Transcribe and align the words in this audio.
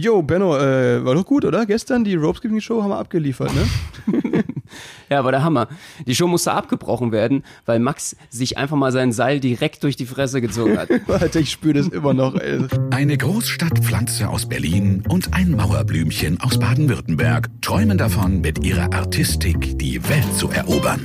Jo, 0.00 0.22
Benno, 0.22 0.56
äh, 0.56 1.04
war 1.04 1.16
doch 1.16 1.26
gut, 1.26 1.44
oder? 1.44 1.66
Gestern 1.66 2.04
die 2.04 2.14
Ropes 2.14 2.42
Show 2.62 2.82
haben 2.82 2.90
wir 2.90 2.98
abgeliefert, 2.98 3.50
ne? 3.52 4.44
ja, 5.10 5.24
war 5.24 5.32
der 5.32 5.42
Hammer. 5.42 5.66
Die 6.06 6.14
Show 6.14 6.28
musste 6.28 6.52
abgebrochen 6.52 7.10
werden, 7.10 7.42
weil 7.66 7.80
Max 7.80 8.14
sich 8.30 8.58
einfach 8.58 8.76
mal 8.76 8.92
sein 8.92 9.10
Seil 9.10 9.40
direkt 9.40 9.82
durch 9.82 9.96
die 9.96 10.06
Fresse 10.06 10.40
gezogen 10.40 10.78
hat. 10.78 10.88
Alter, 11.08 11.40
ich 11.40 11.50
spüre 11.50 11.74
das 11.74 11.88
immer 11.88 12.14
noch, 12.14 12.36
ey. 12.36 12.60
Eine 12.90 13.18
Großstadtpflanze 13.18 14.28
aus 14.28 14.48
Berlin 14.48 15.02
und 15.08 15.34
ein 15.34 15.50
Mauerblümchen 15.50 16.40
aus 16.42 16.60
Baden-Württemberg 16.60 17.48
träumen 17.60 17.98
davon, 17.98 18.40
mit 18.40 18.64
ihrer 18.64 18.92
Artistik 18.92 19.80
die 19.80 20.08
Welt 20.08 20.32
zu 20.36 20.48
erobern. 20.50 21.00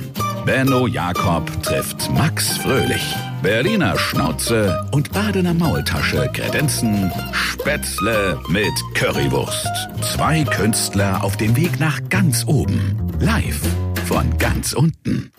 Benno 0.46 0.86
Jakob 0.86 1.50
trifft 1.64 2.12
Max 2.12 2.58
Fröhlich. 2.58 3.16
Berliner 3.44 3.98
Schnauze 3.98 4.88
und 4.90 5.12
Badener 5.12 5.52
Maultasche 5.52 6.30
kredenzen 6.32 7.12
Spätzle 7.32 8.40
mit 8.48 8.72
Currywurst. 8.94 9.68
Zwei 10.00 10.44
Künstler 10.44 11.22
auf 11.22 11.36
dem 11.36 11.54
Weg 11.54 11.78
nach 11.78 12.00
ganz 12.08 12.46
oben. 12.46 12.96
Live 13.20 13.60
von 14.06 14.38
ganz 14.38 14.72
unten. 14.72 15.30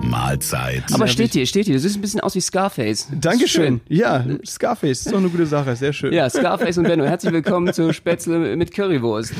Mahlzeit. 0.00 0.84
Aber 0.94 1.06
steht 1.06 1.34
hier, 1.34 1.44
steht 1.44 1.66
hier. 1.66 1.74
Du 1.74 1.80
siehst 1.80 1.98
ein 1.98 2.00
bisschen 2.00 2.20
aus 2.20 2.34
wie 2.34 2.40
Scarface. 2.40 3.08
Dankeschön. 3.12 3.82
Ja, 3.88 4.24
Scarface 4.46 5.00
ist 5.00 5.12
doch 5.12 5.18
eine 5.18 5.28
gute 5.28 5.44
Sache. 5.44 5.76
Sehr 5.76 5.92
schön. 5.92 6.14
Ja, 6.14 6.30
Scarface 6.30 6.78
und 6.78 6.84
Benno. 6.84 7.04
Herzlich 7.04 7.34
willkommen 7.34 7.74
zu 7.74 7.92
Spätzle 7.92 8.56
mit 8.56 8.72
Currywurst. 8.72 9.34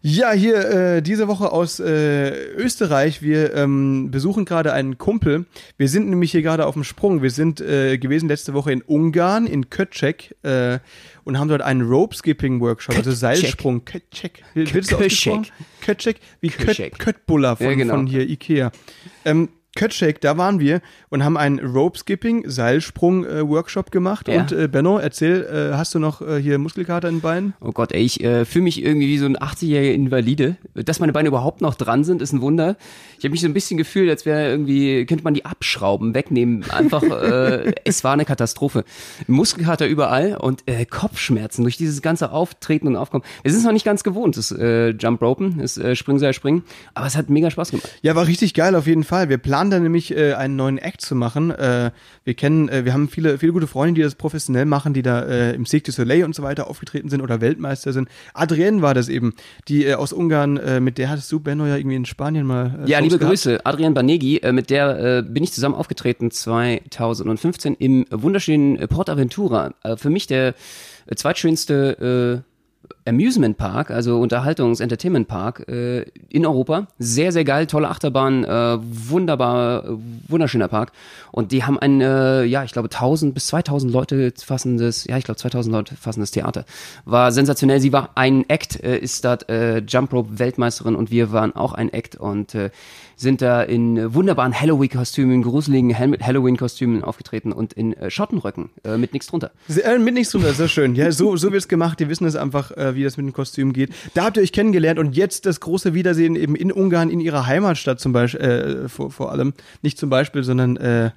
Ja, 0.00 0.32
hier 0.32 0.56
äh, 0.96 1.02
diese 1.02 1.26
Woche 1.26 1.50
aus 1.50 1.80
äh, 1.80 2.52
Österreich. 2.52 3.20
Wir 3.20 3.54
ähm, 3.54 4.10
besuchen 4.10 4.44
gerade 4.44 4.72
einen 4.72 4.96
Kumpel. 4.96 5.46
Wir 5.76 5.88
sind 5.88 6.08
nämlich 6.08 6.30
hier 6.30 6.42
gerade 6.42 6.66
auf 6.66 6.74
dem 6.74 6.84
Sprung. 6.84 7.20
Wir 7.22 7.30
sind 7.30 7.60
äh, 7.60 7.98
gewesen 7.98 8.28
letzte 8.28 8.54
Woche 8.54 8.72
in 8.72 8.82
Ungarn, 8.82 9.46
in 9.46 9.70
Kötschek 9.70 10.36
äh, 10.42 10.78
und 11.24 11.38
haben 11.38 11.48
dort 11.48 11.62
einen 11.62 11.82
Rope-Skipping-Workshop, 11.82 12.96
also 12.96 13.10
Seilsprung. 13.10 13.84
Kötschek. 13.84 14.44
Kötschek. 14.54 15.52
Kötschek, 15.80 16.20
wie 16.40 16.50
Köttbullar 16.50 17.56
von, 17.56 17.66
ja, 17.66 17.74
genau. 17.74 17.94
von 17.94 18.06
hier, 18.06 18.28
Ikea. 18.28 18.70
Ähm, 19.24 19.48
Kötschek, 19.76 20.20
da 20.20 20.36
waren 20.36 20.58
wir 20.58 20.80
und 21.08 21.24
haben 21.24 21.36
einen 21.36 21.60
Rope-Skipping, 21.60 22.48
Seilsprung-Workshop 22.48 23.92
gemacht. 23.92 24.26
Ja. 24.26 24.40
Und 24.40 24.52
äh, 24.52 24.66
Benno, 24.66 24.98
erzähl, 24.98 25.44
äh, 25.44 25.76
hast 25.76 25.94
du 25.94 25.98
noch 25.98 26.20
äh, 26.20 26.40
hier 26.40 26.58
Muskelkater 26.58 27.08
in 27.08 27.16
den 27.16 27.20
Beinen? 27.20 27.54
Oh 27.60 27.70
Gott, 27.70 27.92
ey, 27.92 28.02
ich 28.02 28.22
äh, 28.24 28.44
fühle 28.44 28.64
mich 28.64 28.82
irgendwie 28.82 29.06
wie 29.06 29.18
so 29.18 29.26
ein 29.26 29.36
80-jähriger 29.36 29.92
Invalide. 29.92 30.56
Dass 30.74 30.98
meine 30.98 31.12
Beine 31.12 31.28
überhaupt 31.28 31.60
noch 31.60 31.76
dran 31.76 32.02
sind, 32.02 32.22
ist 32.22 32.32
ein 32.32 32.40
Wunder. 32.40 32.76
Ich 33.18 33.24
habe 33.24 33.30
mich 33.30 33.40
so 33.40 33.46
ein 33.46 33.54
bisschen 33.54 33.76
gefühlt, 33.78 34.10
als 34.10 34.26
wäre 34.26 34.48
irgendwie, 34.48 35.06
könnte 35.06 35.22
man 35.22 35.34
die 35.34 35.44
abschrauben, 35.44 36.12
wegnehmen. 36.12 36.68
Einfach, 36.70 37.02
äh, 37.02 37.72
es 37.84 38.02
war 38.02 38.14
eine 38.14 38.24
Katastrophe. 38.24 38.84
Muskelkater 39.28 39.86
überall 39.86 40.36
und 40.36 40.62
äh, 40.66 40.86
Kopfschmerzen 40.86 41.62
durch 41.62 41.76
dieses 41.76 42.02
ganze 42.02 42.32
Auftreten 42.32 42.88
und 42.88 42.96
Aufkommen. 42.96 43.24
Wir 43.42 43.52
sind 43.52 43.60
es 43.60 43.66
noch 43.66 43.72
nicht 43.72 43.84
ganz 43.84 44.02
gewohnt, 44.02 44.36
das 44.36 44.50
äh, 44.50 44.88
Jump 44.90 45.22
Ropen, 45.22 45.58
das 45.58 45.78
äh, 45.78 45.94
Springseil 45.94 46.32
springen, 46.32 46.64
aber 46.94 47.06
es 47.06 47.16
hat 47.16 47.30
mega 47.30 47.50
Spaß 47.50 47.70
gemacht. 47.70 47.88
Ja, 48.02 48.16
war 48.16 48.26
richtig 48.26 48.54
geil 48.54 48.74
auf 48.74 48.86
jeden 48.86 49.04
Fall. 49.04 49.28
Wir 49.28 49.38
planen 49.38 49.57
dann 49.64 49.82
nämlich 49.82 50.16
äh, 50.16 50.34
einen 50.34 50.56
neuen 50.56 50.78
Act 50.78 51.00
zu 51.00 51.14
machen. 51.14 51.50
Äh, 51.50 51.90
wir 52.24 52.34
kennen, 52.34 52.68
äh, 52.68 52.84
wir 52.84 52.92
haben 52.92 53.08
viele, 53.08 53.38
viele 53.38 53.52
gute 53.52 53.66
Freunde, 53.66 53.94
die 53.94 54.02
das 54.02 54.14
professionell 54.14 54.64
machen, 54.64 54.94
die 54.94 55.02
da 55.02 55.22
äh, 55.22 55.54
im 55.54 55.66
Cirque 55.66 55.86
du 55.86 55.92
Soleil 55.92 56.24
und 56.24 56.34
so 56.34 56.42
weiter 56.42 56.68
aufgetreten 56.68 57.08
sind 57.08 57.20
oder 57.20 57.40
Weltmeister 57.40 57.92
sind. 57.92 58.08
Adrienne 58.34 58.80
war 58.80 58.94
das 58.94 59.08
eben, 59.08 59.34
die 59.66 59.84
äh, 59.84 59.94
aus 59.94 60.12
Ungarn, 60.12 60.56
äh, 60.56 60.80
mit 60.80 60.98
der 60.98 61.10
hattest 61.10 61.30
du, 61.32 61.40
Benno, 61.40 61.66
ja 61.66 61.76
irgendwie 61.76 61.96
in 61.96 62.04
Spanien 62.04 62.46
mal. 62.46 62.84
Äh, 62.86 62.90
ja, 62.90 62.98
liebe 63.00 63.18
gehabt. 63.18 63.30
Grüße, 63.30 63.66
Adrienne 63.66 63.94
Banegi, 63.94 64.38
äh, 64.38 64.52
mit 64.52 64.70
der 64.70 65.18
äh, 65.18 65.22
bin 65.22 65.42
ich 65.42 65.52
zusammen 65.52 65.74
aufgetreten 65.74 66.30
2015 66.30 67.74
im 67.74 68.06
wunderschönen 68.10 68.86
Portaventura. 68.88 69.74
Äh, 69.82 69.96
für 69.96 70.10
mich 70.10 70.26
der 70.26 70.54
äh, 71.06 71.14
zweitschönste 71.14 72.44
äh, 72.44 72.47
Amusement 73.06 73.56
Park, 73.56 73.90
also 73.90 74.20
Unterhaltungs-, 74.20 74.80
Entertainment 74.80 75.28
Park 75.28 75.68
äh, 75.68 76.02
in 76.28 76.44
Europa. 76.44 76.88
Sehr, 76.98 77.32
sehr 77.32 77.44
geil, 77.44 77.66
tolle 77.66 77.88
Achterbahn, 77.88 78.44
äh, 78.44 78.78
wunderbar, 78.80 79.84
wunderschöner 80.28 80.68
Park. 80.68 80.92
Und 81.32 81.52
die 81.52 81.64
haben 81.64 81.78
ein, 81.78 82.00
äh, 82.00 82.44
ja, 82.44 82.64
ich 82.64 82.72
glaube 82.72 82.90
1000 82.90 83.34
bis 83.34 83.46
2000 83.48 83.92
Leute 83.92 84.32
fassendes, 84.36 85.04
ja, 85.04 85.16
ich 85.16 85.24
glaube 85.24 85.38
2000 85.38 85.72
Leute 85.72 85.96
fassendes 85.96 86.30
Theater. 86.30 86.64
War 87.04 87.32
sensationell. 87.32 87.80
Sie 87.80 87.92
war 87.92 88.10
ein 88.14 88.48
Act, 88.48 88.82
äh, 88.82 88.98
ist 88.98 89.24
dort 89.24 89.48
äh, 89.48 89.78
Jump 89.78 90.12
Rope 90.12 90.38
Weltmeisterin 90.38 90.94
und 90.94 91.10
wir 91.10 91.32
waren 91.32 91.56
auch 91.56 91.72
ein 91.72 91.92
Act 91.92 92.16
und 92.16 92.54
äh, 92.54 92.70
sind 93.18 93.42
da 93.42 93.62
in 93.62 94.14
wunderbaren 94.14 94.58
Halloween-Kostümen, 94.58 95.42
gruseligen 95.42 95.98
Halloween-Kostümen 95.98 97.02
aufgetreten 97.02 97.52
und 97.52 97.72
in 97.72 97.92
äh, 97.94 98.10
Schottenröcken 98.10 98.70
äh, 98.84 98.96
mit 98.96 99.12
nichts 99.12 99.26
drunter. 99.26 99.50
Äh, 99.68 99.98
mit 99.98 100.14
nichts 100.14 100.32
drunter, 100.32 100.52
sehr 100.52 100.68
schön. 100.68 100.94
Ja, 100.94 101.10
so, 101.10 101.36
so 101.36 101.52
wird's 101.52 101.68
gemacht. 101.68 101.98
Die 101.98 102.08
wissen 102.08 102.26
es 102.26 102.36
einfach, 102.36 102.70
äh, 102.70 102.94
wie 102.94 103.02
das 103.02 103.16
mit 103.16 103.26
dem 103.26 103.32
Kostüm 103.32 103.72
geht. 103.72 103.90
Da 104.14 104.24
habt 104.24 104.36
ihr 104.36 104.42
euch 104.42 104.52
kennengelernt 104.52 105.00
und 105.00 105.16
jetzt 105.16 105.46
das 105.46 105.60
große 105.60 105.94
Wiedersehen 105.94 106.36
eben 106.36 106.54
in 106.54 106.70
Ungarn, 106.70 107.10
in 107.10 107.20
ihrer 107.20 107.46
Heimatstadt 107.46 107.98
zum 107.98 108.12
Beispiel, 108.12 108.40
äh, 108.40 108.88
vor, 108.88 109.10
vor 109.10 109.32
allem. 109.32 109.52
Nicht 109.82 109.98
zum 109.98 110.10
Beispiel, 110.10 110.44
sondern 110.44 110.76
äh, 110.76 111.10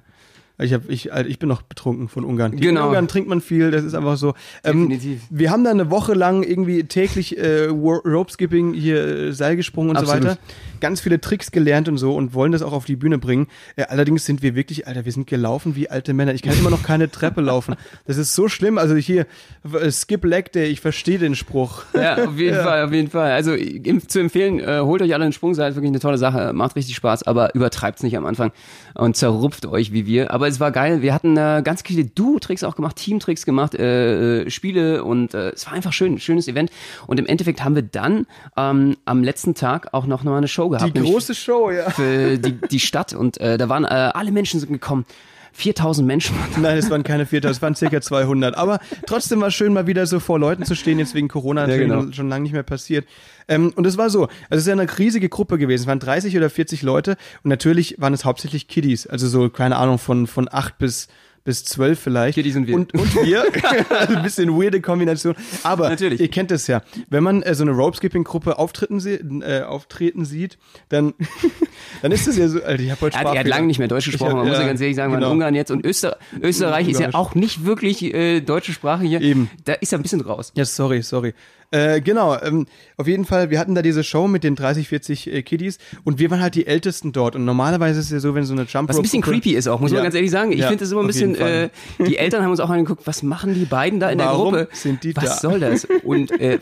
ich, 0.58 0.72
hab, 0.72 0.88
ich, 0.88 1.10
ich 1.10 1.38
bin 1.38 1.48
noch 1.48 1.62
betrunken 1.62 2.08
von 2.08 2.24
Ungarn. 2.24 2.56
Genau. 2.56 2.82
In 2.82 2.86
Ungarn 2.88 3.08
trinkt 3.08 3.28
man 3.28 3.40
viel, 3.40 3.70
das 3.70 3.84
ist 3.84 3.94
einfach 3.94 4.16
so. 4.16 4.34
Ähm, 4.64 4.88
Definitiv. 4.88 5.22
Wir 5.30 5.50
haben 5.50 5.64
da 5.64 5.70
eine 5.70 5.90
Woche 5.90 6.14
lang 6.14 6.42
irgendwie 6.42 6.84
täglich 6.84 7.38
äh, 7.38 7.66
Rope 7.66 8.30
Skipping, 8.30 8.74
hier 8.74 9.04
äh, 9.06 9.32
Seil 9.32 9.56
gesprungen 9.56 9.90
und 9.90 9.96
Absolut. 9.96 10.22
so 10.22 10.28
weiter. 10.28 10.38
Ganz 10.80 11.00
viele 11.00 11.20
Tricks 11.20 11.52
gelernt 11.52 11.88
und 11.88 11.98
so 11.98 12.14
und 12.14 12.34
wollen 12.34 12.52
das 12.52 12.62
auch 12.62 12.72
auf 12.72 12.84
die 12.84 12.96
Bühne 12.96 13.18
bringen. 13.18 13.46
Äh, 13.76 13.84
allerdings 13.84 14.24
sind 14.26 14.42
wir 14.42 14.54
wirklich, 14.54 14.86
Alter, 14.86 15.04
wir 15.04 15.12
sind 15.12 15.26
gelaufen 15.26 15.74
wie 15.76 15.88
alte 15.88 16.12
Männer. 16.12 16.34
Ich 16.34 16.42
kann 16.42 16.56
immer 16.58 16.70
noch 16.70 16.82
keine 16.82 17.10
Treppe 17.10 17.40
laufen. 17.40 17.76
Das 18.06 18.18
ist 18.18 18.34
so 18.34 18.48
schlimm. 18.48 18.78
Also 18.78 18.94
hier, 18.94 19.26
äh, 19.72 19.90
Skip 19.90 20.24
Leg 20.24 20.52
Day, 20.52 20.66
ich 20.66 20.80
verstehe 20.80 21.18
den 21.18 21.34
Spruch. 21.34 21.84
Ja, 21.94 22.24
auf 22.26 22.36
jeden 22.36 22.56
ja. 22.56 22.62
Fall, 22.62 22.84
auf 22.84 22.92
jeden 22.92 23.10
Fall. 23.10 23.32
Also 23.32 23.54
im, 23.54 24.08
zu 24.08 24.20
empfehlen, 24.20 24.60
äh, 24.60 24.80
holt 24.80 25.02
euch 25.02 25.14
alle 25.14 25.24
einen 25.24 25.32
Sprungseil, 25.32 25.70
ist 25.70 25.76
wirklich 25.76 25.90
eine 25.90 26.00
tolle 26.00 26.18
Sache, 26.18 26.52
macht 26.52 26.76
richtig 26.76 26.94
Spaß, 26.96 27.24
aber 27.24 27.54
übertreibt's 27.54 28.02
nicht 28.02 28.16
am 28.16 28.26
Anfang 28.26 28.52
und 28.94 29.16
zerrupft 29.16 29.66
euch 29.66 29.92
wie 29.92 30.06
wir. 30.06 30.30
Aber 30.30 30.41
es 30.48 30.60
war 30.60 30.72
geil. 30.72 31.02
Wir 31.02 31.14
hatten 31.14 31.36
äh, 31.36 31.62
ganz 31.64 31.82
viele 31.82 32.04
Duo-Tricks 32.04 32.64
auch 32.64 32.76
gemacht, 32.76 32.96
Team-Tricks 32.96 33.44
gemacht, 33.44 33.74
äh, 33.74 34.42
äh, 34.42 34.50
Spiele 34.50 35.04
und 35.04 35.34
äh, 35.34 35.50
es 35.50 35.66
war 35.66 35.74
einfach 35.74 35.92
schön, 35.92 36.18
schönes 36.18 36.48
Event. 36.48 36.70
Und 37.06 37.18
im 37.18 37.26
Endeffekt 37.26 37.64
haben 37.64 37.74
wir 37.74 37.82
dann 37.82 38.26
ähm, 38.56 38.96
am 39.04 39.22
letzten 39.22 39.54
Tag 39.54 39.92
auch 39.92 40.06
noch 40.06 40.24
mal 40.24 40.36
eine 40.36 40.48
Show 40.48 40.68
gehabt. 40.68 40.96
Die 40.96 41.00
große 41.00 41.34
Show, 41.34 41.70
ja. 41.70 41.90
Für 41.90 42.38
die, 42.38 42.58
die 42.70 42.80
Stadt 42.80 43.12
und 43.12 43.40
äh, 43.40 43.58
da 43.58 43.68
waren 43.68 43.84
äh, 43.84 43.88
alle 43.88 44.32
Menschen 44.32 44.60
sind 44.60 44.72
gekommen. 44.72 45.04
4000 45.52 46.06
Menschen. 46.06 46.36
Nein, 46.60 46.78
es 46.78 46.90
waren 46.90 47.02
keine 47.02 47.26
4000, 47.26 47.56
es 47.56 47.62
waren 47.62 47.74
circa 47.74 48.00
200. 48.02 48.56
Aber 48.56 48.80
trotzdem 49.06 49.40
war 49.40 49.48
es 49.48 49.54
schön, 49.54 49.72
mal 49.72 49.86
wieder 49.86 50.06
so 50.06 50.20
vor 50.20 50.38
Leuten 50.38 50.64
zu 50.64 50.74
stehen, 50.74 50.98
jetzt 50.98 51.14
wegen 51.14 51.28
Corona 51.28 51.68
ja, 51.68 51.76
genau. 51.76 52.10
schon 52.12 52.28
lange 52.28 52.44
nicht 52.44 52.52
mehr 52.52 52.62
passiert. 52.62 53.06
Ähm, 53.48 53.72
und 53.74 53.86
es 53.86 53.98
war 53.98 54.10
so, 54.10 54.22
also 54.22 54.32
es 54.50 54.60
ist 54.60 54.66
ja 54.66 54.72
eine 54.72 54.86
riesige 54.98 55.28
Gruppe 55.28 55.58
gewesen, 55.58 55.82
es 55.82 55.86
waren 55.86 55.98
30 55.98 56.36
oder 56.36 56.48
40 56.48 56.82
Leute 56.82 57.16
und 57.42 57.48
natürlich 57.48 57.96
waren 57.98 58.14
es 58.14 58.24
hauptsächlich 58.24 58.68
Kiddies, 58.68 59.06
also 59.06 59.26
so, 59.28 59.50
keine 59.50 59.76
Ahnung, 59.76 59.98
von, 59.98 60.26
von 60.26 60.48
8 60.50 60.78
bis 60.78 61.08
bis 61.44 61.64
zwölf 61.64 61.98
vielleicht. 61.98 62.34
Hier, 62.34 62.42
die 62.42 62.52
sind 62.52 62.66
wir. 62.66 62.74
Und, 62.74 62.94
und 62.94 63.14
wir. 63.24 63.44
also 63.90 64.16
ein 64.16 64.22
bisschen 64.22 64.50
weirde 64.50 64.80
Kombination. 64.80 65.34
Aber 65.62 65.88
Natürlich. 65.88 66.20
ihr 66.20 66.28
kennt 66.28 66.50
es 66.52 66.66
ja. 66.66 66.82
Wenn 67.08 67.22
man 67.22 67.42
äh, 67.42 67.54
so 67.54 67.64
eine 67.64 67.72
Rope-Skipping-Gruppe 67.72 68.58
auftreten, 68.58 69.42
äh, 69.42 69.62
auftreten 69.66 70.24
sieht, 70.24 70.58
dann, 70.88 71.14
dann 72.02 72.12
ist 72.12 72.28
es 72.28 72.36
ja 72.36 72.48
so, 72.48 72.62
Alter, 72.62 72.82
ich 72.82 72.90
habe 72.90 73.00
heute 73.00 73.16
Sprachfehler. 73.16 73.34
Er 73.34 73.40
hat 73.40 73.48
lange 73.48 73.66
nicht 73.66 73.78
mehr 73.78 73.88
Deutsch 73.88 74.06
gesprochen, 74.06 74.30
hab, 74.30 74.36
man 74.38 74.46
ja, 74.46 74.52
muss 74.52 74.60
ja 74.60 74.66
ganz 74.66 74.80
ehrlich 74.80 74.96
sagen, 74.96 75.12
genau. 75.12 75.30
Ungarn 75.30 75.54
jetzt 75.54 75.70
und 75.70 75.84
Öster 75.84 76.18
Österreich 76.40 76.88
ist 76.88 77.00
ja 77.00 77.10
auch 77.14 77.34
nicht 77.34 77.64
wirklich 77.64 78.02
äh, 78.02 78.40
deutsche 78.40 78.72
Sprache 78.72 79.04
hier. 79.04 79.20
Eben. 79.20 79.50
Da 79.64 79.74
ist 79.74 79.92
er 79.92 79.98
ein 79.98 80.02
bisschen 80.02 80.20
raus. 80.20 80.52
Ja, 80.54 80.64
sorry, 80.64 81.02
sorry. 81.02 81.34
Äh, 81.72 82.02
genau, 82.02 82.38
ähm, 82.38 82.66
auf 82.98 83.08
jeden 83.08 83.24
Fall, 83.24 83.48
wir 83.48 83.58
hatten 83.58 83.74
da 83.74 83.80
diese 83.80 84.04
Show 84.04 84.28
mit 84.28 84.44
den 84.44 84.54
30, 84.56 84.88
40 84.88 85.32
äh, 85.32 85.42
Kiddies 85.42 85.78
und 86.04 86.18
wir 86.18 86.30
waren 86.30 86.42
halt 86.42 86.54
die 86.54 86.66
Ältesten 86.66 87.12
dort. 87.12 87.34
Und 87.34 87.46
normalerweise 87.46 87.98
ist 87.98 88.06
es 88.06 88.12
ja 88.12 88.20
so, 88.20 88.34
wenn 88.34 88.44
so 88.44 88.52
eine 88.52 88.64
Jump 88.64 88.90
Was 88.90 88.96
ein 88.96 89.02
bisschen 89.02 89.22
creepy 89.22 89.54
ist 89.54 89.68
auch, 89.68 89.80
muss 89.80 89.90
ja. 89.90 89.96
man 89.96 90.04
ganz 90.04 90.14
ehrlich 90.14 90.30
sagen. 90.30 90.52
Ich 90.52 90.58
ja, 90.58 90.68
finde 90.68 90.84
das 90.84 90.92
immer 90.92 91.00
ein 91.00 91.06
bisschen, 91.06 91.34
äh, 91.34 91.70
die 91.98 92.18
Eltern 92.18 92.42
haben 92.42 92.50
uns 92.50 92.60
auch 92.60 92.68
angeguckt, 92.68 93.06
was 93.06 93.22
machen 93.22 93.54
die 93.54 93.64
beiden 93.64 94.00
da 94.00 94.10
in 94.10 94.18
Warum 94.18 94.52
der 94.52 94.64
Gruppe? 94.64 94.76
sind 94.76 95.02
die 95.02 95.16
was 95.16 95.24
da? 95.24 95.34
soll 95.36 95.60
das? 95.60 95.86
Und 96.04 96.30
äh, 96.38 96.58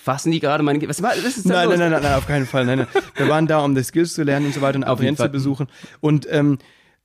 fassen 0.00 0.30
die 0.30 0.38
gerade 0.38 0.62
meine 0.62 0.80
was, 0.88 1.02
was 1.02 1.16
ist 1.18 1.48
da 1.48 1.66
nein, 1.66 1.68
nein, 1.70 1.78
nein, 1.80 1.90
nein, 1.90 2.02
nein, 2.02 2.14
auf 2.14 2.26
keinen 2.28 2.46
Fall. 2.46 2.64
Nein, 2.64 2.78
nein. 2.78 2.88
Wir 3.16 3.28
waren 3.28 3.48
da, 3.48 3.64
um 3.64 3.74
die 3.74 3.82
Skills 3.82 4.14
zu 4.14 4.22
lernen 4.22 4.46
und 4.46 4.54
so 4.54 4.60
weiter 4.60 4.76
und 4.76 4.84
Adrienne 4.84 5.16
zu 5.16 5.28
besuchen. 5.28 5.66
Und 6.00 6.28
ähm, 6.30 6.58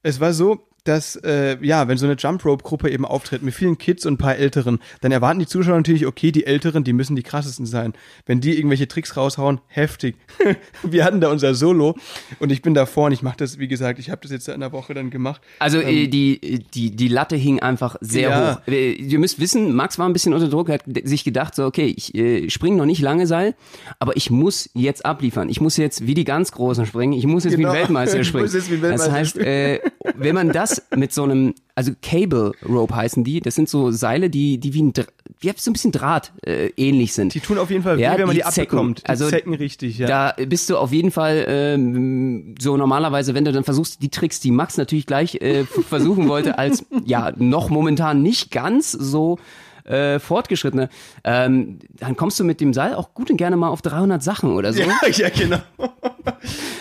es 0.04 0.19
war 0.19 0.33
so, 0.33 0.68
dass, 0.86 1.16
äh, 1.18 1.58
ja, 1.62 1.88
wenn 1.88 1.98
so 1.98 2.06
eine 2.06 2.16
Jump 2.16 2.46
Rope 2.46 2.64
Gruppe 2.64 2.90
eben 2.90 3.06
auftritt 3.06 3.42
mit 3.42 3.54
vielen 3.54 3.78
Kids 3.78 4.06
und 4.06 4.14
ein 4.14 4.18
paar 4.18 4.36
Älteren, 4.36 4.80
dann 5.02 5.12
erwarten 5.12 5.40
die 5.40 5.48
Zuschauer 5.48 5.76
natürlich, 5.76 6.06
okay, 6.06 6.32
die 6.32 6.46
Älteren, 6.46 6.84
die 6.84 6.94
müssen 6.94 7.16
die 7.16 7.24
krassesten 7.24 7.66
sein. 7.66 7.94
Wenn 8.26 8.40
die 8.40 8.56
irgendwelche 8.56 8.88
Tricks 8.88 9.18
raushauen, 9.18 9.60
heftig. 9.68 10.16
Wir 10.84 11.04
hatten 11.04 11.22
da 11.22 11.30
unser 11.30 11.56
Solo 11.56 11.96
und 12.40 12.52
ich 12.52 12.62
bin 12.62 12.74
da 12.76 12.86
vorne, 12.86 13.16
ich 13.16 13.24
mache 13.24 13.38
das, 13.38 13.58
wie 13.58 13.68
gesagt, 13.68 14.00
ich 14.00 14.12
habe 14.12 14.22
das 14.22 14.32
jetzt 14.32 14.48
in 14.48 14.54
einer 14.54 14.72
Woche 14.72 14.94
dann 14.94 15.10
gemacht. 15.10 15.42
Also 15.60 15.80
äh, 15.80 16.04
ähm, 16.04 16.12
die, 16.12 16.66
die, 16.74 16.96
die 16.96 17.08
Latte 17.08 17.36
hing 17.36 17.60
einfach 17.60 17.96
sehr 18.02 18.30
ja. 18.30 18.56
hoch. 18.56 18.68
Äh, 18.68 18.92
ihr 18.92 19.20
müsst 19.20 19.40
wissen, 19.40 19.74
Max 19.74 19.98
war 19.98 20.08
ein 20.08 20.14
bisschen 20.14 20.34
unter 20.34 20.50
Druck, 20.50 20.70
hat 20.70 20.84
sich 21.04 21.24
gedacht, 21.24 21.56
so, 21.56 21.66
okay, 21.66 21.94
ich 21.96 22.14
äh, 22.14 22.50
springe 22.52 22.78
noch 22.78 22.86
nicht 22.86 23.02
lange 23.02 23.26
Seil, 23.26 23.56
aber 24.00 24.16
ich 24.16 24.30
muss 24.30 24.70
jetzt 24.76 25.04
abliefern. 25.04 25.50
Ich 25.50 25.60
muss 25.60 25.78
jetzt 25.78 26.06
wie 26.06 26.14
die 26.14 26.26
ganz 26.26 26.52
Großen 26.52 26.86
springen, 26.86 27.14
ich 27.14 27.26
muss 27.26 27.44
jetzt 27.44 27.56
genau. 27.56 27.70
wie 27.74 27.74
ein 27.74 27.81
Weltmeister 27.81 28.24
springen. 28.24 28.54
Wie 28.54 28.81
Weltmeister 28.81 29.08
das 29.08 29.12
heißt, 29.12 29.38
äh, 29.40 29.80
wenn 30.16 30.36
man 30.36 30.52
das 30.52 30.75
mit 30.95 31.13
so 31.13 31.24
einem, 31.24 31.54
also 31.75 31.92
Cable 32.01 32.54
Rope 32.68 32.95
heißen 32.95 33.24
die, 33.24 33.42
das 33.42 33.56
sind 33.56 33.69
so 33.69 33.92
Seile, 33.92 34.30
die, 34.30 34.57
die 34.57 34.74
wie 34.74 34.83
ein, 34.83 34.94
wie 35.39 35.51
so 35.56 35.69
ein 35.69 35.74
bisschen 35.74 35.92
Draht 35.92 36.31
äh, 36.45 36.69
ähnlich 36.77 37.13
sind. 37.13 37.33
Die 37.33 37.39
tun 37.39 37.57
auf 37.57 37.69
jeden 37.69 37.83
Fall 37.83 37.98
weh, 37.98 38.01
Ja, 38.04 38.13
wenn 38.18 38.22
man 38.27 38.36
die 38.36 38.38
die, 38.38 38.44
abbekommt. 38.45 39.01
Die 39.04 39.06
Also, 39.06 39.30
zecken 39.30 39.54
richtig, 39.54 39.98
ja. 39.98 40.07
Da 40.07 40.45
bist 40.45 40.69
du 40.69 40.77
auf 40.77 40.92
jeden 40.92 41.12
Fall 41.12 41.45
ähm, 41.48 42.56
so 42.60 42.77
normalerweise, 42.77 43.33
wenn 43.33 43.45
du 43.45 43.51
dann 43.51 43.63
versuchst, 43.63 44.01
die 44.01 44.10
Tricks, 44.10 44.39
die 44.39 44.51
Max 44.51 44.77
natürlich 44.77 45.06
gleich 45.06 45.36
äh, 45.42 45.66
versuchen 45.66 46.27
wollte, 46.27 46.57
als 46.57 46.86
ja 47.06 47.31
noch 47.38 47.69
momentan 47.69 48.21
nicht 48.21 48.51
ganz 48.51 48.92
so 48.92 49.38
äh, 49.86 50.20
fortgeschrittene, 50.20 50.90
ähm, 51.24 51.80
dann 51.90 52.16
kommst 52.16 52.40
du 52.40 52.44
mit 52.44 52.62
dem 52.62 52.74
Seil 52.74 52.96
auch 52.96 53.14
gut 53.14 53.30
und 53.30 53.38
gerne 53.38 53.56
mal 53.56 53.70
auf 53.70 53.82
300 53.82 54.22
Sachen 54.22 54.52
oder 54.52 54.74
so. 54.74 54.82
Ja, 55.06 55.10
ja, 55.10 55.30
genau. 55.30 55.60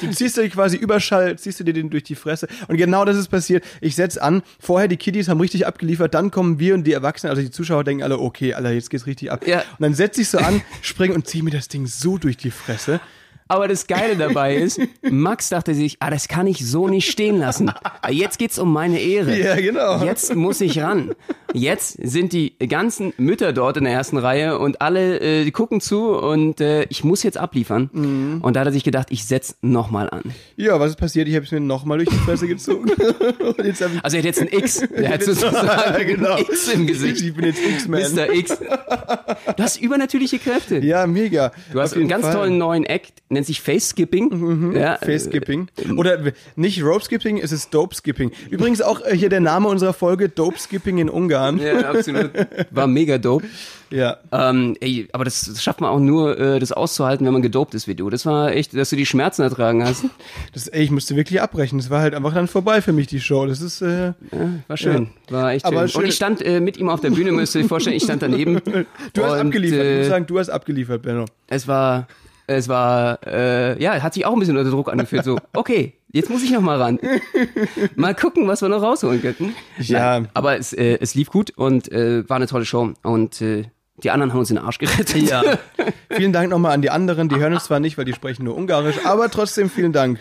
Du 0.01 0.11
ziehst 0.11 0.37
dir 0.37 0.49
quasi 0.49 0.77
Überschall, 0.77 1.39
ziehst 1.39 1.61
du 1.61 1.65
dir 1.65 1.73
den 1.73 1.91
durch 1.91 2.05
die 2.05 2.15
Fresse. 2.15 2.49
Und 2.69 2.77
genau 2.77 3.05
das 3.05 3.17
ist 3.17 3.29
passiert. 3.29 3.65
Ich 3.81 3.97
setz 3.97 4.17
an, 4.17 4.43
vorher 4.61 4.89
die 4.89 4.97
Kiddies 4.97 5.29
haben 5.29 5.41
richtig 5.41 5.67
abgeliefert, 5.67 6.15
dann 6.15 6.31
kommen 6.31 6.59
wir 6.59 6.75
und 6.75 6.85
die 6.85 6.93
Erwachsenen, 6.93 7.31
also 7.31 7.43
die 7.43 7.51
Zuschauer 7.51 7.85
denken 7.85 8.03
alle, 8.03 8.19
okay, 8.19 8.55
Alter, 8.55 8.73
jetzt 8.73 8.91
geht's 8.91 9.07
richtig 9.07 9.33
ab. 9.33 9.47
Ja. 9.47 9.59
Und 9.59 9.81
dann 9.81 9.95
setz 9.95 10.19
ich 10.19 10.29
so 10.29 10.39
an, 10.39 10.63
spring 10.83 11.13
und 11.13 11.27
zieh 11.27 11.43
mir 11.43 11.51
das 11.51 11.69
Ding 11.69 11.87
so 11.87 12.19
durch 12.19 12.37
die 12.37 12.51
Fresse. 12.51 13.01
Aber 13.49 13.69
das 13.69 13.87
Geile 13.87 14.17
dabei 14.17 14.57
ist, 14.57 14.81
Max 15.03 15.51
dachte 15.51 15.75
sich, 15.75 15.97
ah, 16.01 16.11
das 16.11 16.29
kann 16.29 16.47
ich 16.47 16.67
so 16.67 16.89
nicht 16.89 17.11
stehen 17.11 17.39
lassen. 17.39 17.71
Ah, 18.01 18.11
Jetzt 18.11 18.39
geht's 18.39 18.59
um 18.59 18.73
meine 18.73 18.99
Ehre. 19.01 19.39
Ja, 19.39 19.57
genau. 19.57 20.03
Jetzt 20.05 20.35
muss 20.35 20.61
ich 20.61 20.81
ran. 20.81 21.15
Jetzt 21.53 21.99
sind 22.03 22.33
die 22.33 22.59
ganzen 22.59 23.13
Mütter 23.17 23.53
dort 23.53 23.77
in 23.77 23.85
der 23.85 23.93
ersten 23.93 24.17
Reihe 24.19 24.59
und 24.59 24.81
alle 24.81 25.21
äh, 25.21 25.51
gucken 25.51 25.81
zu 25.81 26.09
und 26.17 26.61
äh, 26.61 26.85
ich 26.85 27.05
muss 27.05 27.23
jetzt 27.23 27.39
abliefern. 27.39 27.91
Mhm. 27.93 28.41
Und 28.43 28.57
da 28.57 28.61
hat 28.61 28.67
er 28.67 28.73
sich 28.73 28.83
gedacht, 28.83 29.09
ich 29.11 29.25
setz 29.25 29.57
nochmal 29.61 30.11
an. 30.11 30.23
Ja, 30.57 30.81
was 30.81 30.91
ist 30.91 30.97
passiert? 30.97 31.29
Ich 31.29 31.35
habe 31.37 31.45
es 31.45 31.53
mir 31.53 31.61
nochmal 31.61 31.99
durch 31.99 32.09
die 32.11 32.17
Fresse 32.17 32.47
gezogen. 32.49 32.91
Also 34.03 34.17
er 34.17 34.23
hat 34.23 34.25
jetzt 34.25 34.41
ein 34.41 34.49
X. 34.49 34.83
Er 34.95 35.11
hat 35.15 35.23
sozusagen 35.23 36.07
genau. 36.07 36.35
ein 36.35 36.43
X 36.43 36.69
im 36.69 36.87
Gesicht. 36.87 37.21
Ich 37.23 37.35
bin 37.35 37.47
jetzt 37.47 37.61
X-Man. 37.61 38.01
Mr. 38.15 38.33
X. 38.33 38.59
Du 39.57 39.63
hast 39.63 39.81
übernatürliche 39.81 40.39
Kräfte. 40.39 40.79
Ja, 40.79 41.07
mega. 41.07 41.53
Du 41.73 41.81
hast 41.81 41.95
einen 41.95 42.09
ganz 42.09 42.25
Fall. 42.25 42.35
Tollen 42.35 42.59
neuen 42.59 42.85
Act, 42.85 43.13
nennt 43.29 43.44
sich 43.45 43.61
Face 43.61 43.91
Skipping. 43.91 44.73
Ja, 44.75 44.95
äh, 44.97 45.05
Face 45.05 45.25
Skipping. 45.27 45.69
Oder 45.97 46.19
nicht 46.57 46.83
Rope 46.83 47.05
Skipping, 47.05 47.39
es 47.39 47.53
ist 47.53 47.73
Dope 47.73 47.95
Skipping. 47.95 48.33
Übrigens 48.51 48.83
auch 48.83 49.01
äh, 49.05 49.17
hier 49.17 49.29
der 49.29 49.41
Name 49.41 49.69
unserer 49.69 49.93
Folge, 49.93 50.29
Dope 50.29 50.59
Skipping 50.59 50.99
in 50.99 51.09
Ungarn. 51.09 51.59
Ja, 51.59 51.91
absolut. 51.91 52.31
War 52.71 52.87
mega 52.87 53.19
dope. 53.19 53.47
Ja. 53.91 54.17
Ähm, 54.33 54.77
ey, 54.81 55.07
aber 55.13 55.23
das, 55.25 55.43
das 55.43 55.63
schafft 55.63 55.81
man 55.81 55.89
auch 55.89 56.01
nur, 56.01 56.37
äh, 56.41 56.59
das 56.59 56.73
auszuhalten, 56.73 57.25
wenn 57.27 57.33
man 57.33 57.43
gedopt 57.43 57.75
ist 57.75 57.87
wie 57.87 57.95
du. 57.95 58.11
Das 58.11 58.27
war 58.27 58.51
echt, 58.51 58.75
dass 58.77 58.91
du 58.91 58.97
die 58.97 59.07
Schmerzen 59.07 59.43
ertragen 59.43 59.85
hast. 59.85 60.07
Das, 60.53 60.67
ey, 60.67 60.83
ich 60.83 60.91
musste 60.91 61.15
wirklich 61.15 61.41
abbrechen. 61.41 61.79
Das 61.79 61.91
war 61.91 62.01
halt 62.01 62.13
einfach 62.13 62.35
dann 62.35 62.49
vorbei 62.49 62.83
für 62.83 62.93
mich, 62.93 63.07
die 63.07 63.21
Show. 63.21 63.47
Das 63.47 63.61
ist, 63.61 63.83
äh, 63.83 64.15
War 64.67 64.77
schön. 64.77 65.11
War 65.31 65.53
echt 65.53 65.65
Aber 65.65 65.83
schön. 65.83 65.89
schön- 65.91 66.01
Und 66.03 66.09
ich 66.09 66.15
stand 66.17 66.43
äh, 66.45 66.59
mit 66.61 66.77
ihm 66.77 66.89
auf 66.89 67.03
der 67.03 67.11
Bühne, 67.11 67.31
müsst 67.31 67.55
ihr 67.55 67.61
euch 67.61 67.69
vorstellen, 67.69 67.95
ich 67.95 68.03
stand 68.03 68.23
daneben. 68.23 68.61
du 69.13 69.23
hast 69.25 69.33
und, 69.35 69.39
abgeliefert. 69.47 69.81
ich 69.85 69.99
muss 69.99 70.07
Äh, 70.07 70.09
sagen, 70.09 70.27
du 70.27 70.39
hast 70.41 70.49
abgeliefert, 70.49 71.03
Benno. 71.03 71.27
es 71.47 71.69
war, 71.69 72.09
es 72.47 72.69
war, 72.69 73.19
äh, 73.27 73.83
ja, 73.83 74.03
hat 74.03 74.15
sich 74.15 74.27
auch 74.27 74.33
ein 74.33 74.39
bisschen 74.39 74.57
unter 74.57 74.71
Druck 74.71 74.91
angefühlt. 74.91 75.25
So, 75.25 75.39
okay, 75.55 75.95
jetzt 76.13 76.31
muss 76.31 76.43
ich 76.43 76.51
noch 76.51 76.61
mal 76.61 76.81
ran. 76.81 76.99
Mal 77.97 78.15
gucken, 78.15 78.47
was 78.49 78.63
wir 78.63 78.69
noch 78.69 78.83
rausholen 78.83 79.23
könnten. 79.23 79.55
Ja. 79.79 80.21
Nein, 80.21 80.29
aber 80.35 80.59
es, 80.59 80.73
äh, 80.73 80.99
es 81.01 81.15
lief 81.15 81.31
gut 81.31 81.51
und 81.57 81.91
äh, 81.91 82.29
war 82.29 82.37
eine 82.37 82.47
tolle 82.47 82.65
Show. 82.65 82.93
Und 83.03 83.41
äh, 83.41 83.65
die 84.03 84.11
anderen 84.11 84.33
haben 84.33 84.41
uns 84.41 84.51
in 84.51 84.57
den 84.57 84.65
Arsch 84.65 84.79
gerettet. 84.79 85.31
Ja. 85.31 85.43
vielen 86.11 86.33
Dank 86.33 86.51
nochmal 86.51 86.73
an 86.73 86.83
die 86.83 86.91
anderen. 86.91 87.29
Die 87.29 87.37
hören 87.37 87.53
uns 87.55 87.65
zwar 87.65 87.79
nicht, 87.79 87.97
weil 87.97 88.05
die 88.05 88.13
sprechen 88.13 88.45
nur 88.45 88.57
Ungarisch, 88.57 89.05
aber 89.05 89.31
trotzdem 89.31 89.71
vielen 89.71 89.93
Dank. 89.93 90.19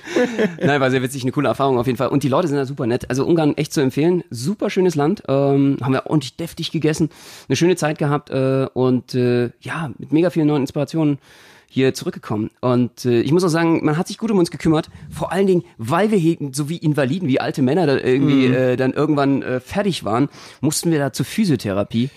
Nein, 0.62 0.80
war 0.80 0.92
sehr 0.92 1.02
witzig, 1.02 1.24
eine 1.24 1.32
coole 1.32 1.48
Erfahrung 1.48 1.80
auf 1.80 1.88
jeden 1.88 1.98
Fall. 1.98 2.10
Und 2.10 2.24
die 2.24 2.30
Leute 2.30 2.48
sind 2.48 2.58
da 2.58 2.66
super 2.66 2.86
nett. 2.86 3.10
Also 3.10 3.26
Ungarn 3.26 3.58
echt 3.58 3.74
zu 3.74 3.82
empfehlen. 3.82 4.24
Super 4.30 4.70
schönes 4.70 4.96
Land. 4.96 5.24
Ähm, 5.28 5.78
haben 5.82 5.94
wir 5.94 6.06
ordentlich 6.06 6.38
deftig 6.38 6.72
gegessen. 6.72 7.10
Eine 7.50 7.56
schöne 7.56 7.76
Zeit 7.76 7.98
gehabt 7.98 8.30
äh, 8.30 8.68
und 8.74 9.16
äh, 9.16 9.50
ja, 9.62 9.92
mit 9.98 10.14
mega 10.14 10.30
vielen 10.30 10.48
neuen 10.48 10.62
Inspirationen 10.62 11.18
hier 11.74 11.96
zurückgekommen. 11.96 12.52
Und 12.62 13.04
äh, 13.06 13.22
ich 13.22 13.32
muss 13.32 13.44
auch 13.44 13.50
sagen, 13.50 13.84
man 13.84 13.98
hat 13.98 14.08
sich 14.08 14.20
gut 14.20 14.30
um 14.30 14.38
uns 14.38 14.52
gekümmert. 14.52 14.92
Vor 15.10 15.32
allen 15.32 15.48
Dingen, 15.48 15.64
weil 15.80 16.12
wir 16.12 16.20
hier 16.20 16.38
so 16.52 16.70
wie 16.70 16.78
Invaliden, 16.78 17.28
wie 17.28 17.40
alte 17.40 17.64
Männer 17.64 17.88
da 17.88 17.98
irgendwie 17.98 18.46
äh, 18.46 18.76
dann 18.76 18.94
irgendwann 18.94 19.42
äh, 19.42 19.60
fertig 19.60 20.04
waren, 20.04 20.30
mussten 20.62 20.92
wir 20.92 21.00
da 21.00 21.12
zur 21.12 21.26
Physiotherapie. 21.26 22.12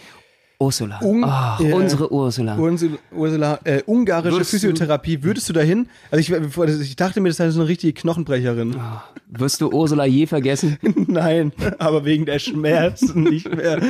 Ursula. 0.58 1.00
Un- 1.02 1.24
Ach, 1.24 1.60
Ja. 1.60 1.74
unsere 1.74 2.10
Ursula. 2.10 2.56
Ursula, 2.58 2.96
Ursula 3.12 3.60
äh, 3.64 3.82
ungarische 3.86 4.36
Würdest 4.36 4.50
Physiotherapie, 4.52 5.22
würdest 5.22 5.48
du 5.48 5.52
dahin? 5.52 5.88
Also 6.10 6.20
ich, 6.34 6.80
ich 6.80 6.96
dachte 6.96 7.20
mir, 7.20 7.28
das 7.28 7.38
ist 7.40 7.54
so 7.54 7.60
eine 7.60 7.68
richtige 7.68 7.92
Knochenbrecherin. 7.92 8.74
Wirst 9.28 9.60
du 9.60 9.70
Ursula 9.70 10.06
je 10.06 10.26
vergessen? 10.26 10.78
Nein, 11.08 11.52
aber 11.78 12.04
wegen 12.04 12.24
der 12.26 12.38
Schmerzen 12.38 13.24
nicht 13.24 13.54
mehr. 13.54 13.80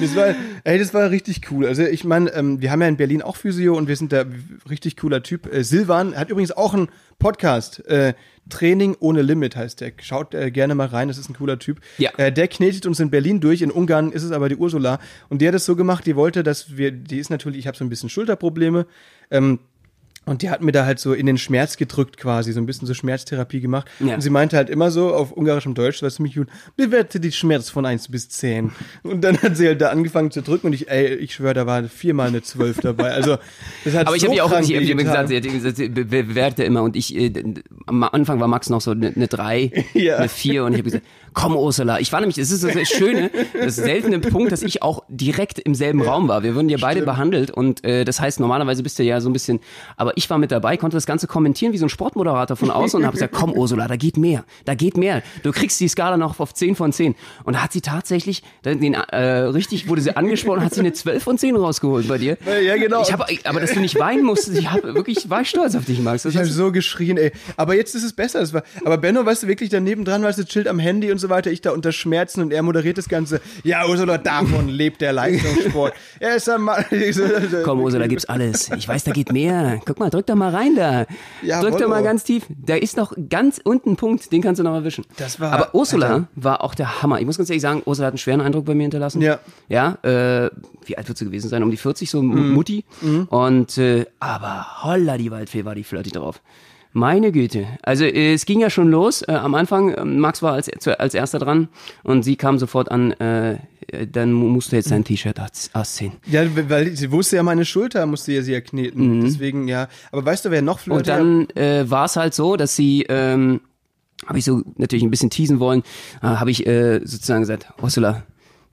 das 0.00 0.16
war, 0.16 0.34
ey, 0.64 0.78
das 0.78 0.94
war 0.94 1.10
richtig 1.10 1.50
cool. 1.50 1.66
Also 1.66 1.82
ich 1.82 2.04
meine, 2.04 2.30
ähm, 2.32 2.60
wir 2.60 2.70
haben 2.70 2.80
ja 2.80 2.88
in 2.88 2.96
Berlin 2.96 3.20
auch 3.22 3.36
Physio 3.36 3.76
und 3.76 3.88
wir 3.88 3.96
sind 3.96 4.12
da 4.12 4.24
richtig 4.70 4.96
cooler 4.96 5.22
Typ. 5.22 5.52
Äh, 5.52 5.64
Silvan 5.64 6.16
hat 6.16 6.30
übrigens 6.30 6.52
auch 6.52 6.72
einen 6.74 6.88
Podcast. 7.18 7.84
Äh, 7.86 8.14
Training 8.48 8.96
ohne 9.00 9.22
Limit 9.22 9.56
heißt 9.56 9.80
der. 9.80 9.92
Schaut 10.00 10.34
äh, 10.34 10.50
gerne 10.50 10.74
mal 10.74 10.86
rein, 10.86 11.08
das 11.08 11.18
ist 11.18 11.28
ein 11.28 11.34
cooler 11.34 11.58
Typ. 11.58 11.80
Ja. 11.98 12.10
Äh, 12.16 12.32
der 12.32 12.48
knetet 12.48 12.86
uns 12.86 13.00
in 13.00 13.10
Berlin 13.10 13.40
durch. 13.40 13.62
In 13.62 13.70
Ungarn 13.70 14.12
ist 14.12 14.22
es 14.22 14.32
aber 14.32 14.48
die 14.48 14.56
Ursula. 14.56 14.98
Und 15.28 15.42
die 15.42 15.48
hat 15.48 15.54
es 15.54 15.64
so 15.64 15.76
gemacht, 15.76 16.06
die 16.06 16.16
wollte, 16.16 16.42
dass 16.42 16.76
wir, 16.76 16.92
die 16.92 17.18
ist 17.18 17.30
natürlich, 17.30 17.58
ich 17.58 17.66
habe 17.66 17.76
so 17.76 17.84
ein 17.84 17.88
bisschen 17.88 18.08
Schulterprobleme. 18.08 18.86
Ähm, 19.30 19.58
und 20.26 20.42
die 20.42 20.50
hat 20.50 20.60
mir 20.60 20.72
da 20.72 20.84
halt 20.84 20.98
so 20.98 21.12
in 21.14 21.24
den 21.24 21.38
Schmerz 21.38 21.76
gedrückt 21.78 22.18
quasi, 22.18 22.52
so 22.52 22.60
ein 22.60 22.66
bisschen 22.66 22.86
so 22.86 22.92
Schmerztherapie 22.94 23.60
gemacht. 23.60 23.86
Ja. 24.00 24.14
Und 24.16 24.20
sie 24.20 24.28
meinte 24.30 24.56
halt 24.56 24.68
immer 24.68 24.90
so 24.90 25.14
auf 25.14 25.32
ungarischem 25.32 25.74
Deutsch, 25.74 26.02
was 26.02 26.18
mich 26.18 26.34
gut, 26.34 26.48
bewerte 26.76 27.20
die 27.20 27.32
Schmerz 27.32 27.70
von 27.70 27.86
1 27.86 28.08
bis 28.08 28.28
10. 28.28 28.72
Und 29.04 29.22
dann 29.22 29.38
hat 29.40 29.56
sie 29.56 29.66
halt 29.68 29.80
da 29.80 29.88
angefangen 29.90 30.30
zu 30.30 30.42
drücken 30.42 30.66
und 30.66 30.72
ich, 30.74 30.90
ey, 30.90 31.14
ich 31.14 31.34
schwöre, 31.34 31.54
da 31.54 31.66
war 31.66 31.84
viermal 31.84 32.28
eine 32.28 32.42
12 32.42 32.80
dabei. 32.80 33.12
Also, 33.12 33.38
das 33.84 33.94
hat 33.94 34.06
Aber 34.08 34.16
ich 34.16 34.22
so 34.22 34.28
habe 34.28 34.36
ja 34.36 34.42
auch 34.44 34.50
krank 34.50 34.68
ich 34.68 34.90
hab 34.90 34.98
gesagt, 34.98 35.28
sie 35.28 35.36
hat 35.36 35.42
gesagt, 35.44 35.76
sie 35.76 35.88
be- 35.88 36.04
bewerte 36.04 36.64
immer 36.64 36.82
und 36.82 36.96
ich 36.96 37.14
äh, 37.16 37.32
am 37.86 38.02
Anfang 38.02 38.40
war 38.40 38.48
Max 38.48 38.68
noch 38.68 38.80
so 38.80 38.90
eine 38.90 39.12
ne 39.14 39.28
drei, 39.28 39.70
Ja. 39.94 40.16
eine 40.16 40.28
vier 40.28 40.64
und 40.64 40.72
ich 40.72 40.78
habe 40.78 40.90
gesagt, 40.90 41.04
komm 41.36 41.54
Ursula. 41.54 42.00
Ich 42.00 42.12
war 42.12 42.20
nämlich, 42.20 42.38
es 42.38 42.50
ist 42.50 42.64
das 42.64 42.88
Schöne, 42.88 43.30
das 43.52 43.76
seltene 43.76 44.20
Punkt, 44.20 44.52
dass 44.52 44.62
ich 44.62 44.82
auch 44.82 45.04
direkt 45.08 45.58
im 45.58 45.74
selben 45.74 46.00
Raum 46.00 46.28
war. 46.28 46.42
Wir 46.42 46.54
wurden 46.54 46.70
ja 46.70 46.78
beide 46.80 47.02
behandelt 47.02 47.50
und 47.50 47.84
äh, 47.84 48.04
das 48.06 48.20
heißt 48.20 48.40
normalerweise 48.40 48.82
bist 48.82 48.98
du 48.98 49.02
ja 49.02 49.20
so 49.20 49.28
ein 49.28 49.34
bisschen, 49.34 49.60
aber 49.98 50.16
ich 50.16 50.30
war 50.30 50.38
mit 50.38 50.50
dabei, 50.50 50.78
konnte 50.78 50.96
das 50.96 51.04
Ganze 51.04 51.26
kommentieren 51.26 51.74
wie 51.74 51.78
so 51.78 51.84
ein 51.84 51.90
Sportmoderator 51.90 52.56
von 52.56 52.70
außen 52.70 52.98
und 52.98 53.06
habe 53.06 53.16
gesagt, 53.16 53.34
komm 53.34 53.52
Ursula, 53.52 53.86
da 53.86 53.96
geht 53.96 54.16
mehr, 54.16 54.44
da 54.64 54.74
geht 54.74 54.96
mehr. 54.96 55.22
Du 55.42 55.52
kriegst 55.52 55.78
die 55.78 55.88
Skala 55.88 56.16
noch 56.16 56.40
auf 56.40 56.54
10 56.54 56.74
von 56.74 56.90
10 56.90 57.14
und 57.44 57.52
da 57.52 57.62
hat 57.62 57.72
sie 57.72 57.82
tatsächlich 57.82 58.42
den, 58.64 58.94
äh, 58.94 59.18
richtig 59.18 59.88
wurde 59.88 60.00
sie 60.00 60.16
angesprochen, 60.16 60.64
hat 60.64 60.72
sie 60.72 60.80
eine 60.80 60.94
12 60.94 61.22
von 61.22 61.36
10 61.36 61.54
rausgeholt 61.56 62.08
bei 62.08 62.16
dir. 62.16 62.38
Ja, 62.64 62.76
genau. 62.76 63.02
Ich 63.02 63.12
hab, 63.12 63.28
aber 63.44 63.60
dass 63.60 63.74
du 63.74 63.80
nicht 63.80 63.98
weinen 63.98 64.24
musstest, 64.24 64.58
ich 64.58 64.70
hab 64.70 64.82
wirklich, 64.84 65.28
war 65.28 65.42
ich 65.42 65.50
stolz 65.50 65.74
auf 65.74 65.84
dich, 65.84 66.00
Max. 66.00 66.22
Das 66.22 66.32
Ich 66.32 66.38
habe 66.38 66.48
so 66.48 66.72
geschrien, 66.72 67.18
ey. 67.18 67.32
Aber 67.58 67.74
jetzt 67.74 67.94
ist 67.94 68.04
es 68.04 68.14
besser. 68.14 68.50
War, 68.54 68.62
aber 68.86 68.96
Benno, 68.96 69.26
weißt 69.26 69.42
du, 69.42 69.48
wirklich 69.48 69.68
daneben 69.68 70.06
dran, 70.06 70.22
weißt 70.22 70.38
du, 70.38 70.44
chillt 70.46 70.66
am 70.66 70.78
Handy 70.78 71.12
und 71.12 71.18
so 71.18 71.25
weiter. 71.28 71.50
Ich 71.50 71.60
da 71.60 71.70
unter 71.72 71.92
Schmerzen 71.92 72.40
und 72.42 72.52
er 72.52 72.62
moderiert 72.62 72.98
das 72.98 73.08
Ganze. 73.08 73.40
Ja, 73.64 73.86
Ursula, 73.88 74.18
davon 74.26 74.68
lebt 74.68 75.00
der 75.00 75.12
Leistungssport. 75.12 75.92
er 76.20 76.36
ist 76.36 76.48
ein 76.48 76.60
Mann. 76.62 76.84
Komm, 77.64 77.80
Ursula, 77.80 78.06
gibt's 78.06 78.24
alles. 78.26 78.70
Ich 78.76 78.86
weiß, 78.88 79.04
da 79.04 79.12
geht 79.12 79.32
mehr. 79.32 79.80
Guck 79.84 79.98
mal, 79.98 80.10
drück 80.10 80.26
doch 80.26 80.34
mal 80.34 80.54
rein 80.54 80.74
da. 80.76 81.06
Ja, 81.42 81.60
drück 81.60 81.78
doch 81.78 81.88
mal 81.88 82.02
ganz 82.02 82.24
tief. 82.24 82.44
Da 82.48 82.74
ist 82.76 82.96
noch 82.96 83.12
ganz 83.28 83.60
unten 83.62 83.90
ein 83.92 83.96
Punkt, 83.96 84.32
den 84.32 84.42
kannst 84.42 84.58
du 84.58 84.62
noch 84.64 84.74
erwischen. 84.74 85.04
Das 85.16 85.40
war- 85.40 85.52
Aber 85.52 85.74
Ursula 85.74 86.06
Alter. 86.06 86.28
war 86.34 86.62
auch 86.64 86.74
der 86.74 87.02
Hammer. 87.02 87.20
Ich 87.20 87.26
muss 87.26 87.36
ganz 87.38 87.50
ehrlich 87.50 87.62
sagen, 87.62 87.82
Ursula 87.84 88.06
hat 88.06 88.12
einen 88.12 88.18
schweren 88.18 88.40
Eindruck 88.40 88.64
bei 88.64 88.74
mir 88.74 88.82
hinterlassen. 88.82 89.20
Ja. 89.22 89.38
Ja, 89.68 89.98
äh, 90.02 90.50
wie 90.88 90.96
alt 90.98 91.08
wird 91.08 91.18
sie 91.18 91.24
gewesen 91.24 91.48
sein? 91.48 91.62
Um 91.62 91.70
die 91.70 91.76
40, 91.76 92.10
so 92.10 92.22
Mhm. 92.22 92.50
Mutti. 92.52 92.84
Und, 93.28 93.78
äh, 93.78 94.06
aber 94.20 94.82
holla, 94.84 95.18
die 95.18 95.30
Waldfee 95.30 95.64
war 95.64 95.74
die 95.74 95.84
flirty 95.84 96.10
drauf. 96.10 96.40
Meine 96.92 97.30
Güte. 97.30 97.66
Also 97.82 98.04
äh, 98.04 98.32
es 98.32 98.46
ging 98.46 98.60
ja 98.60 98.70
schon 98.70 98.90
los. 98.90 99.20
Äh, 99.22 99.32
am 99.32 99.54
Anfang, 99.54 99.90
äh, 99.92 100.04
Max 100.04 100.42
war 100.42 100.54
als, 100.54 100.70
zu- 100.78 100.98
als 100.98 101.12
erster 101.12 101.38
dran 101.38 101.68
und 102.04 102.22
sie 102.22 102.36
kam 102.36 102.58
sofort 102.58 102.90
an, 102.90 103.12
äh, 103.12 103.58
dann 104.10 104.32
musst 104.32 104.72
du 104.72 104.76
jetzt 104.76 104.90
dein 104.90 105.04
T-Shirt 105.04 105.38
aus- 105.38 105.68
ausziehen. 105.74 106.12
Ja, 106.26 106.42
weil 106.70 106.96
sie 106.96 107.12
wusste 107.12 107.36
ja, 107.36 107.42
meine 107.42 107.66
Schulter 107.66 108.06
musste 108.06 108.32
ja 108.32 108.40
sie 108.42 108.52
ja 108.52 108.60
kneten. 108.62 109.20
Deswegen, 109.20 109.68
ja. 109.68 109.88
Aber 110.10 110.24
weißt 110.24 110.46
du, 110.46 110.50
wer 110.50 110.62
noch 110.62 110.86
Mhm. 110.86 110.92
Und 110.92 111.06
dann 111.08 111.50
äh, 111.50 111.84
war 111.90 112.06
es 112.06 112.16
halt 112.16 112.32
so, 112.32 112.56
dass 112.56 112.74
sie, 112.74 113.04
ähm, 113.10 113.60
habe 114.26 114.38
ich 114.38 114.46
so 114.46 114.62
natürlich 114.76 115.04
ein 115.04 115.10
bisschen 115.10 115.28
teasen 115.30 115.60
wollen, 115.60 115.82
äh, 116.22 116.26
habe 116.28 116.50
ich 116.50 116.66
äh, 116.66 117.00
sozusagen 117.04 117.40
gesagt, 117.42 117.66
Ursula, 117.82 118.22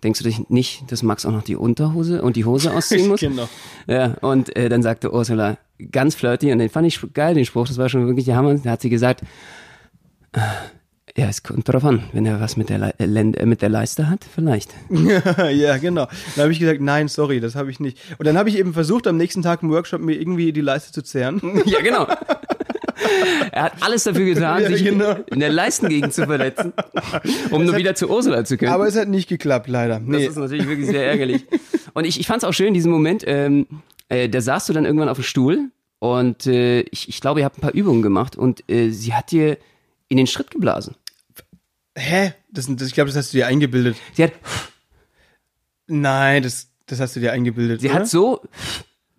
denkst 0.03 0.19
du 0.19 0.25
dich 0.25 0.49
nicht, 0.49 0.91
dass 0.91 1.03
Max 1.03 1.25
auch 1.25 1.31
noch 1.31 1.43
die 1.43 1.55
Unterhose 1.55 2.21
und 2.21 2.35
die 2.35 2.45
Hose 2.45 2.73
ausziehen 2.73 3.07
muss? 3.09 3.21
Genau. 3.21 3.47
Ja, 3.87 4.15
und 4.21 4.55
äh, 4.55 4.69
dann 4.69 4.83
sagte 4.83 5.13
Ursula, 5.13 5.57
ganz 5.91 6.15
flirty, 6.15 6.51
und 6.51 6.59
den 6.59 6.69
fand 6.69 6.87
ich 6.87 6.99
geil, 7.13 7.35
den 7.35 7.45
Spruch, 7.45 7.67
das 7.67 7.77
war 7.77 7.89
schon 7.89 8.05
wirklich 8.07 8.25
der 8.25 8.35
Hammer, 8.35 8.55
da 8.55 8.71
hat 8.71 8.81
sie 8.81 8.89
gesagt, 8.89 9.21
äh, 10.33 10.39
ja, 11.15 11.27
es 11.27 11.43
kommt 11.43 11.69
drauf 11.69 11.85
an, 11.85 12.03
wenn 12.11 12.25
er 12.25 12.39
was 12.39 12.57
mit 12.57 12.69
der, 12.69 12.79
Le 12.79 12.93
äh, 12.97 13.03
äh, 13.03 13.45
mit 13.45 13.61
der 13.61 13.69
Leiste 13.69 14.09
hat, 14.09 14.23
vielleicht. 14.23 14.73
ja, 14.89 15.77
genau. 15.77 16.07
Dann 16.35 16.43
habe 16.43 16.51
ich 16.51 16.59
gesagt, 16.59 16.81
nein, 16.81 17.07
sorry, 17.07 17.39
das 17.39 17.55
habe 17.55 17.69
ich 17.69 17.79
nicht. 17.79 17.99
Und 18.17 18.25
dann 18.25 18.35
habe 18.35 18.49
ich 18.49 18.57
eben 18.57 18.73
versucht, 18.73 19.05
am 19.05 19.17
nächsten 19.17 19.43
Tag 19.43 19.61
im 19.61 19.69
Workshop 19.69 20.01
mir 20.01 20.19
irgendwie 20.19 20.51
die 20.51 20.61
Leiste 20.61 20.91
zu 20.91 21.03
zehren. 21.03 21.39
ja, 21.65 21.81
genau. 21.81 22.07
er 23.51 23.63
hat 23.63 23.73
alles 23.81 24.03
dafür 24.03 24.25
getan, 24.25 24.63
Ja, 24.63 24.69
sich 24.69 24.83
genau. 24.83 25.15
in 25.27 25.39
der 25.39 25.49
Leistengegend 25.51 26.13
zu 26.13 26.25
verletzen, 26.25 26.73
um 27.51 27.65
nur 27.65 27.75
wieder 27.77 27.95
zu 27.95 28.09
Ursula 28.09 28.45
zu 28.45 28.57
können. 28.57 28.71
Aber 28.71 28.87
es 28.87 28.95
hat 28.95 29.07
nicht 29.07 29.27
geklappt, 29.29 29.67
leider. 29.67 29.99
Das 29.99 30.07
Nee. 30.07 30.25
ist 30.27 30.37
natürlich 30.37 30.67
wirklich 30.67 30.87
sehr 30.87 31.05
ärgerlich. 31.07 31.45
Und 31.93 32.05
ich, 32.05 32.19
ich 32.19 32.27
fand 32.27 32.43
es 32.43 32.49
auch 32.49 32.53
schön, 32.53 32.73
diesen 32.73 32.91
Moment, 32.91 33.23
ähm, 33.27 33.67
äh, 34.09 34.29
da 34.29 34.41
saßt 34.41 34.69
du 34.69 34.73
dann 34.73 34.85
irgendwann 34.85 35.09
auf 35.09 35.17
dem 35.17 35.23
Stuhl 35.23 35.69
und 35.99 36.47
äh, 36.47 36.81
ich, 36.91 37.07
ich 37.09 37.21
glaube, 37.21 37.39
ihr 37.41 37.45
habt 37.45 37.57
ein 37.57 37.61
paar 37.61 37.73
Übungen 37.73 38.01
gemacht 38.01 38.35
und 38.35 38.69
äh, 38.69 38.89
sie 38.89 39.13
hat 39.13 39.31
dir 39.31 39.57
in 40.09 40.17
den 40.17 40.27
Schritt 40.27 40.51
geblasen. 40.51 40.95
Hä? 41.97 42.33
Das, 42.51 42.67
das, 42.69 42.87
ich 42.87 42.93
glaube, 42.93 43.09
das 43.09 43.17
hast 43.17 43.33
du 43.33 43.37
dir 43.37 43.47
eingebildet. 43.47 43.95
Sie 44.13 44.23
hat, 44.23 44.33
Nein, 45.87 46.43
das, 46.43 46.69
das 46.85 46.99
hast 46.99 47.15
du 47.15 47.19
dir 47.19 47.31
eingebildet. 47.31 47.81
sie 47.81 47.89
oder? 47.89 47.99
hat 47.99 48.07
so 48.07 48.41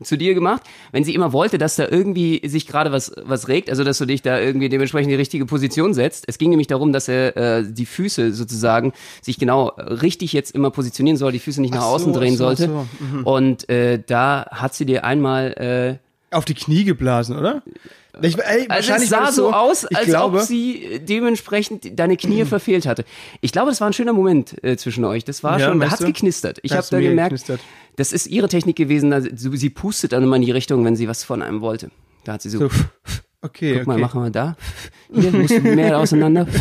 zu 0.03 0.19
dir 0.19 0.35
gemacht, 0.35 0.63
wenn 0.91 1.05
sie 1.05 1.15
immer 1.15 1.33
wollte, 1.33 1.57
dass 1.57 1.77
da 1.77 1.87
irgendwie 1.89 2.43
sich 2.47 2.67
gerade 2.67 2.91
was 2.91 3.13
was 3.25 3.49
regt, 3.49 3.71
also 3.71 3.85
dass 3.85 3.99
du 3.99 4.07
dich 4.07 4.23
da 4.23 4.41
irgendwie 4.41 4.69
dementsprechend 4.69 5.07
in 5.07 5.17
die 5.17 5.21
richtige 5.21 5.47
Position 5.47 5.95
setzt. 5.95 6.25
Es 6.27 6.39
ging 6.39 6.51
nämlich 6.51 6.67
darum, 6.67 6.93
dass 6.93 7.09
er 7.09 7.37
äh, 7.37 7.65
die 7.67 7.87
Füße 7.87 8.33
sozusagen 8.33 8.93
sich 9.23 9.39
genau 9.39 9.69
richtig 9.79 10.33
jetzt 10.33 10.51
immer 10.53 10.71
positionieren 10.71 11.17
soll, 11.17 11.33
die 11.33 11.39
Füße 11.39 11.61
nicht 11.61 11.75
nach 11.75 11.83
Ach 11.83 11.89
so, 11.89 11.95
außen 11.95 12.13
drehen 12.13 12.37
so, 12.37 12.45
sollte. 12.45 12.67
so, 12.67 12.87
mhm. 12.99 13.25
Und 13.25 13.69
äh, 13.69 14.03
da 14.05 14.47
hat 14.51 14.75
sie 14.75 14.85
dir 14.85 15.05
einmal 15.05 15.53
äh, 16.01 16.05
Auf 16.35 16.45
die 16.45 16.55
Knie 16.55 16.85
geblasen, 16.85 17.37
oder? 17.39 17.63
Ich, 18.23 18.39
ey, 18.39 18.67
Also 18.69 18.93
es 18.93 19.09
sah 19.09 19.27
das 19.27 19.37
so 19.37 19.53
aus, 19.53 19.85
als 19.87 20.07
glaube, 20.07 20.39
ob 20.39 20.45
sie 20.45 21.01
dementsprechend 21.03 21.99
deine 21.99 22.17
Knie 22.17 22.45
verfehlt 22.47 22.87
hatte. 22.87 23.05
Ich 23.41 23.51
glaube, 23.53 23.71
das 23.71 23.81
war 23.81 23.89
ein 23.89 23.93
schöner 23.93 24.13
Moment 24.13 24.63
äh, 24.63 24.77
zwischen 24.77 25.05
euch. 25.05 25.25
Das 25.25 25.43
war 25.43 25.59
Ja, 25.59 25.69
schon, 25.69 25.81
da 25.81 25.87
du? 26.01 26.07
geknistert. 26.07 26.61
Ich 26.63 26.73
habe 26.73 26.87
da 26.91 27.01
gemerkt, 27.01 27.31
geknistert. 27.31 27.61
das 27.97 28.13
ist 28.13 28.27
ihre 28.29 28.49
Technik 28.49 28.77
gewesen. 28.77 29.11
da- 29.11 29.21
Sie 29.21 29.71
pustet 29.71 30.13
dann 30.13 30.23
immer 30.23 30.37
in 30.37 30.43
die 30.43 30.51
Richtung, 30.53 30.85
wenn 30.85 30.95
sie 30.97 31.09
was 31.09 31.25
von 31.25 31.43
einem 31.43 31.61
wollte. 31.61 31.91
Da 32.25 32.35
hat 32.35 32.43
sie 32.43 32.51
so, 32.51 32.61
so, 32.61 32.71
okay, 33.43 33.79
guck 33.79 33.87
mal, 33.89 33.95
okay. 33.95 34.03
machen 34.03 34.23
wir 34.23 34.31
da. 34.31 34.57
Hier, 35.13 35.31
musst 35.33 35.51
du 35.57 35.61
mehr 35.61 35.99
auseinander. 35.99 36.47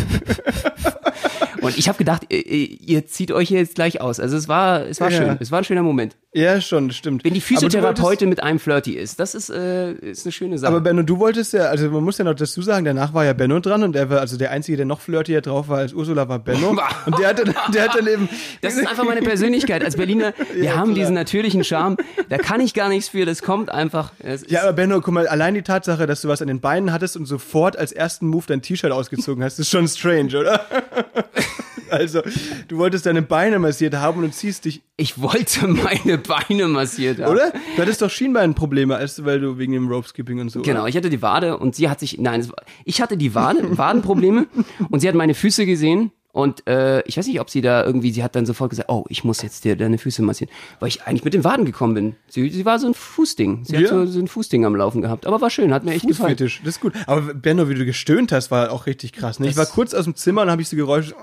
Und 1.64 1.78
ich 1.78 1.88
habe 1.88 1.98
gedacht, 1.98 2.22
ihr, 2.30 2.44
ihr 2.46 3.06
zieht 3.06 3.32
euch 3.32 3.48
hier 3.48 3.58
jetzt 3.58 3.74
gleich 3.74 4.00
aus. 4.00 4.20
Also 4.20 4.36
es 4.36 4.48
war, 4.48 4.86
es 4.86 5.00
war 5.00 5.10
Ja. 5.10 5.16
schön. 5.18 5.36
Es 5.40 5.50
war 5.50 5.58
ein 5.58 5.64
schöner 5.64 5.82
Moment. 5.82 6.16
Ja, 6.32 6.60
schon, 6.60 6.88
das 6.88 6.96
stimmt. 6.96 7.22
Wenn 7.24 7.32
die 7.34 7.40
Physiotherapeutin 7.40 8.28
mit 8.28 8.42
einem 8.42 8.58
flirty 8.58 8.94
ist, 8.94 9.20
das 9.20 9.34
ist, 9.36 9.50
äh, 9.50 9.92
ist 9.92 10.26
eine 10.26 10.32
schöne 10.32 10.58
Sache. 10.58 10.70
Aber 10.72 10.80
Benno, 10.80 11.02
du 11.02 11.18
wolltest 11.20 11.52
ja, 11.52 11.66
also 11.66 11.88
man 11.90 12.02
muss 12.02 12.18
ja 12.18 12.24
noch 12.24 12.34
dazu 12.34 12.60
sagen, 12.60 12.84
danach 12.84 13.14
war 13.14 13.24
ja 13.24 13.32
Benno 13.34 13.60
dran 13.60 13.84
und 13.84 13.92
der 13.94 14.10
war, 14.10 14.20
also 14.20 14.36
der 14.36 14.50
Einzige, 14.50 14.76
der 14.76 14.86
noch 14.86 15.00
flirtier 15.00 15.40
drauf 15.42 15.68
war 15.68 15.78
als 15.78 15.92
Ursula, 15.92 16.28
war 16.28 16.40
Benno. 16.40 16.70
und 17.06 17.18
der 17.20 17.28
hat 17.28 17.38
dann, 17.38 17.54
der 17.72 17.84
hat 17.84 17.94
dann 17.96 18.06
eben, 18.08 18.28
Das 18.62 18.74
ist 18.76 18.86
einfach 18.86 19.04
meine 19.04 19.22
Persönlichkeit 19.22 19.84
als 19.84 19.96
Berliner. 19.96 20.34
Wir 20.54 20.64
Ja, 20.64 20.72
haben 20.76 20.86
klar. 20.92 20.94
diesen 21.04 21.14
natürlichen 21.14 21.62
Charme. 21.62 21.96
Da 22.28 22.38
kann 22.38 22.60
ich 22.60 22.74
gar 22.74 22.88
nichts 22.88 23.08
für. 23.10 23.24
Das 23.26 23.42
kommt 23.42 23.70
einfach. 23.70 24.12
Ist, 24.18 24.50
ja, 24.50 24.62
aber 24.62 24.72
Benno, 24.72 25.00
guck 25.00 25.14
mal, 25.14 25.28
allein 25.28 25.54
die 25.54 25.62
Tatsache, 25.62 26.06
dass 26.06 26.20
du 26.22 26.28
was 26.28 26.42
an 26.42 26.48
den 26.48 26.60
Beinen 26.60 26.92
hattest 26.92 27.16
und 27.16 27.26
sofort 27.26 27.76
als 27.78 27.92
ersten 27.92 28.26
Move 28.26 28.44
dein 28.48 28.60
T-Shirt 28.60 28.90
ausgezogen 28.90 29.44
hast, 29.44 29.60
ist 29.60 29.70
schon 29.70 29.86
strange, 29.86 30.36
oder? 30.36 30.66
also, 31.90 32.22
du 32.68 32.78
wolltest 32.78 33.06
deine 33.06 33.22
Beine 33.22 33.58
massiert 33.58 33.94
haben 33.94 34.18
und 34.18 34.26
du 34.26 34.30
ziehst 34.30 34.64
dich, 34.64 34.82
ich 34.96 35.20
wollte 35.20 35.66
meine 35.66 36.18
Beine 36.18 36.68
massiert 36.68 37.20
haben. 37.20 37.32
oder? 37.32 37.52
Du 37.76 37.82
hattest 37.82 38.02
doch 38.02 38.10
Schienbeinprobleme, 38.10 38.98
weil 39.18 39.40
du 39.40 39.58
wegen 39.58 39.72
dem 39.72 39.88
Rope 39.88 40.08
Skipping 40.08 40.40
und 40.40 40.50
so. 40.50 40.62
Genau, 40.62 40.80
Oder? 40.80 40.88
ich 40.88 40.96
hatte 40.96 41.10
die 41.10 41.22
Wade 41.22 41.58
und 41.58 41.74
sie 41.74 41.88
hat 41.88 42.00
sich, 42.00 42.18
nein, 42.18 42.48
war, 42.48 42.64
ich 42.84 43.00
hatte 43.00 43.16
die 43.16 43.34
Wade, 43.34 43.76
Wadenprobleme 43.76 44.46
und 44.90 45.00
sie 45.00 45.08
hat 45.08 45.14
meine 45.14 45.34
Füße 45.34 45.66
gesehen 45.66 46.12
und 46.34 46.66
äh, 46.66 47.00
ich 47.06 47.16
weiß 47.16 47.26
nicht, 47.28 47.40
ob 47.40 47.48
sie 47.48 47.62
da 47.62 47.84
irgendwie, 47.84 48.10
sie 48.10 48.22
hat 48.22 48.34
dann 48.36 48.44
sofort 48.44 48.68
gesagt, 48.70 48.90
oh, 48.90 49.04
ich 49.08 49.24
muss 49.24 49.40
jetzt 49.40 49.64
dir 49.64 49.76
deine 49.76 49.96
Füße 49.98 50.20
massieren, 50.20 50.52
weil 50.80 50.88
ich 50.88 51.04
eigentlich 51.04 51.24
mit 51.24 51.32
den 51.32 51.44
Waden 51.44 51.64
gekommen 51.64 51.94
bin. 51.94 52.16
Sie, 52.28 52.50
sie 52.50 52.66
war 52.66 52.78
so 52.78 52.86
ein 52.88 52.94
Fußding, 52.94 53.64
sie 53.64 53.76
Ja. 53.76 53.80
hat 53.82 53.88
so, 53.88 54.04
so 54.06 54.18
ein 54.18 54.28
Fußding 54.28 54.64
am 54.66 54.74
Laufen 54.76 55.00
gehabt, 55.00 55.26
aber 55.26 55.40
war 55.40 55.48
schön, 55.48 55.72
hat 55.72 55.84
mir 55.84 55.92
echt 55.92 56.06
gefallen. 56.06 56.36
Das 56.36 56.52
ist 56.62 56.80
gut. 56.80 56.92
Aber 57.06 57.32
Benno, 57.34 57.68
wie 57.68 57.74
du 57.74 57.84
gestöhnt 57.86 58.32
hast, 58.32 58.50
war 58.50 58.72
auch 58.72 58.86
richtig 58.86 59.12
krass. 59.12 59.38
Ne? 59.38 59.48
Ich 59.48 59.56
war 59.56 59.66
kurz 59.66 59.94
aus 59.94 60.04
dem 60.04 60.16
Zimmer 60.16 60.42
und 60.42 60.50
habe 60.50 60.60
ich 60.60 60.68
so 60.68 60.76
Geräusche. 60.76 61.14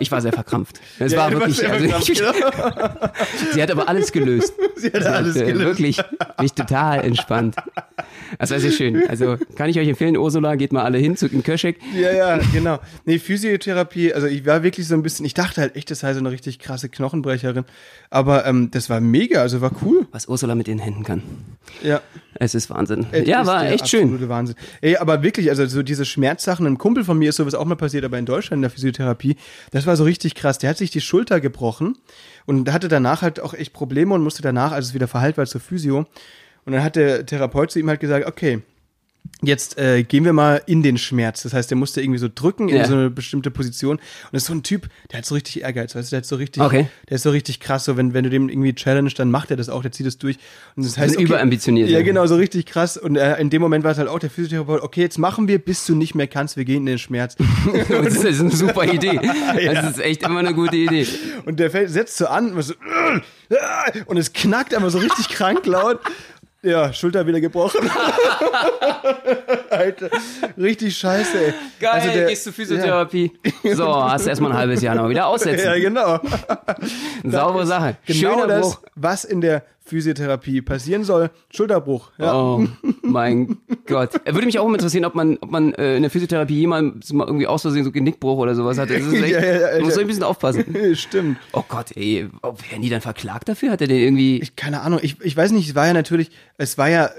Ich 0.00 0.10
war 0.10 0.20
sehr 0.20 0.32
verkrampft. 0.32 0.80
Es 0.98 1.12
Ja, 1.12 1.18
war 1.18 1.32
wirklich, 1.32 1.68
also 1.68 1.84
ich, 1.84 2.22
sie 3.52 3.62
hat 3.62 3.70
aber 3.70 3.88
alles 3.88 4.12
gelöst. 4.12 4.52
Sie 4.76 4.88
hat 4.88 5.04
alles 5.04 5.36
äh, 5.36 5.46
gelöst. 5.46 5.64
Wirklich, 5.64 5.96
bin 5.96 6.46
ich 6.46 6.52
total 6.52 7.04
entspannt. 7.04 7.56
Das 8.38 8.50
war 8.50 8.60
sehr 8.60 8.70
schön. 8.70 9.08
Also 9.08 9.36
kann 9.56 9.70
ich 9.70 9.78
euch 9.78 9.88
empfehlen, 9.88 10.16
Ursula, 10.16 10.54
geht 10.56 10.72
mal 10.72 10.84
alle 10.84 10.98
hin 10.98 11.16
zu 11.16 11.28
den 11.28 11.42
Köschek. 11.42 11.78
Ja, 11.94 12.12
ja, 12.12 12.38
genau. 12.52 12.78
Nee, 13.04 13.18
Physiotherapie, 13.18 14.12
also 14.12 14.26
ich 14.26 14.46
war 14.46 14.62
wirklich 14.62 14.86
so 14.86 14.94
ein 14.94 15.02
bisschen, 15.02 15.26
ich 15.26 15.34
dachte 15.34 15.60
halt 15.60 15.76
echt, 15.76 15.90
das 15.90 16.00
sei 16.00 16.12
so 16.14 16.20
eine 16.20 16.30
richtig 16.30 16.58
krasse 16.58 16.88
Knochenbrecherin. 16.88 17.64
Aber 18.10 18.46
ähm, 18.46 18.70
das 18.70 18.88
war 18.90 19.00
mega, 19.00 19.40
also 19.40 19.60
war 19.60 19.72
cool. 19.84 20.06
Was 20.12 20.26
Ursula 20.28 20.54
mit 20.54 20.66
den 20.66 20.78
Händen 20.78 21.04
kann. 21.04 21.22
Ja. 21.82 22.00
Es 22.34 22.54
ist 22.54 22.70
Wahnsinn. 22.70 23.06
Es 23.10 23.26
ja, 23.26 23.40
ist 23.40 23.46
war 23.46 23.66
echt 23.66 23.88
schön. 23.88 24.28
Wahnsinn. 24.28 24.54
Ey, 24.80 24.96
aber 24.96 25.22
wirklich, 25.22 25.48
also 25.50 25.66
so 25.66 25.82
diese 25.82 26.04
Schmerzsachen, 26.04 26.66
ein 26.66 26.78
Kumpel 26.78 27.02
von 27.04 27.18
mir 27.18 27.30
ist 27.30 27.36
sowas 27.36 27.54
auch 27.54 27.64
mal 27.64 27.74
passiert, 27.74 28.04
aber 28.04 28.18
in 28.18 28.26
Deutschland 28.26 28.62
der 28.68 28.74
Physiotherapie, 28.74 29.36
das 29.70 29.86
war 29.86 29.96
so 29.96 30.04
richtig 30.04 30.34
krass. 30.34 30.58
Der 30.58 30.70
hat 30.70 30.78
sich 30.78 30.90
die 30.90 31.00
Schulter 31.00 31.40
gebrochen 31.40 31.96
und 32.46 32.72
hatte 32.72 32.88
danach 32.88 33.22
halt 33.22 33.40
auch 33.40 33.54
echt 33.54 33.72
Probleme 33.72 34.14
und 34.14 34.22
musste 34.22 34.42
danach, 34.42 34.72
als 34.72 34.86
es 34.86 34.94
wieder 34.94 35.08
verheilt 35.08 35.36
war, 35.36 35.46
zur 35.46 35.60
Physio. 35.60 36.06
Und 36.64 36.72
dann 36.72 36.82
hat 36.82 36.96
der 36.96 37.24
Therapeut 37.26 37.70
zu 37.70 37.78
ihm 37.78 37.88
halt 37.88 38.00
gesagt, 38.00 38.26
okay, 38.26 38.62
jetzt 39.40 39.78
äh, 39.78 40.02
gehen 40.02 40.24
wir 40.24 40.32
mal 40.32 40.60
in 40.66 40.82
den 40.82 40.98
Schmerz. 40.98 41.42
Das 41.44 41.52
heißt, 41.52 41.70
der 41.70 41.76
musste 41.78 42.00
irgendwie 42.02 42.18
so 42.18 42.28
drücken 42.34 42.68
in 42.68 42.76
Ja. 42.76 42.86
so 42.86 42.94
eine 42.94 43.08
bestimmte 43.10 43.50
Position. 43.52 43.96
Und 43.96 44.02
das 44.32 44.42
ist 44.42 44.48
so 44.48 44.54
ein 44.54 44.62
Typ, 44.64 44.88
der 45.12 45.18
hat 45.18 45.26
so 45.26 45.34
richtig 45.36 45.62
Ehrgeiz, 45.62 45.94
weißt 45.94 46.10
du, 46.10 46.14
der 46.14 46.18
hat 46.18 46.26
so 46.26 46.36
richtig, 46.36 46.62
Okay. 46.62 46.88
der 47.08 47.14
ist 47.16 47.22
so 47.22 47.30
richtig 47.30 47.60
krass. 47.60 47.84
So, 47.84 47.96
wenn, 47.96 48.14
wenn 48.14 48.24
du 48.24 48.30
dem 48.30 48.48
irgendwie 48.48 48.74
challenge, 48.74 49.10
dann 49.16 49.30
macht 49.30 49.50
er 49.52 49.56
das 49.56 49.68
auch, 49.68 49.82
der 49.82 49.92
zieht 49.92 50.06
es 50.06 50.18
durch. 50.18 50.38
Und 50.74 50.84
das 50.84 50.98
heißt, 50.98 51.16
ein 51.16 51.22
überambitioniert, 51.24 51.88
Ja, 51.88 52.02
genau, 52.02 52.26
so 52.26 52.34
richtig 52.36 52.66
krass. 52.66 52.96
Und 52.96 53.16
äh, 53.16 53.38
in 53.40 53.48
dem 53.50 53.62
Moment 53.62 53.84
war 53.84 53.92
es 53.92 53.98
halt 53.98 54.08
auch 54.08 54.18
der 54.18 54.30
Physiotherapeut, 54.30 54.82
okay, 54.82 55.02
jetzt 55.02 55.18
machen 55.18 55.46
wir, 55.46 55.58
bis 55.58 55.86
du 55.86 55.94
nicht 55.94 56.14
mehr 56.16 56.26
kannst, 56.26 56.56
wir 56.56 56.64
gehen 56.64 56.78
in 56.78 56.86
den 56.86 56.98
Schmerz. 56.98 57.36
Das 57.88 58.14
ist 58.24 58.40
eine 58.40 58.50
super 58.50 58.84
Idee. 58.92 59.20
Ja. 59.60 59.72
Das 59.74 59.90
ist 59.96 60.00
echt 60.00 60.22
immer 60.24 60.40
eine 60.40 60.54
gute 60.54 60.76
Idee. 60.76 61.06
Und 61.44 61.58
der 61.60 61.70
fällt, 61.70 61.90
setzt 61.90 62.16
so 62.16 62.26
an 62.26 62.52
und 62.52 62.62
so, 62.62 62.74
und 64.06 64.16
es 64.16 64.32
knackt 64.32 64.74
aber 64.74 64.90
so 64.90 64.98
richtig 64.98 65.28
krank 65.28 65.64
laut. 65.66 66.00
Ja, 66.62 66.92
Schulter 66.92 67.24
wieder 67.26 67.40
gebrochen. 67.40 67.88
Alter, 69.70 70.10
richtig 70.56 70.96
scheiße, 70.96 71.38
ey. 71.46 71.54
Geil, 71.78 71.90
Also 71.92 72.10
der- 72.10 72.26
gehst 72.26 72.46
du 72.46 72.52
Physiotherapie. 72.52 73.32
So, 73.74 73.94
hast 74.10 74.24
du 74.24 74.30
erstmal 74.30 74.50
ein 74.52 74.58
halbes 74.58 74.82
Jahr 74.82 74.94
noch 74.96 75.08
wieder 75.08 75.26
aussetzen. 75.28 75.64
Ja, 75.66 75.78
genau. 75.78 76.18
Saubere 77.24 77.66
Sache. 77.66 77.96
Genau 78.06 78.18
Schöner 78.40 78.46
das, 78.48 78.60
Bruch. 78.62 78.80
was 78.96 79.24
in 79.24 79.40
der 79.40 79.62
Physiotherapie 79.88 80.60
passieren 80.62 81.04
soll. 81.04 81.30
Schulterbruch. 81.50 82.12
Ja. 82.18 82.34
Oh 82.34 82.66
mein 83.02 83.58
Gott. 83.86 84.10
Er 84.24 84.34
würde 84.34 84.46
mich 84.46 84.58
auch 84.58 84.68
interessieren, 84.68 85.04
ob 85.04 85.14
man, 85.14 85.38
ob 85.40 85.50
man 85.50 85.72
äh, 85.74 85.96
in 85.96 86.02
der 86.02 86.10
Physiotherapie 86.10 86.54
jemals 86.54 87.12
mal 87.12 87.26
irgendwie 87.26 87.46
aus 87.46 87.62
Versehen 87.62 87.84
so 87.84 87.90
Genickbruch 87.90 88.38
oder 88.38 88.54
sowas 88.54 88.78
hatte. 88.78 88.94
Das 88.98 89.06
ist 89.06 89.12
echt, 89.22 89.32
Ja, 89.32 89.40
ja, 89.40 89.76
ja, 89.76 89.80
muss 89.80 89.90
ja. 89.90 89.94
so 89.94 90.00
ein 90.00 90.06
bisschen 90.06 90.24
aufpassen. 90.24 90.64
Stimmt. 90.94 91.38
Oh 91.52 91.64
Gott, 91.66 91.96
ey, 91.96 92.28
oh, 92.42 92.54
werden 92.70 92.82
die 92.82 92.90
dann 92.90 93.00
verklagt 93.00 93.48
dafür? 93.48 93.70
Hat 93.72 93.80
er 93.80 93.86
den 93.88 93.98
irgendwie. 94.00 94.40
Ich, 94.40 94.56
keine 94.56 94.82
Ahnung, 94.82 95.00
ich, 95.02 95.20
ich 95.22 95.36
weiß 95.36 95.52
nicht, 95.52 95.68
es 95.68 95.74
war 95.74 95.86
ja 95.86 95.94
natürlich, 95.94 96.30
es 96.58 96.76
war 96.78 96.88
ja 96.88 97.10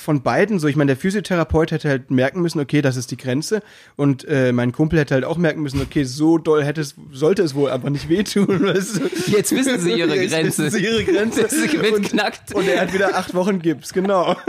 von 0.00 0.22
beiden 0.22 0.58
so, 0.58 0.66
ich 0.68 0.76
meine, 0.76 0.88
der 0.88 0.96
Physiotherapeut 0.96 1.70
hätte 1.70 1.88
halt 1.88 2.10
merken 2.10 2.40
müssen, 2.40 2.60
okay, 2.60 2.82
das 2.82 2.96
ist 2.96 3.10
die 3.10 3.16
Grenze 3.16 3.62
und 3.96 4.24
äh, 4.28 4.52
mein 4.52 4.72
Kumpel 4.72 4.98
hätte 4.98 5.14
halt 5.14 5.24
auch 5.24 5.36
merken 5.36 5.62
müssen, 5.62 5.80
okay, 5.80 6.04
so 6.04 6.38
doll 6.38 6.64
hätte 6.64 6.80
es, 6.80 6.94
sollte 7.12 7.42
es 7.42 7.54
wohl 7.54 7.70
einfach 7.70 7.90
nicht 7.90 8.08
wehtun, 8.08 8.46
weißt 8.62 8.96
du? 8.96 9.30
Jetzt 9.30 9.52
wissen 9.52 9.78
sie 9.78 9.92
ihre 9.92 10.16
Jetzt 10.16 10.32
Grenze. 10.32 10.64
wissen 10.64 10.70
sie 10.78 10.84
ihre 10.84 11.04
Grenze. 11.04 11.42
Wird 11.80 11.94
und, 11.94 12.02
knackt. 12.08 12.54
und 12.54 12.66
er 12.66 12.80
hat 12.80 12.92
wieder 12.92 13.16
acht 13.16 13.34
Wochen 13.34 13.60
Gips, 13.60 13.92
genau. 13.92 14.36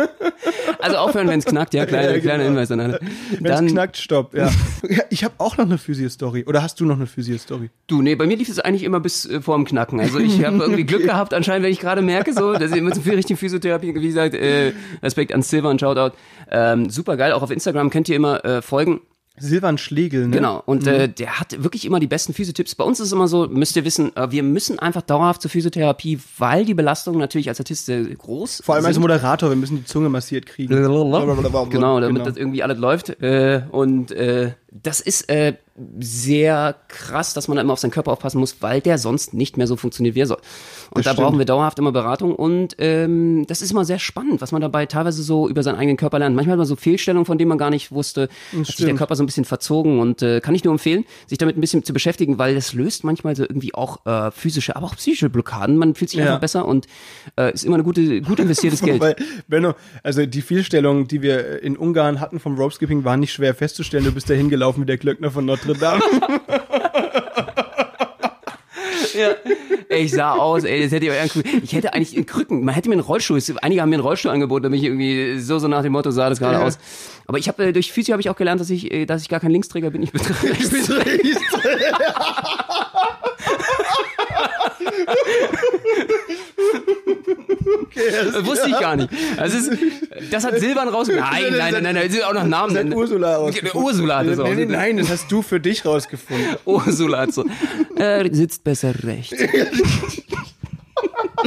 Also 0.79 0.97
aufhören, 0.97 1.27
wenn 1.27 1.37
es 1.37 1.45
knackt, 1.45 1.75
ja, 1.75 1.85
kleiner, 1.85 2.07
Ja, 2.07 2.11
genau. 2.13 2.23
kleiner 2.23 2.43
Hinweis 2.45 2.71
an 2.71 2.79
alle. 2.79 2.99
Wenn 3.39 3.51
es 3.65 3.71
knackt, 3.71 3.97
stopp, 3.97 4.33
ja. 4.33 4.49
ich 5.11 5.23
habe 5.23 5.35
auch 5.37 5.55
noch 5.57 5.65
eine 5.65 5.77
Physio-Story. 5.77 6.45
Oder 6.47 6.63
hast 6.63 6.79
du 6.79 6.85
noch 6.85 6.95
eine 6.95 7.05
Physio-Story? 7.05 7.69
du, 7.85 8.01
nee, 8.01 8.15
bei 8.15 8.25
mir 8.25 8.37
lief 8.37 8.49
es 8.49 8.59
eigentlich 8.59 8.83
immer 8.83 8.99
bis 8.99 9.25
äh, 9.29 9.41
vorm 9.41 9.65
Knacken. 9.65 9.99
Also 9.99 10.17
ich 10.19 10.43
habe 10.43 10.57
irgendwie 10.57 10.85
Glück 10.85 11.03
gehabt, 11.03 11.33
anscheinend, 11.33 11.65
wenn 11.65 11.71
ich 11.71 11.79
gerade 11.79 12.01
merke, 12.01 12.33
so, 12.33 12.53
dass 12.53 12.71
ich 12.71 12.77
immer 12.77 12.91
zu 12.91 13.01
viel 13.01 13.13
richtigen 13.13 13.37
Physiotherapie, 13.37 13.93
wie 13.93 14.07
gesagt, 14.07 14.33
äh, 14.33 14.71
Respekt 15.03 15.33
an 15.33 15.40
Silver 15.43 15.69
und 15.69 15.79
Shoutout. 15.79 16.15
Ähm, 16.49 16.89
super 16.89 17.17
geil, 17.17 17.31
auch 17.33 17.41
auf 17.41 17.51
Instagram 17.51 17.89
könnt 17.89 18.09
ihr 18.09 18.15
immer 18.15 18.43
äh, 18.45 18.61
folgen. 18.61 19.01
Silvan 19.37 19.77
Schlegel, 19.77 20.27
ne? 20.27 20.35
Genau, 20.35 20.61
und 20.65 20.85
äh, 20.85 21.07
der 21.07 21.39
hat 21.39 21.63
wirklich 21.63 21.85
immer 21.85 21.99
die 21.99 22.07
besten 22.07 22.33
Physiotipps. 22.33 22.75
Bei 22.75 22.83
uns 22.83 22.99
ist 22.99 23.07
es 23.07 23.11
immer 23.13 23.27
so, 23.27 23.47
müsst 23.47 23.75
ihr 23.75 23.85
wissen, 23.85 24.15
äh, 24.15 24.29
wir 24.29 24.43
müssen 24.43 24.77
einfach 24.77 25.01
dauerhaft 25.01 25.41
zur 25.41 25.49
Physiotherapie, 25.49 26.19
weil 26.37 26.65
die 26.65 26.73
Belastungen 26.73 27.19
natürlich 27.19 27.47
als 27.47 27.59
Artist 27.59 27.85
sehr 27.85 28.03
groß 28.03 28.61
Vor 28.63 28.75
allem 28.75 28.85
als 28.85 28.95
sind. 28.95 29.01
Moderator, 29.01 29.49
wir 29.49 29.55
müssen 29.55 29.77
die 29.77 29.85
Zunge 29.85 30.09
massiert 30.09 30.45
kriegen. 30.45 30.75
Genau, 31.71 31.99
damit 32.01 32.25
das 32.25 32.35
irgendwie 32.35 32.61
alles 32.61 32.77
läuft. 32.77 33.21
Äh, 33.21 33.63
und 33.71 34.11
äh, 34.11 34.51
das 34.69 34.99
ist, 34.99 35.29
äh, 35.29 35.53
sehr 35.99 36.75
krass, 36.87 37.33
dass 37.33 37.47
man 37.47 37.55
da 37.57 37.61
immer 37.61 37.73
auf 37.73 37.79
seinen 37.79 37.91
Körper 37.91 38.11
aufpassen 38.11 38.39
muss, 38.39 38.57
weil 38.61 38.81
der 38.81 38.97
sonst 38.97 39.33
nicht 39.33 39.57
mehr 39.57 39.67
so 39.67 39.75
funktioniert, 39.75 40.15
wie 40.15 40.21
er 40.21 40.27
soll. 40.27 40.37
Und 40.89 40.97
Das 40.99 41.05
da 41.05 41.11
stimmt. 41.11 41.25
brauchen 41.27 41.37
wir 41.39 41.45
dauerhaft 41.45 41.79
immer 41.79 41.91
Beratung 41.91 42.35
und 42.35 42.75
ähm, 42.79 43.45
das 43.47 43.61
ist 43.61 43.71
immer 43.71 43.85
sehr 43.85 43.99
spannend, 43.99 44.41
was 44.41 44.51
man 44.51 44.61
dabei 44.61 44.85
teilweise 44.85 45.23
so 45.23 45.47
über 45.47 45.63
seinen 45.63 45.75
eigenen 45.77 45.97
Körper 45.97 46.19
lernt. 46.19 46.35
Manchmal 46.35 46.53
hat 46.53 46.57
man 46.59 46.67
so 46.67 46.75
Fehlstellungen, 46.75 47.25
von 47.25 47.37
denen 47.37 47.49
man 47.49 47.57
gar 47.57 47.69
nicht 47.69 47.91
wusste, 47.91 48.23
hat 48.23 48.29
sich 48.65 48.75
der 48.75 48.83
stimmt. 48.85 48.97
Körper 48.97 49.15
so 49.15 49.23
ein 49.23 49.25
bisschen 49.25 49.45
verzogen 49.45 49.99
und 49.99 50.21
äh, 50.21 50.41
kann 50.41 50.55
ich 50.55 50.63
nur 50.63 50.73
empfehlen, 50.73 51.05
sich 51.27 51.37
damit 51.37 51.57
ein 51.57 51.61
bisschen 51.61 51.83
zu 51.83 51.93
beschäftigen, 51.93 52.37
weil 52.37 52.55
das 52.55 52.73
löst 52.73 53.03
manchmal 53.03 53.35
so 53.35 53.43
irgendwie 53.43 53.73
auch 53.73 54.05
äh, 54.05 54.31
physische, 54.31 54.75
aber 54.75 54.87
auch 54.87 54.95
psychische 54.95 55.29
Blockaden. 55.29 55.77
Man 55.77 55.95
fühlt 55.95 56.09
sich 56.09 56.19
Ja. 56.19 56.25
einfach 56.27 56.41
besser 56.41 56.65
und 56.65 56.87
äh, 57.37 57.53
ist 57.53 57.63
immer 57.65 57.75
eine 57.75 57.83
gute, 57.83 58.21
gut 58.21 58.39
investiertes 58.39 58.81
Geld. 58.83 59.01
Weil, 59.01 59.15
Benno, 59.47 59.73
also 60.03 60.25
die 60.25 60.41
Fehlstellungen, 60.41 61.07
die 61.07 61.21
wir 61.21 61.61
in 61.63 61.77
Ungarn 61.77 62.19
hatten 62.19 62.39
vom 62.39 62.55
Ropeskipping, 62.57 63.03
waren 63.03 63.19
nicht 63.19 63.33
schwer 63.33 63.55
festzustellen. 63.55 64.03
Du 64.03 64.11
bist 64.11 64.29
da 64.29 64.33
hingelaufen 64.33 64.81
wie 64.83 64.85
der 64.87 64.97
Glöckner 64.97 65.31
von 65.31 65.45
Notre 65.45 65.70
Dame. 65.73 66.01
Ja. 69.13 69.31
Ey, 69.89 70.03
ich 70.05 70.11
sah 70.11 70.31
aus, 70.35 70.63
ey, 70.63 70.83
das 70.83 70.91
hätte 70.93 71.05
ich 71.07 71.11
auch 71.11 71.15
irgendwie, 71.35 71.57
ich 71.63 71.73
hätte 71.73 71.93
eigentlich 71.93 72.15
in 72.15 72.25
Krücken, 72.25 72.63
man 72.63 72.73
hätte 72.73 72.87
mir 72.87 72.93
einen 72.93 73.01
Rollstuhl, 73.01 73.41
einige 73.61 73.81
haben 73.81 73.89
mir 73.89 73.95
einen 73.97 74.03
Rollstuhl 74.03 74.31
angeboten, 74.31 74.63
damit 74.63 74.79
ich 74.79 74.85
irgendwie 74.85 75.37
so, 75.39 75.59
so 75.59 75.67
nach 75.67 75.81
dem 75.81 75.91
Motto 75.91 76.11
sah 76.11 76.29
das 76.29 76.39
gerade 76.39 76.59
Ja. 76.59 76.63
aus. 76.63 76.77
Aber 77.27 77.37
ich 77.37 77.49
habe, 77.49 77.65
äh, 77.65 77.73
durch 77.73 77.91
Physio 77.91 78.13
habe 78.13 78.21
ich 78.21 78.29
auch 78.29 78.37
gelernt, 78.37 78.61
dass 78.61 78.69
ich, 78.69 78.89
äh, 78.89 79.05
dass 79.05 79.21
ich 79.21 79.27
gar 79.29 79.41
kein 79.41 79.51
Linksträger 79.51 79.89
bin, 79.89 80.01
ich 80.01 80.13
bin 80.13 80.21
rechts. 80.43 80.71
Das 87.93 88.45
wusste 88.45 88.69
ich 88.69 88.79
gar 88.79 88.95
nicht. 88.95 89.09
Das 89.37 89.53
ist, 89.53 89.71
das 90.29 90.43
hat 90.43 90.59
Silvan 90.59 90.87
raus, 90.89 91.07
nein, 91.07 91.53
nein, 91.57 91.73
nein, 91.73 91.83
nein, 91.83 91.95
das 91.95 92.15
ist 92.15 92.23
auch 92.23 92.33
noch 92.33 92.43
Namen. 92.45 92.73
Das 92.73 92.85
hat 92.85 92.93
Ursula 92.93 93.35
rausgefunden. 93.37 93.81
Ursula 93.83 94.17
hat 94.19 94.27
das 94.27 94.37
nein, 94.37 94.57
nein, 94.57 94.67
nein, 94.69 94.97
das 94.97 95.09
hast 95.09 95.31
du 95.31 95.41
für 95.41 95.59
dich 95.59 95.85
rausgefunden. 95.85 96.55
Ursula 96.65 97.19
hat 97.19 97.33
so, 97.33 97.45
äh, 97.97 98.29
sitzt 98.33 98.63
besser 98.63 98.93
rechts. 99.03 99.35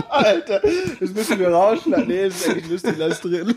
Alter, 0.09 0.61
das 1.01 1.11
müssen 1.11 1.39
wir 1.39 1.49
rausschneiden. 1.49 2.09
Nee, 2.09 2.25
das 2.25 2.37
ist 2.37 2.49
eigentlich 2.49 2.71
lustig, 2.71 2.95
lass 2.99 3.21
drin. 3.21 3.55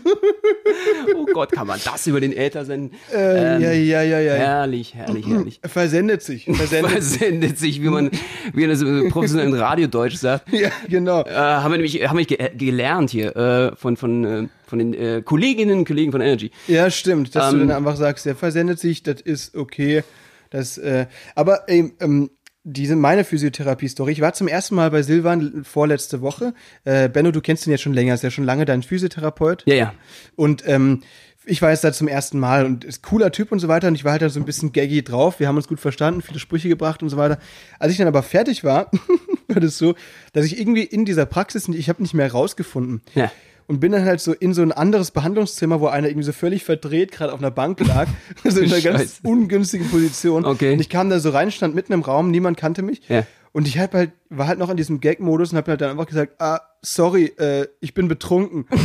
Oh 1.16 1.26
Gott, 1.32 1.52
kann 1.52 1.66
man 1.66 1.80
das 1.84 2.06
über 2.06 2.20
den 2.20 2.32
Äther 2.32 2.64
senden? 2.64 2.96
Äh, 3.12 3.62
ja, 3.62 3.72
ja, 3.72 4.02
ja, 4.02 4.20
ja. 4.20 4.32
Herrlich, 4.34 4.94
herrlich, 4.94 5.26
herrlich. 5.26 5.60
Versendet 5.64 6.22
sich. 6.22 6.44
Versendet 6.44 7.02
sich. 7.02 7.18
versendet 7.18 7.58
sich, 7.58 7.82
wie 7.82 7.88
man, 7.88 8.10
wie 8.52 8.60
man 8.62 8.70
das 8.70 8.82
im 8.82 9.08
professionellen 9.10 9.54
Radiodeutsch 9.54 10.16
sagt. 10.16 10.46
Ja, 10.58 10.70
genau. 10.88 11.22
Äh, 11.22 11.34
haben 11.34 11.70
wir 11.70 11.78
nämlich, 11.78 12.08
haben 12.08 12.18
wir 12.18 12.24
ge 12.24 12.50
gelernt 12.56 13.10
hier 13.10 13.36
äh, 13.36 13.76
von 13.76 13.96
von 13.96 14.24
äh, 14.24 14.48
von 14.66 14.78
den 14.80 14.92
äh, 14.94 15.22
Kolleginnen 15.24 15.78
und 15.78 15.84
Kollegen 15.86 16.10
von 16.10 16.20
Energy. 16.20 16.50
Ja, 16.66 16.90
stimmt, 16.90 17.34
dass 17.34 17.52
Ähm, 17.52 17.60
du 17.60 17.66
dann 17.66 17.76
einfach 17.76 17.96
sagst, 17.96 18.26
der 18.26 18.34
versendet 18.34 18.80
sich, 18.80 19.02
das 19.02 19.20
ist 19.20 19.54
okay. 19.54 20.02
Das, 20.50 20.78
äh, 20.78 21.06
aber 21.34 21.68
ähm, 21.68 22.30
diese 22.72 22.96
meine 22.96 23.24
Physiotherapie-Story. 23.24 24.12
Ich 24.12 24.20
war 24.20 24.34
zum 24.34 24.46
ersten 24.46 24.74
Mal 24.74 24.90
bei 24.90 25.02
Silvan 25.02 25.64
vorletzte 25.64 26.20
Woche. 26.20 26.54
Äh, 26.84 27.08
Benno, 27.08 27.30
du 27.30 27.40
kennst 27.40 27.66
ihn 27.66 27.70
jetzt 27.70 27.82
schon 27.82 27.94
länger, 27.94 28.14
ist 28.14 28.22
ja 28.22 28.30
schon 28.30 28.44
lange 28.44 28.64
dein 28.64 28.82
Physiotherapeut. 28.82 29.62
Ja, 29.66 29.74
ja. 29.74 29.94
Und 30.36 30.62
ähm, 30.66 31.02
ich 31.46 31.62
war 31.62 31.70
jetzt 31.70 31.82
da 31.82 31.92
zum 31.92 32.08
ersten 32.08 32.38
Mal 32.38 32.66
und 32.66 32.84
ist 32.84 33.02
cooler 33.02 33.32
Typ 33.32 33.52
und 33.52 33.58
so 33.58 33.68
weiter. 33.68 33.88
Und 33.88 33.94
ich 33.94 34.04
war 34.04 34.12
halt 34.12 34.22
da 34.22 34.28
so 34.28 34.38
ein 34.38 34.44
bisschen 34.44 34.72
gaggy 34.72 35.02
drauf. 35.02 35.40
Wir 35.40 35.48
haben 35.48 35.56
uns 35.56 35.66
gut 35.66 35.80
verstanden, 35.80 36.20
viele 36.20 36.38
Sprüche 36.38 36.68
gebracht 36.68 37.02
und 37.02 37.08
so 37.08 37.16
weiter. 37.16 37.38
Als 37.78 37.92
ich 37.92 37.98
dann 37.98 38.06
aber 38.06 38.22
fertig 38.22 38.64
war, 38.64 38.90
war 39.48 39.60
das 39.60 39.78
so, 39.78 39.94
dass 40.34 40.44
ich 40.44 40.60
irgendwie 40.60 40.82
in 40.82 41.06
dieser 41.06 41.24
Praxis, 41.24 41.68
ich 41.68 41.88
habe 41.88 42.02
nicht 42.02 42.14
mehr 42.14 42.30
rausgefunden. 42.30 43.00
Ja. 43.14 43.32
Und 43.68 43.80
bin 43.80 43.92
dann 43.92 44.04
halt 44.04 44.20
so 44.20 44.32
in 44.32 44.54
so 44.54 44.62
ein 44.62 44.72
anderes 44.72 45.10
Behandlungszimmer, 45.10 45.78
wo 45.80 45.86
einer 45.86 46.08
irgendwie 46.08 46.24
so 46.24 46.32
völlig 46.32 46.64
verdreht 46.64 47.12
gerade 47.12 47.32
auf 47.34 47.38
einer 47.38 47.50
Bank 47.50 47.78
lag. 47.86 48.08
Also 48.44 48.60
in 48.60 48.72
einer 48.72 48.80
ganz 48.80 49.20
ungünstigen 49.22 49.88
Position. 49.90 50.46
Okay. 50.46 50.72
Und 50.72 50.80
ich 50.80 50.88
kam 50.88 51.10
da 51.10 51.20
so 51.20 51.30
rein, 51.30 51.50
stand 51.50 51.74
mitten 51.74 51.92
im 51.92 52.00
Raum, 52.00 52.30
niemand 52.30 52.56
kannte 52.56 52.82
mich. 52.82 53.02
Ja. 53.08 53.26
Und 53.52 53.68
ich 53.68 53.78
hab 53.78 53.92
halt, 53.92 54.12
war 54.30 54.46
halt 54.46 54.58
noch 54.58 54.70
in 54.70 54.76
diesem 54.76 55.00
Gag-Modus 55.00 55.52
und 55.52 55.58
hab 55.58 55.68
halt 55.68 55.80
dann 55.80 55.90
einfach 55.90 56.06
gesagt, 56.06 56.40
ah, 56.40 56.60
sorry, 56.82 57.26
äh, 57.38 57.66
ich 57.80 57.92
bin 57.92 58.08
betrunken. 58.08 58.66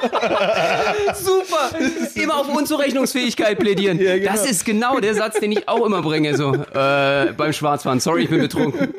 Super! 1.14 1.70
Immer 2.14 2.36
auf 2.38 2.48
Unzurechnungsfähigkeit 2.54 3.58
plädieren. 3.58 3.98
Ja, 4.00 4.16
genau. 4.18 4.32
Das 4.32 4.48
ist 4.50 4.64
genau 4.64 4.98
der 5.00 5.14
Satz, 5.14 5.38
den 5.40 5.52
ich 5.52 5.68
auch 5.68 5.84
immer 5.86 6.02
bringe, 6.02 6.36
so 6.36 6.54
äh, 6.54 7.32
beim 7.36 7.52
Schwarzfahren. 7.52 8.00
Sorry, 8.00 8.24
ich 8.24 8.30
bin 8.30 8.40
betrunken. 8.40 8.94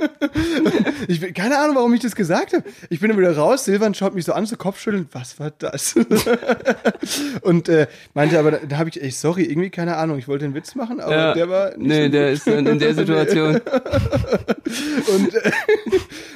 Ich 1.08 1.20
bin, 1.20 1.34
keine 1.34 1.58
Ahnung, 1.60 1.76
warum 1.76 1.94
ich 1.94 2.02
das 2.02 2.16
gesagt 2.16 2.54
habe. 2.54 2.64
Ich 2.90 3.00
bin 3.00 3.10
dann 3.10 3.18
wieder 3.20 3.36
raus, 3.36 3.66
Silvan 3.66 3.94
schaut 3.94 4.14
mich 4.14 4.26
so 4.26 4.34
an, 4.34 4.46
so 4.46 4.56
Kopfschütteln, 4.56 5.08
was 5.12 5.40
war 5.40 5.52
das? 5.58 5.96
und 7.42 7.70
äh, 7.70 7.88
meinte 8.14 8.38
aber, 8.40 8.52
da, 8.52 8.58
da 8.68 8.78
habe 8.78 8.90
ich, 8.90 9.02
ey, 9.02 9.12
sorry, 9.12 9.44
irgendwie 9.44 9.70
keine 9.70 9.98
Ahnung, 9.98 10.18
ich 10.18 10.28
wollte 10.28 10.46
einen 10.46 10.54
Witz 10.56 10.76
machen, 10.76 11.00
aber 11.00 11.12
Ja. 11.16 11.34
der 11.34 11.50
war 11.50 11.70
nicht 11.78 11.80
Nee, 11.88 12.06
so 12.06 12.12
der 12.12 12.32
ist 12.32 12.48
in, 12.48 12.66
in 12.68 12.80
der 12.80 12.94
Situation. 12.94 13.62
Und 15.16 15.34
äh, 15.36 15.52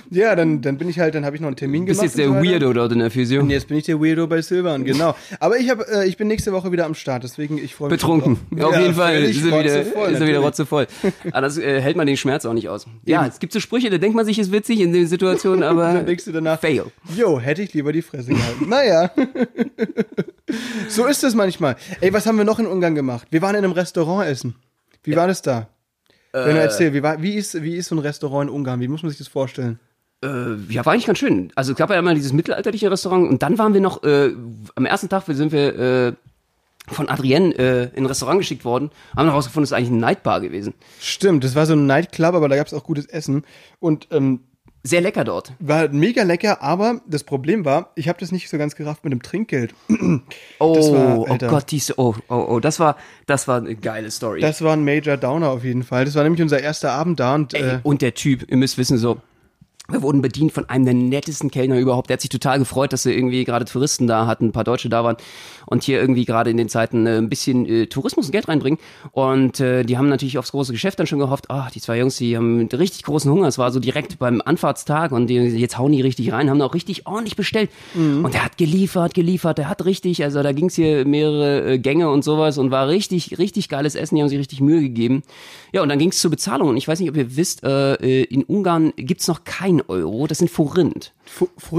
ja, 0.09 0.35
dann, 0.35 0.62
dann 0.62 0.77
bin 0.77 0.89
ich 0.89 1.00
halt, 1.00 1.15
dann 1.15 1.25
habe 1.25 1.35
ich 1.35 1.41
noch 1.41 1.47
einen 1.47 1.55
Termin 1.55 1.85
Bist 1.85 2.00
gemacht. 2.00 2.15
jetzt 2.15 2.17
der 2.17 2.29
und 2.29 2.35
so 2.35 2.39
weiter. 2.41 2.51
Weirdo 2.65 2.74
dort 2.74 2.91
in 2.91 3.00
der 3.00 3.12
Physio. 3.12 3.41
Und 3.41 3.50
jetzt 3.50 3.67
bin 3.67 3.77
ich 3.77 3.85
der 3.85 4.00
Weirdo 4.00 4.27
bei 4.27 4.41
Silvan, 4.41 4.83
genau. 4.85 5.15
Aber 5.39 5.57
ich 5.57 5.70
habe, 5.70 5.85
äh, 5.91 6.07
ich 6.07 6.18
bin 6.18 6.27
nächste 6.27 6.51
Woche 6.53 6.72
wieder 6.72 6.85
am 6.85 6.94
Start, 6.96 7.24
deswegen 7.24 7.57
ich 7.57 7.75
freue 7.75 7.89
mich. 7.89 8.00
Betrunken. 8.00 8.37
drauf. 8.51 8.68
Auf 8.70 8.74
Ja, 8.75 8.81
jeden 8.81 8.94
Fall 8.96 9.24
ist 9.24 9.37
er 9.37 9.46
wieder, 9.46 9.55
rotzevoll, 9.77 10.09
ist 10.11 10.20
er 10.22 10.27
wieder 10.27 10.39
rotzevoll. 10.39 10.87
Aber 11.31 11.41
das 11.41 11.57
äh, 11.57 11.81
hält 11.81 11.98
man 11.98 12.07
den 12.07 12.18
Schmerz 12.18 12.46
auch 12.46 12.53
nicht 12.53 12.70
aus. 12.70 12.85
Ja, 13.05 13.22
Eben. 13.22 13.29
es 13.31 13.39
gibt 13.39 13.53
so 13.53 13.59
Sprüche, 13.59 13.89
da 13.89 13.98
denkt 13.98 14.15
man 14.15 14.25
sich, 14.25 14.39
ist 14.39 14.51
witzig 14.51 14.79
in 14.79 14.94
den 14.94 15.07
Situationen, 15.07 15.63
aber 15.63 15.94
Dann 15.94 16.05
denkst 16.05 16.25
du 16.25 16.31
danach, 16.31 16.59
fail. 16.59 16.83
Jo, 17.15 17.39
hätte 17.39 17.61
ich 17.61 17.74
lieber 17.74 17.91
die 17.94 18.01
Fresse 18.01 18.31
gehalten. 18.31 18.70
naja. 18.70 19.11
so 20.89 21.05
ist 21.05 21.24
es 21.24 21.35
manchmal. 21.35 21.75
Ey, 22.01 22.13
was 22.13 22.25
haben 22.25 22.37
wir 22.37 22.46
noch 22.46 22.59
in 22.59 22.68
Ungarn 22.68 22.96
gemacht? 22.96 23.27
Wir 23.31 23.41
waren 23.41 23.55
in 23.55 23.63
einem 23.63 23.74
Restaurant 23.74 24.27
essen. 24.27 24.55
Wie 25.03 25.15
war 25.15 25.27
das 25.27 25.41
da? 25.41 25.68
Wenn 26.31 26.55
du 26.55 26.61
erzähl, 26.61 26.94
wie, 26.94 27.01
war, 27.01 27.22
wie, 27.22 27.35
ist, 27.35 27.61
wie 27.63 27.77
ist 27.77 27.87
so 27.87 27.96
ein 27.96 28.00
Restaurant 28.00 28.50
in 28.50 28.55
Ungarn? 28.55 28.81
Wie 28.81 28.89
muss 28.89 29.01
man 29.03 29.09
sich 29.09 29.18
das 29.20 29.29
vorstellen? 29.29 29.79
Äh, 30.25 30.74
ja, 30.74 30.85
war 30.85 30.94
eigentlich 30.94 31.05
ganz 31.05 31.20
schön. 31.20 31.51
Also 31.55 31.72
es 31.74 31.77
gab 31.77 31.90
ja 31.90 32.00
immer 32.00 32.14
dieses 32.16 32.33
mittelalterliche 32.33 32.90
Restaurant 32.92 33.29
und 33.29 33.42
dann 33.44 33.57
waren 33.57 33.74
wir 33.74 33.81
noch, 33.81 34.03
äh, 34.03 34.31
am 34.75 34.85
ersten 34.85 35.09
Tag 35.09 35.24
sind 35.27 35.51
wir 35.51 35.79
äh, 35.79 36.14
von 36.88 37.09
Adrienne 37.09 37.53
äh, 37.57 37.83
in 37.96 38.03
ein 38.03 38.05
Restaurant 38.05 38.40
geschickt 38.40 38.64
worden, 38.66 38.92
haben 39.16 39.27
herausgefunden, 39.27 39.64
es 39.64 39.72
ist 39.72 39.77
eigentlich 39.77 39.90
eine 39.90 40.00
Nightbar 40.00 40.42
gewesen. 40.42 40.74
Stimmt, 41.00 41.44
das 41.44 41.55
war 41.55 41.66
so 41.66 41.74
ein 41.74 41.85
Nightclub, 41.88 42.35
aber 42.35 42.48
da 42.50 42.55
gab 42.55 42.68
es 42.68 42.74
auch 42.74 42.83
gutes 42.83 43.05
Essen. 43.07 43.44
Und 43.79 44.07
ähm, 44.11 44.42
Sehr 44.83 45.01
lecker 45.01 45.24
dort. 45.24 45.53
war 45.57 45.88
mega 45.90 46.22
lecker, 46.22 46.61
aber 46.61 47.01
das 47.07 47.24
Problem 47.24 47.66
war, 47.66 47.90
ich 47.96 48.07
habe 48.07 48.20
das 48.20 48.31
nicht 48.31 48.50
so 48.50 48.59
ganz 48.59 48.75
gerafft 48.75 49.03
mit 49.03 49.11
dem 49.14 49.24
Trinkgeld. 49.24 49.74
Oh, 50.59 50.75
war- 50.94 51.18
oh. 51.31 51.38
Gott, 51.48 51.72
diese, 51.72 51.98
oh, 51.98 52.16
oh, 52.29 52.46
oh, 52.50 52.59
das 52.59 52.79
war, 52.79 52.96
das 53.25 53.48
war 53.48 53.57
eine 53.57 53.75
geile 53.75 54.09
Story. 54.11 54.40
Das 54.42 54.61
war 54.61 54.74
ein 54.74 54.85
Major 54.85 55.18
Downer 55.18 55.50
auf 55.50 55.64
jeden 55.64 55.83
Fall. 55.83 56.05
Das 56.05 56.14
war 56.16 56.24
nämlich 56.24 56.42
unser 56.42 56.61
erster 56.61 56.92
Abend 56.92 57.20
da 57.20 57.35
und 57.35 57.53
Ey, 57.55 57.61
äh, 57.64 57.79
und 57.83 58.01
der 58.01 58.14
Typ, 58.14 58.50
ihr 58.50 58.57
müsst 58.57 58.77
wissen, 58.77 58.98
so, 58.98 59.18
wir 59.89 60.01
wurden 60.01 60.21
bedient 60.21 60.51
von 60.51 60.67
einem 60.69 60.85
der 60.85 60.93
nettesten 60.93 61.51
Kellner 61.51 61.79
überhaupt. 61.79 62.09
Der 62.09 62.15
hat 62.15 62.21
sich 62.21 62.29
total 62.29 62.59
gefreut, 62.59 62.93
dass 62.93 63.03
sie 63.03 63.13
irgendwie 63.13 63.43
gerade 63.43 63.65
Touristen 63.65 64.07
da 64.07 64.25
hatten, 64.27 64.45
ein 64.45 64.51
paar 64.51 64.63
Deutsche 64.63 64.89
da 64.89 65.03
waren 65.03 65.17
und 65.65 65.83
hier 65.83 66.00
irgendwie 66.00 66.25
gerade 66.25 66.50
in 66.50 66.57
den 66.57 66.69
Zeiten 66.69 67.05
äh, 67.07 67.17
ein 67.17 67.29
bisschen 67.29 67.65
äh, 67.65 67.87
Tourismus 67.87 68.27
und 68.27 68.31
Geld 68.31 68.48
reinbringen. 68.48 68.79
Und 69.11 69.59
äh, 69.59 69.83
die 69.83 69.98
haben 69.98 70.09
natürlich 70.09 70.37
aufs 70.37 70.51
große 70.51 70.71
Geschäft 70.71 71.00
dann 71.00 71.07
schon 71.07 71.19
gehofft, 71.19 71.50
ah, 71.50 71.69
die 71.74 71.81
zwei 71.81 72.00
Jungs, 72.00 72.17
die 72.17 72.35
haben 72.35 72.67
richtig 72.67 73.03
großen 73.03 73.31
Hunger. 73.31 73.48
Es 73.48 73.57
war 73.57 73.71
so 73.71 73.79
direkt 73.79 74.19
beim 74.19 74.41
Anfahrtstag 74.43 75.11
und 75.11 75.27
die, 75.27 75.35
jetzt 75.35 75.77
hauen 75.77 75.91
die 75.91 76.01
richtig 76.01 76.31
rein, 76.31 76.50
haben 76.50 76.61
auch 76.61 76.74
richtig 76.74 77.05
ordentlich 77.05 77.35
bestellt. 77.35 77.69
Und 78.24 78.33
der 78.33 78.45
hat 78.45 78.57
geliefert, 78.57 79.13
geliefert, 79.13 79.57
der 79.57 79.69
hat 79.69 79.85
richtig, 79.85 80.24
also 80.24 80.41
da 80.41 80.51
ging's 80.51 80.75
hier 80.75 81.05
mehrere 81.05 81.74
äh, 81.74 81.79
Gänge 81.79 82.09
und 82.09 82.24
sowas 82.24 82.57
und 82.57 82.71
war 82.71 82.87
richtig, 82.87 83.37
richtig 83.37 83.69
geiles 83.69 83.95
Essen, 83.95 84.15
die 84.15 84.21
haben 84.21 84.29
sich 84.29 84.39
richtig 84.39 84.61
Mühe 84.61 84.81
gegeben. 84.81 85.24
Ja, 85.71 85.81
und 85.81 85.89
dann 85.89 86.00
ging's 86.00 86.19
zur 86.19 86.31
Bezahlung 86.31 86.69
und 86.69 86.77
ich 86.77 86.87
weiß 86.87 87.00
nicht, 87.00 87.09
ob 87.09 87.17
ihr 87.17 87.35
wisst, 87.35 87.63
äh, 87.63 88.24
in 88.24 88.43
Ungarn 88.43 88.93
gibt's 88.95 89.27
noch 89.27 89.43
kein 89.43 89.75
Euro, 89.88 90.27
das 90.27 90.38
sind 90.40 90.51
Forint. 90.51 91.15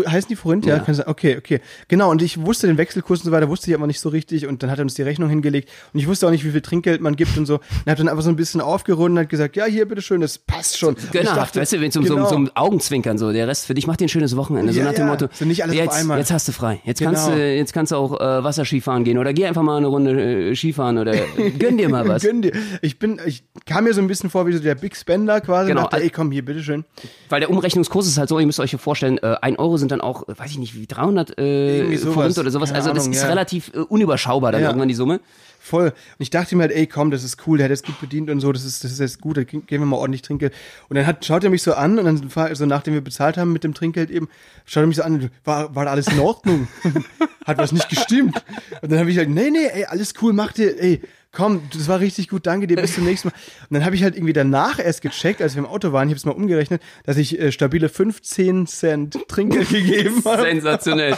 Heißen 0.08 0.28
die 0.28 0.36
Forint? 0.36 0.66
Ja, 0.66 0.76
Ja. 0.76 0.82
kann 0.82 0.94
sein. 0.94 1.06
Okay, 1.08 1.36
okay. 1.38 1.60
Genau, 1.88 2.10
und 2.10 2.22
ich 2.22 2.44
wusste 2.44 2.66
den 2.66 2.76
Wechselkurs 2.78 3.20
und 3.20 3.26
so 3.26 3.32
weiter, 3.32 3.48
wusste 3.48 3.70
ich 3.70 3.76
aber 3.76 3.86
nicht 3.86 4.00
so 4.00 4.08
richtig 4.08 4.46
und 4.46 4.62
dann 4.62 4.70
hat 4.70 4.78
er 4.78 4.82
uns 4.82 4.94
die 4.94 5.02
Rechnung 5.02 5.28
hingelegt 5.30 5.68
und 5.92 6.00
ich 6.00 6.06
wusste 6.08 6.26
auch 6.26 6.30
nicht, 6.30 6.44
wie 6.44 6.50
viel 6.50 6.60
Trinkgeld 6.60 7.00
man 7.00 7.16
gibt 7.16 7.36
und 7.38 7.46
so. 7.46 7.54
Und 7.54 7.62
hab 7.90 7.96
dann 7.98 8.08
einfach 8.08 8.22
so 8.22 8.28
ein 8.30 8.36
bisschen 8.36 8.60
aufgerundet 8.60 9.12
und 9.12 9.18
hat 9.24 9.28
gesagt, 9.30 9.56
ja, 9.56 9.64
hier, 9.66 9.86
bitteschön, 9.86 10.20
das 10.20 10.38
passt 10.38 10.78
schon. 10.78 10.96
Gönnerhaft, 11.12 11.38
dachte, 11.40 11.60
weißt 11.60 11.72
du, 11.74 11.80
wenn 11.80 11.92
zum, 11.92 12.04
genau. 12.04 12.26
zum, 12.28 12.46
zum 12.46 12.56
Augenzwinkern 12.56 13.18
so, 13.18 13.32
der 13.32 13.48
Rest 13.48 13.66
für 13.66 13.74
dich 13.74 13.86
macht 13.86 14.00
dir 14.00 14.06
ein 14.06 14.08
schönes 14.08 14.36
Wochenende, 14.36 14.72
so 14.72 14.78
Ja, 14.80 14.86
nach 14.86 14.92
dem 14.94 15.06
ja, 15.06 15.10
Motto. 15.12 15.28
so 15.32 15.44
nicht 15.44 15.62
alles 15.62 15.74
auf 15.76 15.82
jetzt, 15.84 15.94
einmal. 15.94 16.18
Jetzt 16.18 16.32
hast 16.32 16.48
du 16.48 16.52
frei. 16.52 16.80
Jetzt 16.84 17.00
kannst 17.02 17.26
Genau. 17.26 17.36
du, 17.36 17.54
jetzt 17.56 17.72
kannst 17.72 17.92
du 17.92 17.96
auch 17.96 18.20
äh, 18.20 18.44
Wasserskifahren 18.44 19.04
gehen 19.04 19.18
oder 19.18 19.32
geh 19.32 19.46
einfach 19.46 19.62
mal 19.62 19.76
eine 19.76 19.86
Runde 19.86 20.50
äh, 20.50 20.54
Skifahren 20.56 20.98
oder 20.98 21.14
gönn 21.58 21.78
dir 21.78 21.88
mal 21.88 22.06
was. 22.08 22.22
Gönn 22.22 22.42
dir. 22.42 22.52
Ich 22.82 22.98
bin, 22.98 23.20
ich 23.26 23.44
kam 23.64 23.84
mir 23.84 23.94
so 23.94 24.00
ein 24.00 24.06
bisschen 24.08 24.30
vor 24.30 24.46
wie 24.46 24.52
so 24.52 24.58
der 24.58 24.74
Big 24.74 24.96
Spender 24.96 25.40
quasi. 25.40 25.68
Genau. 25.70 25.82
Dachte, 25.82 26.02
ey, 26.02 26.10
komm, 26.10 26.30
hier, 26.32 26.44
bitteschön. 26.44 26.84
Weil 27.28 27.40
der 27.40 27.50
Umrechnungskurs 27.50 28.06
ist 28.06 28.18
halt 28.18 28.28
so, 28.28 28.38
ihr 28.38 28.46
müsst 28.46 28.60
euch 28.60 28.76
vorstellen, 28.76 29.18
äh, 29.18 29.35
ein 29.42 29.56
Euro 29.56 29.76
sind 29.76 29.92
dann 29.92 30.00
auch, 30.00 30.24
weiß 30.26 30.50
ich 30.50 30.58
nicht, 30.58 30.74
wie 30.74 30.86
300 30.86 31.38
äh. 31.38 31.96
Forint 31.98 32.38
oder 32.38 32.50
sowas. 32.50 32.70
Keine 32.70 32.78
Also 32.80 32.92
das 32.92 33.04
Ahnung, 33.04 33.12
ist 33.14 33.22
ja. 33.22 33.28
relativ 33.28 33.72
äh, 33.74 33.78
unüberschaubar 33.78 34.52
dann 34.52 34.62
Ja. 34.62 34.68
irgendwann 34.68 34.88
die 34.88 34.94
Summe. 34.94 35.20
Voll. 35.60 35.86
Und 35.88 35.94
ich 36.18 36.30
dachte 36.30 36.54
mir 36.54 36.62
halt, 36.62 36.72
ey, 36.72 36.86
komm, 36.86 37.10
das 37.10 37.24
ist 37.24 37.38
cool, 37.46 37.58
der 37.58 37.64
hat 37.64 37.70
jetzt 37.70 37.84
gut 37.86 38.00
bedient 38.00 38.30
und 38.30 38.38
so, 38.38 38.52
das 38.52 38.64
ist, 38.64 38.84
das 38.84 38.92
ist 38.92 39.00
jetzt 39.00 39.20
gut, 39.20 39.36
da 39.36 39.42
geben 39.42 39.64
wir 39.68 39.78
mal 39.80 39.96
ordentlich 39.96 40.22
Trinkgeld. 40.22 40.52
Und 40.88 40.94
dann 40.96 41.06
hat, 41.06 41.24
schaut 41.24 41.42
er 41.42 41.50
mich 41.50 41.62
so 41.62 41.74
an 41.74 41.98
und 41.98 42.04
dann, 42.04 42.36
war- 42.36 42.54
so 42.54 42.66
nachdem 42.66 42.94
wir 42.94 43.00
bezahlt 43.00 43.36
haben 43.36 43.52
mit 43.52 43.64
dem 43.64 43.74
Trinkgeld 43.74 44.10
eben, 44.10 44.28
schaut 44.64 44.84
er 44.84 44.86
mich 44.86 44.96
so 44.96 45.02
an, 45.02 45.28
war, 45.44 45.74
war 45.74 45.88
alles 45.88 46.06
in 46.06 46.20
Ordnung? 46.20 46.68
hat 47.46 47.58
was 47.58 47.72
nicht 47.72 47.88
gestimmt? 47.88 48.44
Und 48.80 48.92
dann 48.92 49.00
habe 49.00 49.10
ich 49.10 49.18
halt, 49.18 49.28
nee, 49.28 49.50
nee, 49.50 49.66
ey, 49.72 49.84
alles 49.86 50.14
cool, 50.22 50.32
mach 50.32 50.52
dir, 50.52 50.80
ey, 50.80 51.00
komm, 51.36 51.60
das 51.72 51.86
war 51.88 52.00
richtig 52.00 52.28
gut, 52.28 52.46
danke 52.46 52.66
dir, 52.66 52.76
bis 52.76 52.94
zum 52.94 53.04
nächsten 53.04 53.28
Mal. 53.28 53.34
Und 53.68 53.74
dann 53.74 53.84
habe 53.84 53.94
ich 53.94 54.02
halt 54.02 54.16
irgendwie 54.16 54.32
danach 54.32 54.78
erst 54.78 55.02
gecheckt, 55.02 55.42
als 55.42 55.54
wir 55.54 55.60
im 55.62 55.68
Auto 55.68 55.92
waren, 55.92 56.08
ich 56.08 56.12
habe 56.12 56.16
es 56.18 56.24
mal 56.24 56.32
umgerechnet, 56.32 56.80
dass 57.04 57.16
ich 57.18 57.38
äh, 57.38 57.52
stabile 57.52 57.88
15 57.88 58.66
Cent 58.66 59.18
Trinkgeld 59.28 59.68
gegeben 59.70 60.22
habe. 60.24 60.42
Sensationell. 60.42 61.16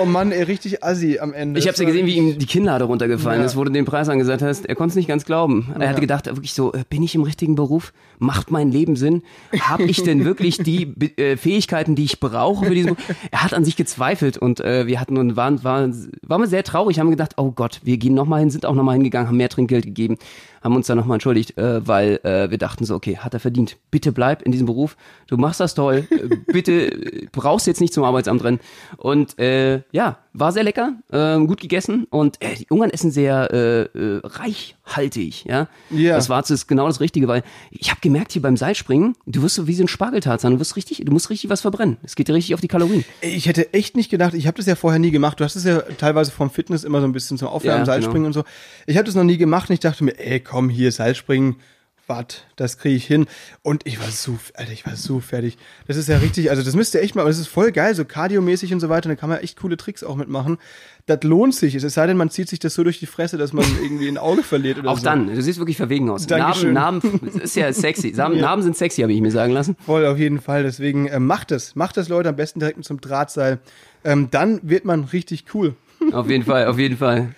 Oh 0.00 0.04
Mann, 0.04 0.32
ey, 0.32 0.42
richtig 0.42 0.84
assi 0.84 1.18
am 1.18 1.32
Ende. 1.32 1.58
Ich 1.58 1.66
habe 1.66 1.76
ja 1.78 1.84
gesehen, 1.84 2.06
wie 2.06 2.14
ihm 2.16 2.38
die 2.38 2.46
Kinnlade 2.46 2.84
runtergefallen 2.84 3.40
Ja. 3.40 3.46
ist, 3.46 3.56
wo 3.56 3.64
du 3.64 3.70
den 3.70 3.84
Preis 3.86 4.08
angesagt 4.08 4.42
hast. 4.42 4.66
Er 4.66 4.74
konnte 4.74 4.90
es 4.90 4.96
nicht 4.96 5.08
ganz 5.08 5.24
glauben. 5.24 5.74
Er 5.78 5.88
hatte 5.88 6.00
gedacht, 6.00 6.26
wirklich 6.26 6.52
so, 6.52 6.72
äh, 6.74 6.84
bin 6.88 7.02
ich 7.02 7.14
im 7.14 7.22
richtigen 7.22 7.54
Beruf? 7.54 7.92
Macht 8.18 8.50
mein 8.50 8.70
Leben 8.70 8.96
Sinn? 8.96 9.22
Habe 9.60 9.84
ich 9.84 10.02
denn 10.02 10.24
wirklich 10.24 10.58
die 10.58 10.92
äh, 11.16 11.36
Fähigkeiten, 11.36 11.94
die 11.94 12.04
ich 12.04 12.20
brauche 12.20 12.66
für 12.66 12.74
diesen 12.74 12.96
Beruf? 12.96 13.16
Er 13.30 13.44
hat 13.44 13.54
an 13.54 13.64
sich 13.64 13.76
gezweifelt 13.76 14.36
und 14.36 14.60
äh, 14.60 14.86
wir 14.86 15.00
hatten 15.00 15.16
und 15.16 15.36
waren, 15.36 15.62
waren, 15.64 16.10
waren 16.26 16.40
wir 16.42 16.48
sehr 16.48 16.64
traurig, 16.64 16.98
haben 16.98 17.10
gedacht, 17.10 17.34
oh 17.36 17.52
Gott, 17.52 17.80
wir 17.84 17.96
gehen 17.96 18.14
nochmal 18.14 18.40
hin, 18.40 18.50
sind 18.50 18.66
auch 18.66 18.74
nochmal 18.74 18.94
hingegangen, 18.96 19.28
haben 19.28 19.37
mehr 19.38 19.48
Trinkgeld 19.48 19.84
gegeben, 19.84 20.18
haben 20.62 20.76
uns 20.76 20.86
dann 20.86 20.98
nochmal 20.98 21.16
entschuldigt, 21.16 21.56
äh, 21.56 21.86
weil 21.86 22.20
äh, 22.24 22.50
wir 22.50 22.58
dachten 22.58 22.84
so, 22.84 22.94
okay, 22.94 23.16
hat 23.16 23.34
er 23.34 23.40
verdient. 23.40 23.76
Bitte 23.90 24.12
bleib 24.12 24.42
in 24.42 24.52
diesem 24.52 24.66
Beruf. 24.66 24.96
Du 25.26 25.36
machst 25.36 25.60
das 25.60 25.74
toll. 25.74 26.06
Äh, 26.10 26.36
Bitte 26.52 26.92
äh, 26.92 27.28
brauchst 27.32 27.66
jetzt 27.66 27.80
nicht 27.80 27.94
zum 27.94 28.04
Arbeitsamt 28.04 28.44
rennen. 28.44 28.60
Und 28.96 29.38
äh, 29.38 29.82
ja, 29.92 30.18
war 30.32 30.52
sehr 30.52 30.64
lecker, 30.64 30.94
ähm, 31.12 31.46
gut 31.46 31.60
gegessen 31.60 32.06
und 32.10 32.40
äh, 32.42 32.54
die 32.54 32.66
Ungarn 32.68 32.90
essen 32.90 33.10
sehr 33.10 33.50
äh, 33.52 33.82
äh, 33.82 34.20
reichhaltig, 34.88 35.44
ja. 35.44 35.68
Ja. 35.90 36.16
Das 36.16 36.28
war 36.28 36.42
das 36.42 36.66
genau 36.66 36.86
das 36.86 37.00
Richtige, 37.00 37.28
weil 37.28 37.42
ich 37.70 37.90
habe 37.90 38.00
gemerkt 38.00 38.32
hier 38.32 38.42
beim 38.42 38.56
Seilspringen, 38.56 39.14
du 39.26 39.42
wirst 39.42 39.56
so 39.56 39.66
wie 39.66 39.74
so 39.74 39.84
ein 39.84 39.88
Spargeltarzan, 39.88 40.54
du 40.54 40.60
wirst 40.60 40.76
richtig, 40.76 41.02
du 41.04 41.12
musst 41.12 41.30
richtig 41.30 41.50
was 41.50 41.60
verbrennen. 41.60 41.98
Es 42.02 42.16
geht 42.16 42.28
dir 42.28 42.34
richtig 42.34 42.54
auf 42.54 42.60
die 42.60 42.68
Kalorien. 42.68 43.04
Ich 43.20 43.46
hätte 43.46 43.72
echt 43.74 43.96
nicht 43.96 44.10
gedacht, 44.10 44.34
ich 44.34 44.46
habe 44.46 44.56
das 44.56 44.66
ja 44.66 44.74
vorher 44.74 44.98
nie 44.98 45.10
gemacht. 45.10 45.40
Du 45.40 45.44
hast 45.44 45.56
es 45.56 45.64
ja 45.64 45.80
teilweise 45.98 46.30
vom 46.30 46.50
Fitness 46.50 46.84
immer 46.84 47.00
so 47.00 47.06
ein 47.06 47.12
bisschen 47.12 47.38
zum 47.38 47.48
Aufwärmen, 47.48 47.80
Ja, 47.80 47.86
Seilspringen 47.86 48.26
und 48.26 48.32
so. 48.32 48.44
Ich 48.86 48.96
habe 48.96 49.04
das 49.04 49.14
noch 49.14 49.24
nie 49.24 49.38
gemacht 49.38 49.70
und 49.70 49.74
ich 49.74 49.80
dachte 49.80 50.04
mir, 50.04 50.18
ey, 50.18 50.40
komm 50.40 50.68
hier, 50.68 50.92
Seilspringen, 50.92 51.56
wat, 52.06 52.46
das 52.56 52.78
kriege 52.78 52.96
ich 52.96 53.06
hin. 53.06 53.26
Und 53.62 53.86
ich 53.86 54.00
war 54.00 54.10
so, 54.10 54.38
Alter, 54.54 54.72
ich 54.72 54.86
war 54.86 54.96
so 54.96 55.20
fertig. 55.20 55.58
Das 55.86 55.96
ist 55.96 56.08
ja 56.08 56.18
richtig, 56.18 56.50
also 56.50 56.62
das 56.62 56.74
müsst 56.74 56.94
ihr 56.94 57.02
echt 57.02 57.14
mal, 57.14 57.24
das 57.26 57.38
ist 57.38 57.48
voll 57.48 57.70
geil, 57.70 57.94
so 57.94 58.04
kardiomäßig 58.04 58.72
und 58.72 58.80
so 58.80 58.88
weiter. 58.88 59.08
Und 59.10 59.16
da 59.16 59.20
kann 59.20 59.28
man 59.28 59.40
echt 59.40 59.58
coole 59.58 59.76
Tricks 59.76 60.02
auch 60.02 60.16
mitmachen. 60.16 60.56
Das 61.08 61.22
lohnt 61.22 61.54
sich. 61.54 61.74
Es 61.74 61.94
sei 61.94 62.06
denn, 62.06 62.18
man 62.18 62.28
zieht 62.28 62.50
sich 62.50 62.58
das 62.58 62.74
so 62.74 62.84
durch 62.84 62.98
die 62.98 63.06
Fresse, 63.06 63.38
dass 63.38 63.54
man 63.54 63.64
irgendwie 63.82 64.08
ein 64.08 64.18
Auge 64.18 64.42
verliert 64.42 64.78
oder 64.78 64.90
Auch 64.90 64.98
so. 64.98 65.04
dann, 65.04 65.26
du 65.34 65.42
siehst 65.42 65.58
wirklich 65.58 65.78
verwegen 65.78 66.10
aus. 66.10 66.26
Dankeschön. 66.26 66.74
Narben, 66.74 67.00
Narben, 67.02 67.20
das 67.24 67.36
ist 67.36 67.56
ja 67.56 67.72
sexy. 67.72 68.12
Narben, 68.14 68.38
Narben 68.38 68.62
sind 68.62 68.76
sexy, 68.76 69.00
habe 69.00 69.12
ich 69.14 69.20
mir 69.22 69.30
sagen 69.30 69.54
lassen. 69.54 69.74
Voll, 69.86 70.04
auf 70.04 70.18
jeden 70.18 70.38
Fall. 70.40 70.64
Deswegen 70.64 71.06
äh, 71.06 71.18
macht 71.18 71.50
es. 71.50 71.74
Macht 71.74 71.96
das, 71.96 72.10
Leute, 72.10 72.28
am 72.28 72.36
besten 72.36 72.60
direkt 72.60 72.76
mit 72.76 72.84
zum 72.86 73.00
Drahtseil. 73.00 73.58
Ähm, 74.04 74.28
dann 74.30 74.60
wird 74.62 74.84
man 74.84 75.04
richtig 75.04 75.46
cool. 75.54 75.74
Auf 76.12 76.28
jeden 76.28 76.44
Fall, 76.44 76.66
auf 76.66 76.78
jeden 76.78 76.98
Fall. 76.98 77.34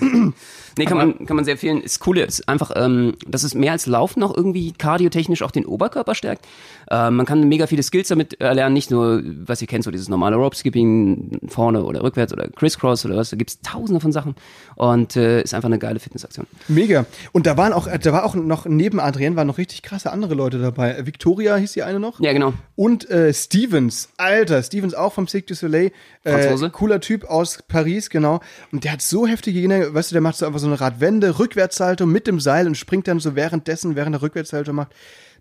Nee, 0.78 0.84
kann 0.86 0.96
man, 0.96 1.26
kann 1.26 1.36
man 1.36 1.44
sehr 1.44 1.52
empfehlen. 1.52 1.80
Das 1.82 2.00
Coole 2.00 2.22
ist 2.22 2.48
einfach, 2.48 2.72
ähm, 2.74 3.14
dass 3.26 3.42
es 3.42 3.54
mehr 3.54 3.72
als 3.72 3.86
Laufen 3.86 4.20
noch 4.20 4.36
irgendwie 4.36 4.72
kardiotechnisch 4.72 5.42
auch 5.42 5.50
den 5.50 5.66
Oberkörper 5.66 6.14
stärkt. 6.14 6.46
Ähm, 6.90 7.16
man 7.16 7.26
kann 7.26 7.48
mega 7.48 7.66
viele 7.66 7.82
Skills 7.82 8.08
damit 8.08 8.40
erlernen, 8.40 8.74
nicht 8.74 8.90
nur, 8.90 9.22
was 9.46 9.60
ihr 9.62 9.68
kennt, 9.68 9.84
so 9.84 9.90
dieses 9.90 10.08
normale 10.08 10.36
Rope-Skipping 10.36 11.40
vorne 11.48 11.84
oder 11.84 12.02
rückwärts 12.02 12.32
oder 12.32 12.48
Crisscross 12.48 13.04
oder 13.04 13.16
was, 13.16 13.30
da 13.30 13.36
gibt's 13.36 13.60
tausende 13.60 14.00
von 14.00 14.12
Sachen 14.12 14.34
und 14.76 15.16
äh, 15.16 15.42
ist 15.42 15.54
einfach 15.54 15.68
eine 15.68 15.78
geile 15.78 16.00
Fitnessaktion. 16.00 16.46
Mega. 16.68 17.06
Und 17.32 17.46
da 17.46 17.56
waren 17.56 17.72
auch, 17.72 17.86
äh, 17.86 17.98
da 17.98 18.12
war 18.12 18.24
auch 18.24 18.34
noch 18.34 18.66
neben 18.66 19.00
Adrienne 19.00 19.36
waren 19.36 19.46
noch 19.46 19.58
richtig 19.58 19.82
krasse 19.82 20.12
andere 20.12 20.34
Leute 20.34 20.58
dabei. 20.58 20.92
Äh, 20.92 21.06
Victoria 21.06 21.56
hieß 21.56 21.72
die 21.72 21.82
eine 21.82 22.00
noch. 22.00 22.20
Ja, 22.20 22.32
genau. 22.32 22.52
Und 22.76 23.08
äh, 23.10 23.32
Stevens, 23.32 24.10
Alter, 24.16 24.62
Stevens 24.62 24.94
auch 24.94 25.12
vom 25.12 25.28
Cirque 25.28 25.46
du 25.46 25.54
Soleil. 25.54 25.92
Äh, 26.24 26.32
Franzose. 26.32 26.70
cooler 26.70 27.00
Typ 27.00 27.24
aus 27.24 27.62
Paris, 27.66 28.08
genau. 28.08 28.40
Und 28.70 28.84
der 28.84 28.92
hat 28.92 29.02
so 29.02 29.26
heftige 29.26 29.60
Gene, 29.60 29.92
weißt 29.92 30.10
du, 30.10 30.14
der 30.14 30.22
macht 30.22 30.36
so 30.36 30.46
einfach 30.46 30.60
so 30.62 30.68
eine 30.68 30.80
Radwende, 30.80 31.38
Rückwärtssalto 31.38 32.06
mit 32.06 32.26
dem 32.26 32.40
Seil 32.40 32.66
und 32.66 32.76
springt 32.76 33.08
dann 33.08 33.20
so 33.20 33.34
währenddessen, 33.36 33.96
während 33.96 34.16
er 34.16 34.22
Rückwärtssalto 34.22 34.72
macht. 34.72 34.94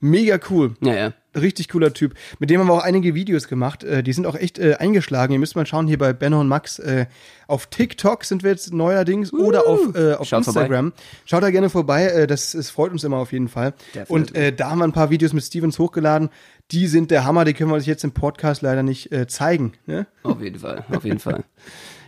Mega 0.03 0.39
cool. 0.49 0.73
Ja, 0.81 0.95
ja. 0.95 1.13
Richtig 1.39 1.69
cooler 1.69 1.93
Typ. 1.93 2.15
Mit 2.39 2.49
dem 2.49 2.59
haben 2.59 2.67
wir 2.67 2.73
auch 2.73 2.83
einige 2.83 3.13
Videos 3.13 3.47
gemacht. 3.47 3.83
Äh, 3.83 4.01
die 4.01 4.13
sind 4.13 4.25
auch 4.25 4.35
echt 4.35 4.57
äh, 4.57 4.75
eingeschlagen. 4.79 5.31
Ihr 5.31 5.39
müsst 5.39 5.55
mal 5.55 5.65
schauen, 5.67 5.87
hier 5.87 5.99
bei 5.99 6.11
Benno 6.11 6.41
und 6.41 6.47
Max. 6.47 6.79
Äh, 6.79 7.05
auf 7.47 7.67
TikTok 7.67 8.25
sind 8.25 8.41
wir 8.41 8.49
jetzt 8.49 8.73
neuerdings 8.73 9.31
oder 9.31 9.67
auf, 9.67 9.95
äh, 9.95 10.13
auf 10.13 10.27
Schaut 10.27 10.39
Instagram. 10.39 10.91
Schaut 11.23 11.43
da 11.43 11.51
gerne 11.51 11.69
vorbei. 11.69 12.05
Äh, 12.05 12.27
das, 12.27 12.53
das 12.53 12.71
freut 12.71 12.91
uns 12.91 13.03
immer 13.03 13.17
auf 13.17 13.31
jeden 13.31 13.47
Fall. 13.47 13.73
Und 14.07 14.35
äh, 14.35 14.51
da 14.51 14.71
haben 14.71 14.79
wir 14.79 14.85
ein 14.85 14.91
paar 14.91 15.11
Videos 15.11 15.33
mit 15.33 15.43
Stevens 15.43 15.77
hochgeladen. 15.77 16.29
Die 16.71 16.87
sind 16.87 17.11
der 17.11 17.23
Hammer. 17.23 17.45
Die 17.45 17.53
können 17.53 17.69
wir 17.69 17.75
euch 17.75 17.85
jetzt 17.85 18.03
im 18.03 18.11
Podcast 18.11 18.63
leider 18.63 18.81
nicht 18.81 19.09
zeigen. 19.27 19.73
Ne? 19.85 20.07
Auf 20.23 20.41
jeden 20.41 20.57
Fall, 20.59 20.83
auf 20.89 21.03
jeden 21.03 21.19
Fall. 21.19 21.43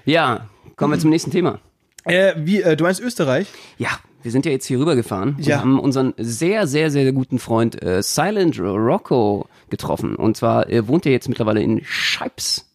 Ja, 0.06 0.50
kommen 0.78 0.94
wir 0.94 1.00
zum 1.00 1.10
nächsten 1.10 1.32
Thema. 1.32 1.60
Äh, 2.06 2.34
wie, 2.38 2.62
äh, 2.62 2.76
du 2.76 2.84
meinst 2.84 3.02
Österreich? 3.02 3.48
Ja, 3.78 3.90
wir 4.22 4.32
sind 4.32 4.46
ja 4.46 4.52
jetzt 4.52 4.66
hier 4.66 4.80
rübergefahren 4.80 5.36
und 5.36 5.46
Ja. 5.46 5.60
haben 5.60 5.80
unseren 5.80 6.14
sehr, 6.18 6.68
sehr, 6.68 6.92
sehr 6.92 7.12
guten 7.12 7.40
Freund 7.40 7.82
äh, 7.84 8.02
Silent 8.02 8.60
Rocco 8.60 9.48
getroffen. 9.70 10.16
Und 10.16 10.38
zwar 10.38 10.68
wohnt 10.88 11.06
er 11.06 11.12
jetzt 11.12 11.30
mittlerweile 11.30 11.62
in 11.62 11.82
Scheibs. 11.84 12.70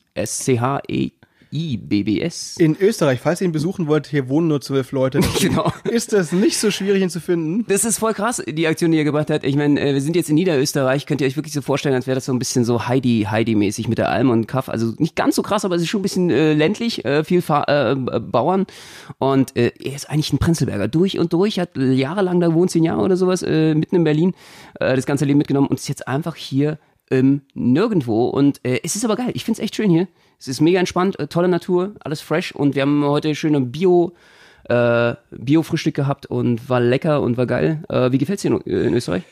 S-C-H-E-I-B-B-S. 1.50 2.56
In 2.58 2.76
Österreich. 2.78 3.20
Falls 3.20 3.40
ihr 3.40 3.46
ihn 3.46 3.52
besuchen 3.52 3.86
wollt, 3.86 4.06
hier 4.06 4.28
wohnen 4.28 4.48
nur 4.48 4.60
zwölf 4.60 4.92
Leute. 4.92 5.20
Genau. 5.38 5.72
Ist 5.84 6.12
das 6.12 6.32
nicht 6.32 6.58
so 6.58 6.70
schwierig, 6.70 7.00
ihn 7.00 7.10
zu 7.10 7.20
finden? 7.20 7.64
Das 7.68 7.84
ist 7.84 7.98
voll 7.98 8.12
krass, 8.12 8.42
die 8.46 8.66
Aktion, 8.66 8.90
die 8.90 8.98
er 8.98 9.04
gebracht 9.04 9.30
hat. 9.30 9.44
Ich 9.44 9.54
meine, 9.54 9.80
äh, 9.80 9.94
wir 9.94 10.00
sind 10.00 10.16
jetzt 10.16 10.28
in 10.28 10.34
Niederösterreich. 10.34 11.06
Könnt 11.06 11.20
ihr 11.20 11.26
euch 11.28 11.36
wirklich 11.36 11.54
so 11.54 11.62
vorstellen, 11.62 11.94
als 11.94 12.06
wäre 12.06 12.16
das 12.16 12.24
so 12.24 12.32
ein 12.32 12.40
bisschen 12.40 12.64
so 12.64 12.88
Heidi, 12.88 13.26
Heidi-mäßig 13.30 13.88
mit 13.88 13.98
der 13.98 14.10
Alm 14.10 14.30
und 14.30 14.48
Kaff. 14.48 14.68
Also 14.68 14.94
nicht 14.98 15.14
ganz 15.14 15.36
so 15.36 15.42
krass, 15.42 15.64
aber 15.64 15.76
es 15.76 15.82
ist 15.82 15.88
schon 15.88 16.00
ein 16.00 16.02
bisschen 16.02 16.30
äh, 16.30 16.54
ländlich, 16.54 17.04
äh, 17.04 17.22
viel 17.22 17.40
Fa 17.40 17.64
äh, 17.68 17.92
äh, 17.92 18.20
Bauern. 18.20 18.66
Und 19.18 19.56
äh, 19.56 19.70
er 19.78 19.94
ist 19.94 20.10
eigentlich 20.10 20.32
ein 20.32 20.38
Prenzlberger. 20.38 20.88
Durch 20.88 21.18
und 21.18 21.32
durch, 21.32 21.60
hat 21.60 21.76
jahrelang 21.76 22.40
da 22.40 22.52
wohnt, 22.52 22.72
zehn 22.72 22.82
Jahre 22.82 23.02
oder 23.02 23.16
sowas, 23.16 23.42
mitten 23.42 23.96
in 23.96 24.04
Berlin, 24.04 24.34
das 24.78 25.06
ganze 25.06 25.24
Leben 25.24 25.38
mitgenommen 25.38 25.68
und 25.68 25.78
ist 25.78 25.88
jetzt 25.88 26.08
einfach 26.08 26.34
hier 26.34 26.78
ähm, 27.10 27.42
nirgendwo. 27.54 28.28
Und 28.28 28.64
äh, 28.64 28.80
es 28.82 28.96
ist 28.96 29.04
aber 29.04 29.16
geil. 29.16 29.30
Ich 29.34 29.44
find's 29.44 29.60
echt 29.60 29.76
schön 29.76 29.90
hier. 29.90 30.08
Es 30.38 30.48
ist 30.48 30.60
mega 30.60 30.78
entspannt, 30.78 31.18
äh, 31.18 31.26
tolle 31.26 31.48
Natur, 31.48 31.94
alles 32.00 32.20
fresh. 32.20 32.52
Und 32.52 32.74
wir 32.74 32.82
haben 32.82 33.04
heute 33.04 33.34
schöne 33.34 33.60
Bio- 33.60 34.12
äh, 34.68 35.14
Bio-Frühstück 35.30 35.94
gehabt 35.94 36.26
und 36.26 36.68
war 36.68 36.80
lecker 36.80 37.22
und 37.22 37.36
war 37.36 37.46
geil. 37.46 37.82
Äh, 37.88 38.12
wie 38.12 38.18
gefällt's 38.18 38.42
dir 38.42 38.52
in, 38.52 38.60
in 38.60 38.94
Österreich? 38.94 39.22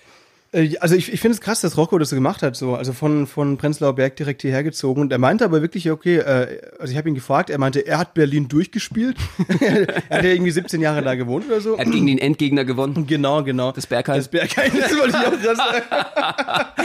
Äh, 0.53 0.77
Also 0.81 0.95
ich, 0.95 1.13
ich 1.13 1.21
finde 1.21 1.35
es 1.35 1.41
krass, 1.41 1.61
dass 1.61 1.77
Rocco 1.77 1.99
das 1.99 2.11
so 2.11 2.17
gemacht 2.17 2.43
hat, 2.43 2.57
so 2.57 2.75
also 2.75 2.93
von 2.93 3.27
von 3.27 3.57
Prenzlauer 3.57 3.95
Berg 3.95 4.17
direkt 4.17 4.43
hierher 4.43 4.63
gezogen. 4.63 5.01
Und 5.01 5.13
er 5.13 5.19
meinte 5.19 5.45
aber 5.45 5.63
wirklich, 5.63 5.91
okay, 5.91 6.19
äh, 6.19 6.61
also 6.79 6.91
ich 6.93 6.99
habe 6.99 7.09
ihn 7.09 7.15
gefragt, 7.15 7.51
er 7.51 7.59
meinte, 7.59 7.87
er 7.87 7.99
hat 7.99 8.15
Berlin 8.15 8.49
durchgespielt. 8.49 9.17
er 9.61 10.19
hat 10.19 10.25
ja 10.25 10.31
irgendwie 10.31 10.51
17 10.51 10.81
Jahre 10.81 11.03
da 11.03 11.15
gewohnt 11.15 11.47
oder 11.47 11.61
so. 11.61 11.75
Er 11.75 11.85
hat 11.87 11.93
gegen 11.93 12.07
den 12.07 12.19
Endgegner 12.19 12.65
gewonnen. 12.65 13.07
Genau, 13.07 13.43
genau. 13.43 13.73
Das 13.73 13.87
Berghain. 13.87 14.19
Das 14.19 14.29
Berghain, 14.29 14.71
das 14.79 14.97
wollte 14.97 15.17
ich 15.21 15.27
auch 15.27 15.41
gerade 15.43 15.57
sagen. 15.57 15.83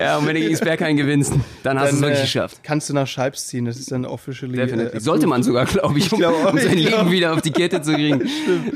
Ja, 0.00 0.18
und 0.18 0.26
wenn 0.26 0.34
du 0.34 0.40
gegen 0.40 0.52
das 0.52 0.60
Berghain 0.60 0.96
gewinnst, 0.96 1.32
dann 1.62 1.78
hast 1.78 1.92
du 1.92 1.96
es 1.96 2.02
wirklich 2.02 2.20
äh, 2.20 2.22
geschafft. 2.22 2.60
Kannst 2.62 2.88
du 2.88 2.94
nach 2.94 3.06
Scheibs 3.06 3.46
ziehen, 3.48 3.64
das 3.64 3.78
ist 3.78 3.90
dann 3.92 4.04
officially. 4.04 4.56
Definitiv. 4.56 4.94
Äh, 4.94 5.00
Sollte 5.00 5.26
man 5.26 5.42
sogar, 5.42 5.66
glaube 5.66 5.98
ich, 5.98 6.10
um, 6.12 6.18
glaube 6.18 6.36
auch, 6.36 6.52
um 6.52 6.58
sein 6.58 6.68
ich 6.78 6.84
Leben 6.84 6.88
glaub. 6.96 7.10
wieder 7.10 7.32
auf 7.34 7.42
die 7.42 7.50
Kette 7.50 7.82
zu 7.82 7.92
kriegen. 7.92 8.22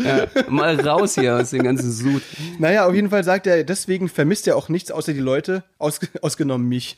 Ja, 0.05 0.27
mal 0.49 0.79
raus 0.81 1.15
hier 1.15 1.37
aus 1.37 1.51
dem 1.51 1.63
ganzen 1.63 1.91
Sud. 1.91 2.23
Naja, 2.59 2.87
auf 2.87 2.95
jeden 2.95 3.11
Fall 3.11 3.25
sagt 3.25 3.47
er, 3.47 3.65
deswegen 3.65 4.09
vermisst 4.11 4.47
er 4.49 4.57
auch 4.57 4.69
nichts 4.69 4.91
außer 4.91 5.13
die 5.13 5.21
Leute, 5.21 5.63
aus, 5.79 6.01
ausgenommen 6.23 6.69
mich. 6.69 6.97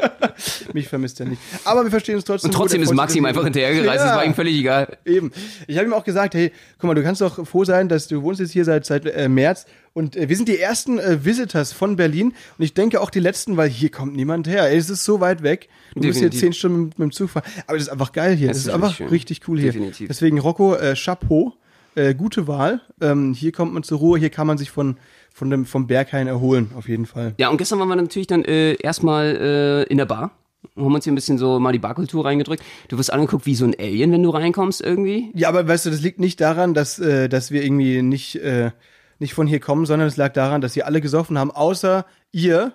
mich 0.72 0.88
vermisst 0.88 1.20
er 1.20 1.26
nicht. 1.26 1.40
Aber 1.64 1.84
wir 1.84 1.90
verstehen 1.90 2.16
uns 2.16 2.24
trotzdem. 2.24 2.50
Und 2.50 2.54
trotzdem 2.54 2.78
gut, 2.78 2.84
ist 2.84 2.88
freut 2.88 2.96
Max 2.96 3.12
sich, 3.12 3.18
ihm 3.18 3.24
dass 3.24 3.30
einfach 3.30 3.44
hinterhergereist. 3.44 4.00
Das 4.02 4.10
Ja. 4.10 4.16
war 4.16 4.24
ihm 4.24 4.34
völlig 4.34 4.56
egal. 4.58 4.96
Eben. 5.04 5.32
Ich 5.66 5.76
habe 5.78 5.86
ihm 5.88 5.92
auch 5.94 6.04
gesagt, 6.04 6.34
hey, 6.34 6.52
guck 6.78 6.88
mal, 6.88 6.94
du 6.94 7.02
kannst 7.02 7.20
doch 7.20 7.46
froh 7.46 7.64
sein, 7.64 7.88
dass 7.88 8.08
du 8.08 8.22
wohnst 8.22 8.40
jetzt 8.40 8.52
hier 8.52 8.64
seit, 8.64 8.86
seit 8.86 9.06
äh, 9.06 9.28
März 9.28 9.66
und 9.92 10.16
äh, 10.16 10.28
wir 10.28 10.36
sind 10.36 10.48
die 10.48 10.58
ersten 10.58 10.98
äh, 10.98 11.24
Visitors 11.24 11.72
von 11.72 11.96
Berlin 11.96 12.34
und 12.58 12.64
ich 12.64 12.74
denke 12.74 13.00
auch 13.00 13.10
die 13.10 13.20
letzten, 13.20 13.56
weil 13.56 13.68
hier 13.68 13.90
kommt 13.90 14.14
niemand 14.14 14.46
her. 14.46 14.68
Ey, 14.68 14.76
es 14.76 14.90
ist 14.90 15.04
so 15.04 15.20
weit 15.20 15.42
weg. 15.42 15.68
Du 15.94 16.00
musst 16.06 16.18
hier 16.18 16.28
Definitiv. 16.28 16.40
zehn 16.40 16.52
Stunden 16.52 16.78
mit, 16.86 16.98
mit 16.98 17.06
dem 17.08 17.12
Zug 17.12 17.30
fahren. 17.30 17.44
Aber 17.66 17.76
es 17.76 17.84
ist 17.84 17.88
einfach 17.88 18.12
geil 18.12 18.34
hier. 18.36 18.50
Es 18.50 18.58
Es 18.58 18.66
ist 18.66 18.72
einfach 18.72 18.94
schön. 18.94 19.08
richtig 19.08 19.40
cool 19.48 19.58
hier. 19.58 19.72
Definitiv. 19.72 20.08
Deswegen 20.08 20.38
Rocco, 20.38 20.74
äh, 20.74 20.94
Chapeau, 20.94 21.54
äh, 21.94 22.14
gute 22.14 22.46
Wahl. 22.46 22.82
Ähm, 23.00 23.32
hier 23.32 23.52
kommt 23.52 23.72
man 23.72 23.82
zur 23.82 23.98
Ruhe, 23.98 24.18
hier 24.18 24.28
kann 24.28 24.46
man 24.46 24.58
sich 24.58 24.70
von, 24.70 24.98
von 25.36 25.50
dem, 25.50 25.66
vom 25.66 25.86
Berghain 25.86 26.28
erholen, 26.28 26.70
auf 26.78 26.88
jeden 26.88 27.04
Fall. 27.04 27.34
Ja, 27.36 27.50
und 27.50 27.58
gestern 27.58 27.78
waren 27.78 27.88
wir 27.88 27.96
natürlich 27.96 28.26
dann 28.26 28.42
äh, 28.46 28.72
erstmal 28.76 29.36
äh, 29.36 29.82
in 29.82 29.98
der 29.98 30.06
Bar. 30.06 30.30
Haben 30.74 30.94
uns 30.94 31.04
hier 31.04 31.12
ein 31.12 31.14
bisschen 31.14 31.36
so 31.36 31.60
mal 31.60 31.72
die 31.72 31.78
Barkultur 31.78 32.24
reingedrückt. 32.24 32.64
Du 32.88 32.96
wirst 32.96 33.12
angeguckt 33.12 33.44
wie 33.44 33.54
so 33.54 33.66
ein 33.66 33.74
Alien, 33.78 34.12
wenn 34.12 34.22
du 34.22 34.30
reinkommst 34.30 34.80
irgendwie. 34.80 35.30
Ja, 35.34 35.50
aber 35.50 35.68
weißt 35.68 35.84
du, 35.84 35.90
das 35.90 36.00
liegt 36.00 36.20
nicht 36.20 36.40
daran, 36.40 36.72
dass, 36.72 36.98
äh, 36.98 37.28
dass 37.28 37.50
wir 37.50 37.62
irgendwie 37.62 38.00
nicht, 38.00 38.36
äh, 38.36 38.70
nicht 39.18 39.34
von 39.34 39.46
hier 39.46 39.60
kommen, 39.60 39.84
sondern 39.84 40.08
es 40.08 40.16
lag 40.16 40.32
daran, 40.32 40.62
dass 40.62 40.72
sie 40.72 40.84
alle 40.84 41.02
gesoffen 41.02 41.38
haben, 41.38 41.50
außer 41.50 42.06
Ihr, 42.36 42.72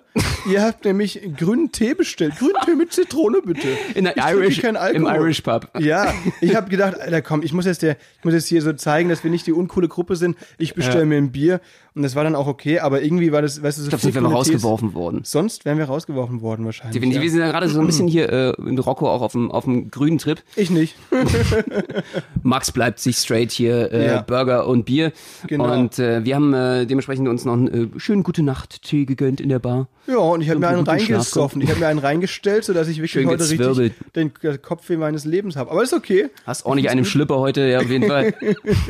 ihr 0.50 0.60
habt 0.60 0.84
nämlich 0.84 1.20
grünen 1.38 1.70
Tee 1.70 1.94
bestellt. 1.94 2.34
Grünen 2.36 2.56
Tee 2.64 2.74
mit 2.74 2.92
Zitrone, 2.92 3.42
bitte. 3.44 3.68
In 3.94 4.02
der 4.02 4.16
Irish, 4.16 4.58
im. 4.58 5.06
Irish 5.06 5.40
Pub. 5.42 5.68
Ja, 5.78 6.12
ich 6.40 6.56
habe 6.56 6.68
gedacht, 6.68 6.98
Alter, 7.00 7.22
komm, 7.22 7.44
ich 7.44 7.52
muss 7.52 7.64
jetzt 7.64 7.82
der, 7.82 7.92
ich 8.18 8.24
muss 8.24 8.34
jetzt 8.34 8.48
hier 8.48 8.60
so 8.60 8.72
zeigen, 8.72 9.08
dass 9.08 9.22
wir 9.22 9.30
nicht 9.30 9.46
die 9.46 9.52
uncoole 9.52 9.86
Gruppe 9.86 10.16
sind. 10.16 10.36
Ich 10.58 10.74
bestelle 10.74 11.02
Ja. 11.02 11.06
mir 11.06 11.16
ein 11.18 11.30
Bier 11.30 11.60
und 11.94 12.02
das 12.02 12.16
war 12.16 12.24
dann 12.24 12.34
auch 12.34 12.48
okay, 12.48 12.80
aber 12.80 13.02
irgendwie 13.02 13.30
war 13.30 13.40
das, 13.40 13.62
weißt 13.62 13.78
du, 13.78 13.82
so 13.82 13.86
Ich 13.86 13.90
glaube, 13.90 14.02
sind 14.02 14.14
wir 14.14 14.20
viel 14.20 14.22
mal 14.22 14.30
coole 14.34 14.44
Tees. 14.46 14.54
rausgeworfen 14.54 14.94
worden. 14.94 15.20
Sonst 15.22 15.64
wären 15.64 15.78
wir 15.78 15.84
rausgeworfen 15.84 16.40
worden 16.40 16.64
wahrscheinlich. 16.64 17.00
Die, 17.00 17.08
die, 17.08 17.14
ja. 17.14 17.22
Wir 17.22 17.30
sind 17.30 17.38
ja 17.38 17.50
gerade 17.52 17.68
so 17.68 17.78
ein 17.78 17.86
bisschen 17.86 18.08
hier 18.08 18.32
äh, 18.32 18.52
in 18.68 18.76
Rocco 18.80 19.08
auch 19.08 19.22
auf 19.22 19.32
dem, 19.32 19.48
auf 19.52 19.62
dem 19.62 19.92
grünen 19.92 20.18
Trip. 20.18 20.42
Ich 20.56 20.70
nicht. 20.70 20.96
Max 22.42 22.72
bleibt 22.72 22.98
sich 22.98 23.16
straight 23.16 23.52
hier, 23.52 23.92
äh, 23.92 24.06
Ja. 24.06 24.22
Burger 24.22 24.66
und 24.66 24.84
Bier. 24.86 25.12
Genau. 25.46 25.72
Und 25.72 25.98
äh, 26.00 26.24
wir 26.24 26.34
haben 26.34 26.52
äh, 26.52 26.84
dementsprechend 26.86 27.28
uns 27.28 27.44
noch 27.44 27.52
einen 27.52 27.94
äh, 27.94 28.00
schönen 28.00 28.22
gute 28.24 28.42
Nacht 28.42 28.82
Tee 28.82 29.04
gegönnt 29.04 29.40
in 29.40 29.51
der 29.52 29.58
Bar. 29.58 29.88
Ja, 30.06 30.16
und 30.16 30.40
ich 30.40 30.50
habe 30.50 30.58
mir 30.58 30.68
einen 30.68 30.84
reingesoffen. 30.84 31.62
Ich 31.62 31.70
habe 31.70 31.78
mir 31.78 31.86
einen 31.86 32.00
reingestellt, 32.00 32.64
sodass 32.64 32.88
ich 32.88 32.96
wirklich 32.96 33.12
Schön 33.12 33.28
heute 33.28 33.48
richtig 33.48 33.92
den 34.16 34.32
Kopfweh 34.60 34.96
meines 34.96 35.24
Lebens 35.24 35.54
habe. 35.56 35.70
Aber 35.70 35.82
ist 35.82 35.92
okay. 35.92 36.30
Hast 36.44 36.66
ordentlich 36.66 36.90
einen 36.90 37.04
Schlipper 37.04 37.38
heute, 37.38 37.60
ja, 37.62 37.78
auf 37.78 37.88
jeden 37.88 38.08
Fall. 38.08 38.34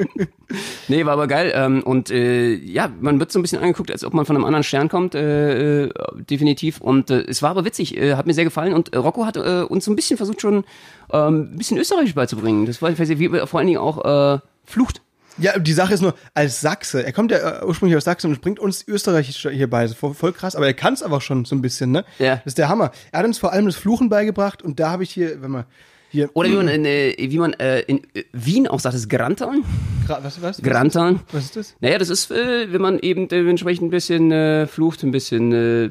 nee, 0.88 1.04
war 1.04 1.12
aber 1.12 1.26
geil. 1.26 1.52
Ähm, 1.54 1.82
und 1.82 2.10
äh, 2.10 2.54
ja, 2.54 2.90
man 3.00 3.20
wird 3.20 3.30
so 3.30 3.38
ein 3.38 3.42
bisschen 3.42 3.60
angeguckt, 3.60 3.90
als 3.90 4.04
ob 4.04 4.14
man 4.14 4.24
von 4.24 4.36
einem 4.36 4.44
anderen 4.44 4.64
Stern 4.64 4.88
kommt, 4.88 5.14
äh, 5.14 5.84
äh, 5.84 5.90
definitiv. 6.30 6.80
Und 6.80 7.10
äh, 7.10 7.24
es 7.26 7.42
war 7.42 7.50
aber 7.50 7.64
witzig, 7.64 7.96
äh, 7.96 8.14
hat 8.14 8.26
mir 8.26 8.34
sehr 8.34 8.44
gefallen. 8.44 8.72
Und 8.72 8.94
äh, 8.94 8.96
Rocco 8.96 9.26
hat 9.26 9.36
uns 9.36 9.84
so 9.84 9.92
ein 9.92 9.96
bisschen 9.96 10.16
versucht, 10.16 10.40
schon 10.40 10.64
ähm, 11.12 11.52
ein 11.52 11.58
bisschen 11.58 11.78
Österreichisch 11.78 12.14
beizubringen. 12.14 12.66
Das 12.66 12.80
war 12.80 12.96
wie, 12.96 13.28
vor 13.46 13.58
allen 13.58 13.66
Dingen 13.66 13.78
auch 13.78 14.40
Flucht. 14.64 15.02
Ja, 15.38 15.58
die 15.58 15.72
Sache 15.72 15.94
ist 15.94 16.00
nur, 16.02 16.14
als 16.34 16.60
Sachse, 16.60 17.04
er 17.04 17.12
kommt 17.12 17.30
ja 17.30 17.60
äh, 17.60 17.64
ursprünglich 17.64 17.96
aus 17.96 18.04
Sachsen 18.04 18.30
und 18.30 18.40
bringt 18.40 18.58
uns 18.60 18.84
Österreichisch 18.86 19.48
hier 19.50 19.68
bei. 19.70 19.82
Das 19.82 19.92
ist 19.92 19.98
voll, 19.98 20.32
krass, 20.32 20.54
aber 20.56 20.66
er 20.66 20.74
kann 20.74 20.94
es 20.94 21.02
aber 21.02 21.20
schon 21.20 21.44
so 21.44 21.54
ein 21.56 21.62
bisschen, 21.62 21.90
ne? 21.90 22.04
Ja. 22.18 22.36
Das 22.36 22.46
ist 22.46 22.58
der 22.58 22.68
Hammer. 22.68 22.90
Er 23.12 23.20
hat 23.20 23.26
uns 23.26 23.38
vor 23.38 23.52
allem 23.52 23.66
das 23.66 23.76
Fluchen 23.76 24.08
beigebracht 24.08 24.62
und 24.62 24.78
da 24.78 24.90
habe 24.90 25.02
ich 25.04 25.10
hier, 25.10 25.40
wenn 25.42 25.50
man 25.50 25.64
hier. 26.10 26.28
Oder 26.34 26.50
wie 26.50 26.54
man 26.56 26.68
in, 26.68 26.84
äh, 26.84 27.14
wie 27.18 27.38
man 27.38 27.54
äh, 27.54 27.80
in 27.80 28.02
äh, 28.14 28.24
Wien 28.32 28.68
auch 28.68 28.80
sagt, 28.80 28.94
ist 28.94 29.08
Grantan. 29.08 29.64
Gra- 30.06 30.18
was, 30.22 30.42
was? 30.42 30.60
Grantan. 30.60 31.20
Was 31.32 31.44
ist 31.44 31.56
das? 31.56 31.74
Naja, 31.80 31.96
das 31.96 32.10
ist, 32.10 32.30
äh, 32.30 32.70
wenn 32.70 32.82
man 32.82 32.98
eben 32.98 33.28
dementsprechend 33.28 33.86
ein 33.86 33.90
bisschen 33.90 34.30
äh, 34.30 34.66
flucht, 34.66 35.02
ein 35.02 35.10
bisschen, 35.12 35.48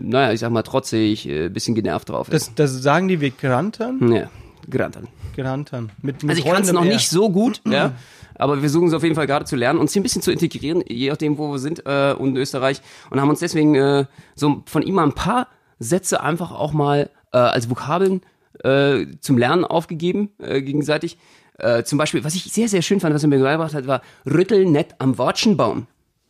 naja, 0.08 0.32
ich 0.34 0.39
sag 0.41 0.51
mal 0.51 0.62
trotzig, 0.62 1.25
ein 1.27 1.51
bisschen 1.51 1.73
genervt 1.73 2.10
drauf 2.10 2.30
ist. 2.30 2.49
Das, 2.60 2.71
das 2.73 2.84
sagen 2.84 3.08
die 3.08 3.19
wie 3.21 3.32
Grantern? 3.32 4.12
ja, 4.13 4.30
Grantan. 4.69 5.08
Grantern. 5.36 5.91
Mit, 6.01 6.21
mit 6.23 6.30
Also 6.30 6.41
ich 6.45 6.54
kann 6.54 6.62
es 6.62 6.71
noch 6.71 6.86
R. 6.86 6.93
nicht 6.93 7.10
so 7.10 7.30
gut, 7.32 7.62
ja. 7.65 7.93
Aber 8.35 8.55
wir 8.55 8.61
versuchen 8.61 8.87
es 8.87 8.93
auf 8.93 9.03
jeden 9.03 9.15
Fall 9.15 9.27
gerade 9.27 9.45
zu 9.45 9.55
lernen 9.55 9.79
und 9.79 9.89
sie 9.89 9.99
ein 9.99 10.03
bisschen 10.03 10.21
zu 10.21 10.31
integrieren, 10.31 10.83
je 10.87 11.09
nachdem, 11.09 11.37
wo 11.37 11.51
wir 11.51 11.59
sind 11.59 11.85
äh, 11.85 12.13
und 12.17 12.29
in 12.29 12.37
Österreich. 12.37 12.81
Und 13.09 13.19
haben 13.21 13.29
uns 13.29 13.39
deswegen 13.39 13.75
äh, 13.75 14.05
so 14.35 14.63
von 14.65 14.81
ihm 14.81 14.95
mal 14.95 15.03
ein 15.03 15.13
paar 15.13 15.47
Sätze 15.79 16.21
einfach 16.21 16.51
auch 16.51 16.73
mal 16.73 17.09
äh, 17.33 17.37
als 17.37 17.69
Vokabeln 17.69 18.21
äh, 18.63 19.05
zum 19.19 19.37
Lernen 19.37 19.65
aufgegeben, 19.65 20.29
äh, 20.39 20.61
gegenseitig. 20.61 21.17
Äh, 21.57 21.83
zum 21.83 21.97
Beispiel, 21.97 22.23
was 22.23 22.35
ich 22.35 22.43
sehr, 22.45 22.67
sehr 22.67 22.81
schön 22.81 22.99
fand, 22.99 23.13
was 23.13 23.23
er 23.23 23.29
mir 23.29 23.39
beigebracht 23.39 23.73
hat, 23.73 23.87
war 23.87 24.01
Rüttel 24.25 24.65
nett 24.65 24.95
am 24.99 25.17
Wortschenbaum. 25.17 25.87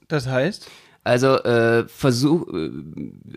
Das 0.07 0.27
heißt? 0.27 0.69
Also 1.03 1.37
äh, 1.43 1.87
versuch, 1.87 2.47
äh, 2.53 2.69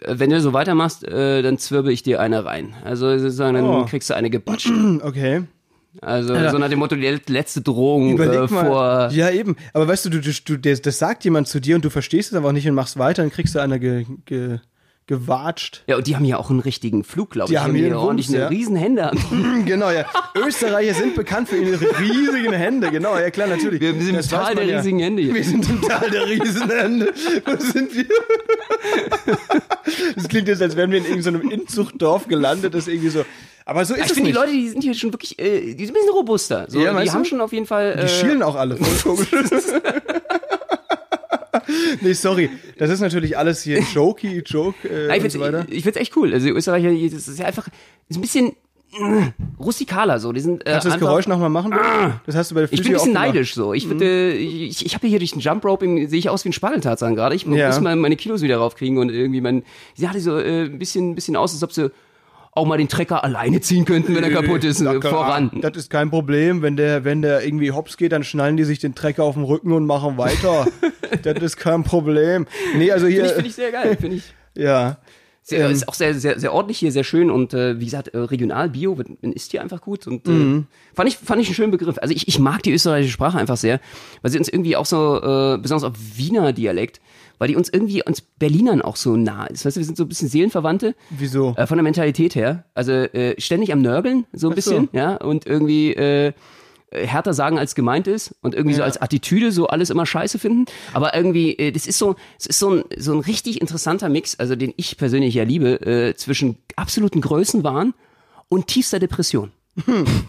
wenn 0.07 0.31
du 0.31 0.41
so 0.41 0.53
weitermachst, 0.53 1.05
äh, 1.05 1.41
dann 1.43 1.57
zwirbel 1.59 1.93
ich 1.93 2.03
dir 2.03 2.21
eine 2.21 2.45
rein. 2.45 2.75
Also 2.85 3.17
sozusagen, 3.19 3.55
dann 3.55 3.65
Oh. 3.65 3.85
kriegst 3.87 4.11
du 4.11 4.15
eine 4.15 4.29
gebatscht. 4.29 4.71
Okay. 5.03 5.45
Also 6.01 6.35
so 6.51 6.59
nach 6.59 6.69
dem 6.69 6.79
Motto, 6.79 6.97
die 6.97 7.19
letzte 7.29 7.61
Drohung 7.61 8.19
äh, 8.19 8.49
vor... 8.49 9.11
Ja, 9.13 9.31
eben. 9.31 9.57
Aber 9.73 9.87
weißt 9.87 10.07
du, 10.07 10.11
du, 10.11 10.21
du, 10.21 10.59
das, 10.59 10.99
sagt 10.99 11.25
jemand 11.25 11.49
zu 11.49 11.61
dir 11.61 11.77
und 11.77 11.85
du 11.85 11.91
verstehst 11.91 12.33
es 12.33 12.37
einfach 12.37 12.53
nicht 12.53 12.69
und 12.69 12.75
machst 12.75 12.99
weiter, 12.99 13.23
dann 13.23 13.31
kriegst 13.31 13.55
du 13.55 13.61
einer 13.61 13.79
ge, 13.79 14.05
ge, 14.25 14.59
gewatscht. 15.07 15.85
Ja, 15.87 15.97
und 15.97 16.07
die 16.07 16.17
haben 16.17 16.25
ja 16.25 16.39
auch 16.39 16.51
einen 16.51 16.61
richtigen 16.61 17.05
Flug, 17.05 17.31
glaube 17.31 17.49
Die 17.49 17.55
ich. 17.55 17.61
haben 17.61 17.75
hier 17.75 17.87
einen 17.87 17.95
ordentlich 17.95 18.29
Wumms, 18.29 18.37
eine 18.37 18.45
ja. 18.45 18.49
riesen 18.49 18.77
Hände. 18.77 19.11
genau, 19.67 19.91
ja. 19.91 20.07
Österreicher 20.35 20.95
sind 20.95 21.15
bekannt 21.15 21.49
für 21.49 21.57
ihre 21.57 21.81
riesigen 21.99 22.53
Hände. 22.53 22.91
Genau, 22.91 23.17
ja 23.17 23.31
klar, 23.31 23.47
natürlich. 23.47 23.81
Wir 23.81 23.93
sind 23.93 24.09
im 24.09 24.17
Das 24.17 24.29
Tal 24.29 24.41
weiß 24.41 24.47
man 24.49 24.57
der 24.57 24.67
ja. 24.67 24.77
riesigen 24.79 24.99
Hände 24.99 25.23
hier. 25.23 25.35
Wir 25.35 25.45
sind 25.45 25.69
im 25.69 25.83
Tal 25.83 26.11
der 26.11 26.27
Riesenhände. 26.27 27.13
Wo 27.45 27.57
sind 27.57 27.95
wir? 27.95 28.07
Das 30.17 30.29
klingt 30.29 30.49
jetzt, 30.49 30.63
als 30.63 30.75
wären 30.77 30.91
wir 30.91 30.99
in 30.99 31.05
irgendeinem 31.05 31.51
Inzuchtdorf 31.51 32.27
gelandet, 32.27 32.75
das 32.75 32.89
irgendwie 32.89 33.11
so. 33.11 33.25
Aber 33.67 33.85
so 33.85 33.95
ist 33.95 34.01
Ich 34.01 34.07
es 34.07 34.13
finde, 34.13 34.31
die. 34.31 34.37
Leute, 34.37 34.53
die 34.53 34.69
sind 34.69 34.83
hier 34.83 34.95
schon 34.95 35.13
wirklich, 35.13 35.39
äh, 35.39 35.75
die 35.75 35.87
sind 35.87 35.95
ein 35.97 36.01
bisschen 36.01 36.15
robuster. 36.15 36.67
So, 36.69 36.81
Ja, 36.81 37.01
die 37.03 37.11
haben 37.11 37.23
du? 37.23 37.29
schon 37.29 37.41
auf 37.41 37.53
jeden 37.53 37.67
Fall. 37.67 37.95
Die 37.97 38.03
Äh, 38.03 38.09
schielen 38.09 38.43
auch 38.43 38.57
alle. 38.57 38.77
Nee, 42.03 42.13
sorry. 42.13 42.51
Das 42.79 42.91
ist 42.91 43.01
natürlich 43.01 43.39
alles 43.39 43.63
hier 43.63 43.81
Jokey, 43.95 44.43
Joke 44.45 44.87
äh, 44.89 45.07
Nein, 45.09 45.19
ich 45.19 45.25
und 45.25 45.31
so 45.31 45.41
weiter. 45.41 45.59
finde 45.61 45.75
ich 45.75 45.83
find's 45.83 45.99
echt 45.99 46.17
cool. 46.17 46.33
Also 46.35 46.47
die 46.47 46.53
Österreicher, 46.53 46.91
die- 46.91 47.09
das 47.09 47.27
ist 47.29 47.39
ja 47.39 47.47
einfach 47.47 47.69
ist 48.09 48.17
ein 48.17 48.21
bisschen 48.21 48.49
äh, 48.93 49.31
rustikaler 49.59 50.19
so. 50.19 50.33
Die 50.33 50.41
sind 50.41 50.67
äh, 50.67 50.73
Kannst 50.73 50.85
du 50.85 50.89
das 50.89 50.95
einfach, 50.95 51.07
Geräusch 51.09 51.27
nochmal 51.27 51.49
machen? 51.51 51.71
bitte? 51.71 52.21
Das 52.27 52.35
hast 52.37 52.51
du 52.51 52.55
bei 52.57 52.63
der 52.63 52.73
Ich 52.73 52.81
Flüssi 52.81 52.91
bin 52.91 52.93
ein 52.93 52.99
bisschen 52.99 53.13
neidisch 53.15 53.55
so. 53.55 53.73
Ich, 53.73 53.89
würde, 53.89 54.33
ich, 54.35 54.85
ich 54.85 54.95
habe 54.95 55.07
hier 55.07 55.19
durch 55.21 55.31
den 55.33 55.41
Jump 55.41 55.65
Rope, 55.65 55.87
sehe 56.09 56.19
ich 56.19 56.29
aus 56.29 56.45
wie 56.45 56.51
ein 56.51 56.53
Spargeltarzan 56.53 57.15
gerade. 57.15 57.35
Ich 57.35 57.45
Ja. 57.45 57.69
muss 57.69 57.81
mal 57.81 57.97
meine 57.97 58.17
Kilos 58.17 58.43
wieder 58.43 58.59
raufkriegen 58.59 58.99
und 58.99 59.11
irgendwie 59.11 59.41
mein, 59.41 59.63
sie 59.95 60.09
hatte 60.09 60.21
so 60.21 60.37
äh, 60.39 60.65
ein 60.65 60.79
bisschen, 60.79 61.13
ein 61.13 61.15
bisschen 61.15 61.37
aus, 61.37 61.53
als 61.55 61.63
ob 61.63 61.73
sie 61.73 61.91
auch 62.55 62.67
mal 62.67 62.77
den 62.79 62.89
Trecker 62.89 63.25
alleine 63.25 63.61
ziehen 63.61 63.85
könnten, 63.85 64.15
wenn 64.15 64.23
er 64.25 64.31
kaputt 64.31 64.63
ist, 64.65 64.81
äh, 64.81 64.85
Locker. 64.85 65.11
voran. 65.11 65.51
Das 65.61 65.77
ist 65.77 65.91
kein 65.91 66.11
Problem. 66.11 66.63
Wenn 66.63 66.77
der, 66.77 67.05
wenn 67.05 67.21
der 67.23 67.45
irgendwie 67.45 67.73
hops 67.73 67.97
geht, 67.97 68.13
dann 68.13 68.23
schnallen 68.25 68.57
die 68.57 68.65
sich 68.65 68.79
den 68.79 68.95
Trecker 68.95 69.25
auf 69.25 69.35
den 69.35 69.45
Rücken 69.45 69.73
und 69.73 69.87
machen 69.87 70.17
weiter. 70.19 70.67
das 71.23 71.43
ist 71.43 71.57
kein 71.57 71.83
Problem. 71.85 72.47
Nee, 72.77 72.93
also 72.93 73.07
Finde 73.07 73.21
ich, 73.21 73.27
hier, 73.27 73.35
finde 73.35 73.49
ich 73.49 73.55
sehr 73.55 73.73
geil, 73.73 73.97
finde 74.01 74.17
ich. 74.17 74.35
ja. 74.55 74.99
Sehr, 75.47 75.67
Ähm. 75.67 75.73
ist 75.73 75.87
auch 75.89 75.95
sehr, 75.95 76.15
sehr, 76.15 76.39
sehr 76.41 76.55
ordentlich 76.55 76.79
hier, 76.79 76.91
sehr 76.91 77.05
schön 77.05 77.31
und 77.31 77.53
äh, 77.53 77.79
wie 77.79 77.85
gesagt, 77.85 78.09
äh, 78.09 78.19
regional, 78.19 78.71
Bio, 78.71 78.97
isst 79.21 79.51
hier 79.51 79.61
einfach 79.61 79.83
gut 79.83 80.07
und 80.07 80.27
äh, 80.27 80.31
Mhm. 80.31 80.67
fand, 80.95 81.09
ich, 81.09 81.19
fand 81.19 81.43
ich 81.43 81.49
einen 81.49 81.55
schönen 81.55 81.71
Begriff. 81.71 81.99
Also 81.99 82.15
ich, 82.15 82.29
ich 82.29 82.39
mag 82.39 82.63
die 82.63 82.73
österreichische 82.73 83.13
Sprache 83.13 83.37
einfach 83.37 83.59
sehr, 83.59 83.79
weil 84.23 84.31
sie 84.31 84.39
uns 84.39 84.49
irgendwie 84.49 84.75
auch 84.75 84.87
so, 84.87 85.17
äh, 85.21 85.59
besonders 85.59 85.85
auf 85.85 85.95
Wiener 86.17 86.55
Dialekt, 86.55 87.03
weil 87.39 87.49
die 87.49 87.57
uns 87.57 87.69
irgendwie 87.69 88.03
uns 88.05 88.21
Berlinern 88.21 88.83
auch 88.83 88.97
so 88.97 89.17
nah 89.17 89.47
ist. 89.47 89.65
Weißt 89.65 89.77
du, 89.77 89.81
wir 89.81 89.87
sind 89.87 89.97
so 89.97 90.05
ein 90.05 90.09
bisschen 90.09 90.29
Seelenverwandte. 90.29 90.95
Wieso? 91.11 91.55
Äh, 91.57 91.67
von 91.67 91.77
der 91.79 91.83
Mentalität 91.83 92.35
her. 92.35 92.65
Also 92.75 92.93
äh, 92.93 93.41
ständig 93.41 93.73
am 93.73 93.83
Nörgeln, 93.83 94.27
so 94.33 94.49
ein 94.49 94.53
Ach 94.53 94.63
so. 94.63 94.71
bisschen, 94.71 94.89
ja, 94.93 95.17
und 95.17 95.47
irgendwie 95.47 95.95
äh, 95.95 96.33
härter 96.91 97.35
sagen, 97.35 97.59
als 97.59 97.75
gemeint 97.75 98.07
ist 98.07 98.37
und 98.41 98.55
irgendwie 98.55 98.75
so 98.75 98.81
Ja. 98.81 98.85
als 98.85 99.03
Attitüde 99.03 99.51
so 99.51 99.67
alles 99.67 99.91
immer 99.91 100.07
scheiße 100.07 100.39
finden. 100.39 100.67
Aber 100.93 101.15
irgendwie, 101.17 101.59
äh, 101.59 101.73
das 101.73 101.87
ist 101.87 101.99
so, 101.99 102.15
es 102.39 102.47
ist 102.47 102.59
so 102.61 102.71
ein, 102.71 102.85
so 102.97 103.13
ein 103.13 103.19
richtig 103.21 103.61
interessanter 103.61 104.09
Mix, 104.09 104.39
also 104.39 104.55
den 104.55 104.73
ich 104.77 104.97
persönlich 104.97 105.35
ja 105.35 105.43
liebe, 105.45 105.81
äh, 105.85 106.15
zwischen 106.15 106.59
absoluten 106.77 107.21
Größenwahn 107.21 107.95
und 108.49 108.69
tiefster 108.69 109.01
Depression. 109.01 109.51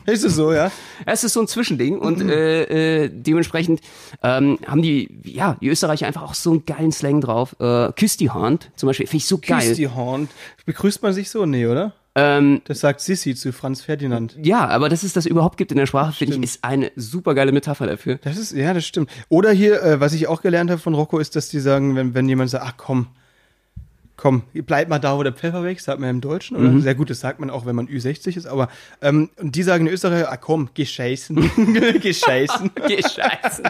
Ist 0.05 0.23
es 0.23 0.35
so, 0.35 0.51
ja? 0.53 0.71
Es 1.05 1.23
ist 1.23 1.33
so 1.33 1.41
ein 1.41 1.47
Zwischending 1.47 1.99
und 1.99 2.21
äh, 2.21 3.03
äh, 3.03 3.09
dementsprechend 3.13 3.81
ähm, 4.23 4.57
haben 4.65 4.81
die, 4.81 5.19
ja, 5.23 5.55
die 5.61 5.67
Österreicher 5.69 6.07
einfach 6.07 6.23
auch 6.23 6.33
so 6.33 6.51
einen 6.51 6.65
geilen 6.65 6.91
Slang 6.91 7.21
drauf. 7.21 7.55
Äh, 7.59 7.91
Küss 7.93 8.17
die 8.17 8.31
Hand 8.31 8.71
zum 8.75 8.87
Beispiel, 8.87 9.05
finde 9.07 9.17
ich 9.17 9.27
so 9.27 9.37
geil. 9.37 9.59
Kiss 9.67 9.77
die 9.77 9.87
Horn. 9.87 10.29
Begrüßt 10.65 11.03
man 11.03 11.13
sich 11.13 11.29
so? 11.29 11.45
Nee, 11.45 11.67
oder? 11.67 11.93
Ähm, 12.15 12.61
Das 12.65 12.79
sagt 12.79 13.01
Sissi 13.01 13.35
zu 13.35 13.51
Franz 13.51 13.81
Ferdinand. 13.81 14.37
ja, 14.41 14.67
aber 14.67 14.87
dass 14.89 15.03
es 15.03 15.13
das 15.13 15.25
überhaupt 15.25 15.57
gibt 15.57 15.71
in 15.71 15.77
der 15.77 15.85
Sprache, 15.85 16.13
finde 16.13 16.37
ich, 16.37 16.43
ist 16.43 16.63
eine 16.63 16.91
super 16.95 17.35
geile 17.35 17.51
Metapher 17.51 17.85
dafür. 17.87 18.19
Das 18.23 18.37
ist, 18.37 18.53
ja, 18.53 18.73
das 18.73 18.85
stimmt. 18.87 19.11
Oder 19.29 19.51
hier, 19.51 19.83
äh, 19.83 19.99
was 19.99 20.13
ich 20.13 20.27
auch 20.27 20.41
gelernt 20.41 20.71
habe 20.71 20.79
von 20.81 20.93
Rocco, 20.93 21.19
ist, 21.19 21.35
dass 21.35 21.49
die 21.49 21.59
sagen, 21.59 21.95
wenn, 21.95 22.13
wenn 22.13 22.27
jemand 22.29 22.49
sagt, 22.49 22.63
ach 22.65 22.73
komm, 22.77 23.07
komm, 24.17 24.43
bleib 24.53 24.89
mal 24.89 24.99
da, 24.99 25.17
wo 25.17 25.23
der 25.23 25.33
Pfeffer 25.33 25.63
wächst, 25.63 25.85
sagt 25.85 25.99
man 25.99 26.07
ja 26.07 26.11
im 26.11 26.21
Deutschen, 26.21 26.55
oder? 26.57 26.79
Sehr 26.79 26.95
gut, 26.95 27.09
das 27.09 27.19
sagt 27.19 27.39
man 27.39 27.49
auch, 27.49 27.65
wenn 27.65 27.75
man 27.75 27.87
Ü60 27.87 28.37
ist, 28.37 28.45
aber 28.45 28.69
ähm, 29.01 29.29
und 29.37 29.55
die 29.55 29.63
sagen 29.63 29.87
in 29.87 29.93
Österreich, 29.93 30.27
ah 30.27 30.37
komm, 30.37 30.69
geh 30.73 30.85
scheißen. 30.85 31.35
geh 32.01 32.13
scheißen. 32.13 32.71
Gescheißen. 32.87 33.65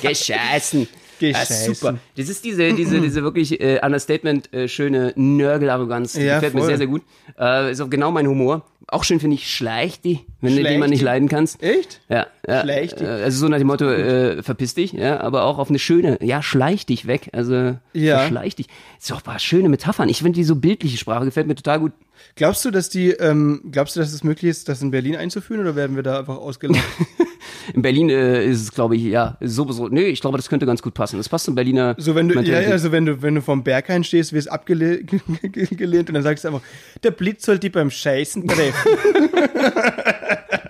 Gescheißen. 0.00 0.88
Gescheißen. 1.18 1.70
Ah, 1.70 1.74
super. 1.74 1.98
Das 2.16 2.28
ist 2.28 2.44
diese, 2.44 2.72
diese, 2.72 3.00
diese 3.00 3.22
wirklich 3.22 3.60
äh, 3.60 3.78
Understatement, 3.82 4.52
äh, 4.52 4.66
schöne 4.66 5.12
Nörgel-Arroganz. 5.14 6.14
Die 6.14 6.22
Ja, 6.22 6.36
gefällt 6.36 6.54
mir 6.54 6.60
voll. 6.60 6.68
sehr, 6.68 6.78
sehr 6.78 6.86
gut. 6.88 7.02
Äh, 7.38 7.70
ist 7.70 7.80
auch 7.80 7.90
genau 7.90 8.10
mein 8.10 8.26
Humor. 8.26 8.64
Auch 8.92 9.04
schön 9.04 9.20
finde 9.20 9.34
ich 9.36 9.50
Schleichti, 9.50 10.20
wenn 10.40 10.50
du 10.50 10.56
Schleichti? 10.56 10.70
den 10.74 10.80
man 10.80 10.90
nicht 10.90 11.02
leiden 11.02 11.28
kannst. 11.28 11.62
Echt? 11.62 12.00
Ja, 12.08 12.26
ja. 12.46 12.60
Schleichti. 12.62 13.02
Äh, 13.04 13.08
Also 13.24 13.38
so 13.38 13.48
nach 13.48 13.58
dem 13.58 13.66
Motto, 13.68 13.86
äh, 13.88 14.42
verpiss 14.42 14.74
dich, 14.74 14.92
ja, 14.92 15.20
aber 15.20 15.44
auch 15.44 15.58
auf 15.58 15.70
eine 15.70 15.78
schöne, 15.78 16.18
ja, 16.22 16.42
schleich 16.42 16.84
dich 16.86 17.06
weg, 17.06 17.30
also 17.32 17.76
Ja. 17.94 18.18
verschleich 18.18 18.54
dich. 18.56 18.66
Ist 19.00 19.10
doch 19.10 19.16
ein 19.18 19.22
paar 19.24 19.38
schöne 19.38 19.68
Metaphern. 19.68 20.08
Ich 20.08 20.18
finde 20.18 20.32
die 20.36 20.44
so 20.44 20.56
bildliche 20.56 20.98
Sprache 20.98 21.24
gefällt 21.24 21.46
mir 21.46 21.54
total 21.54 21.80
gut. 21.80 21.92
Glaubst 22.34 22.64
du, 22.64 22.70
dass 22.70 22.88
die, 22.88 23.10
ähm, 23.10 23.62
glaubst 23.70 23.96
du, 23.96 24.00
dass 24.00 24.12
es 24.12 24.24
möglich 24.24 24.50
ist, 24.50 24.68
das 24.68 24.82
in 24.82 24.90
Berlin 24.90 25.16
einzuführen 25.16 25.60
oder 25.60 25.76
werden 25.76 25.96
wir 25.96 26.02
da 26.02 26.18
einfach 26.18 26.36
ausgelacht? 26.36 26.82
In 27.74 27.82
Berlin 27.82 28.10
äh, 28.10 28.44
ist 28.44 28.62
es, 28.62 28.72
glaube 28.72 28.96
ich, 28.96 29.02
ja, 29.04 29.36
sowieso. 29.40 29.88
Nee, 29.88 30.06
ich 30.06 30.20
glaube, 30.20 30.36
das 30.36 30.48
könnte 30.48 30.66
ganz 30.66 30.82
gut 30.82 30.94
passen. 30.94 31.16
Das 31.18 31.28
passt 31.28 31.44
zum 31.44 31.54
Berliner. 31.54 31.94
So, 31.98 32.14
wenn 32.14 32.28
du, 32.28 32.34
ja, 32.34 32.40
Mentalität. 32.40 32.68
ja, 32.68 32.72
also 32.72 32.92
wenn 32.92 33.06
du, 33.06 33.22
wenn 33.22 33.34
du 33.34 33.42
vom 33.42 33.62
Berghain 33.62 34.04
stehst, 34.04 34.32
wirst 34.32 34.50
abgelehnt 34.50 35.10
gelehnt 35.42 36.08
und 36.08 36.14
dann 36.14 36.22
sagst 36.22 36.44
du 36.44 36.48
einfach, 36.48 36.62
der 37.02 37.12
Blitz 37.12 37.44
soll 37.44 37.58
die 37.58 37.70
beim 37.70 37.90
Scheißen 37.90 38.46
treffen. 38.48 38.90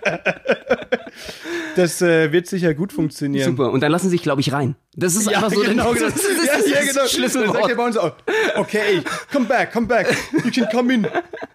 das 1.75 2.01
äh, 2.01 2.31
wird 2.31 2.47
sicher 2.47 2.73
gut 2.73 2.93
funktionieren. 2.93 3.51
Super. 3.51 3.71
Und 3.71 3.81
dann 3.81 3.91
lassen 3.91 4.05
sie 4.05 4.11
sich, 4.11 4.23
glaube 4.23 4.41
ich, 4.41 4.51
rein. 4.51 4.75
Das 4.95 5.15
ist 5.15 5.29
Ja, 5.29 5.37
einfach 5.37 5.51
so. 5.51 5.61
genau, 5.61 5.93
das, 5.93 6.13
das, 6.13 6.21
das, 6.21 6.23
Ja, 6.45 6.53
das, 6.57 6.69
ja, 6.69 6.79
genau. 6.79 6.85
Dann 6.85 6.93
sagt 6.93 7.09
Schlüsselwort. 7.11 7.77
bei 7.77 7.85
uns 7.85 7.97
auch, 7.97 8.11
okay, 8.57 9.01
come 9.31 9.45
back, 9.47 9.73
come 9.73 9.87
back. 9.87 10.15
You 10.43 10.51
can 10.51 10.67
come 10.71 10.93
in. 10.93 11.07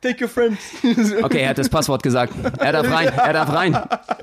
Take 0.02 0.22
your 0.24 0.28
friends. 0.28 0.58
Okay, 1.22 1.42
er 1.42 1.50
hat 1.50 1.58
das 1.58 1.68
Passwort 1.68 2.02
gesagt. 2.02 2.32
Er 2.58 2.72
darf 2.72 2.90
rein, 2.90 3.08
er 3.08 3.32
darf 3.32 3.52
rein. 3.52 3.78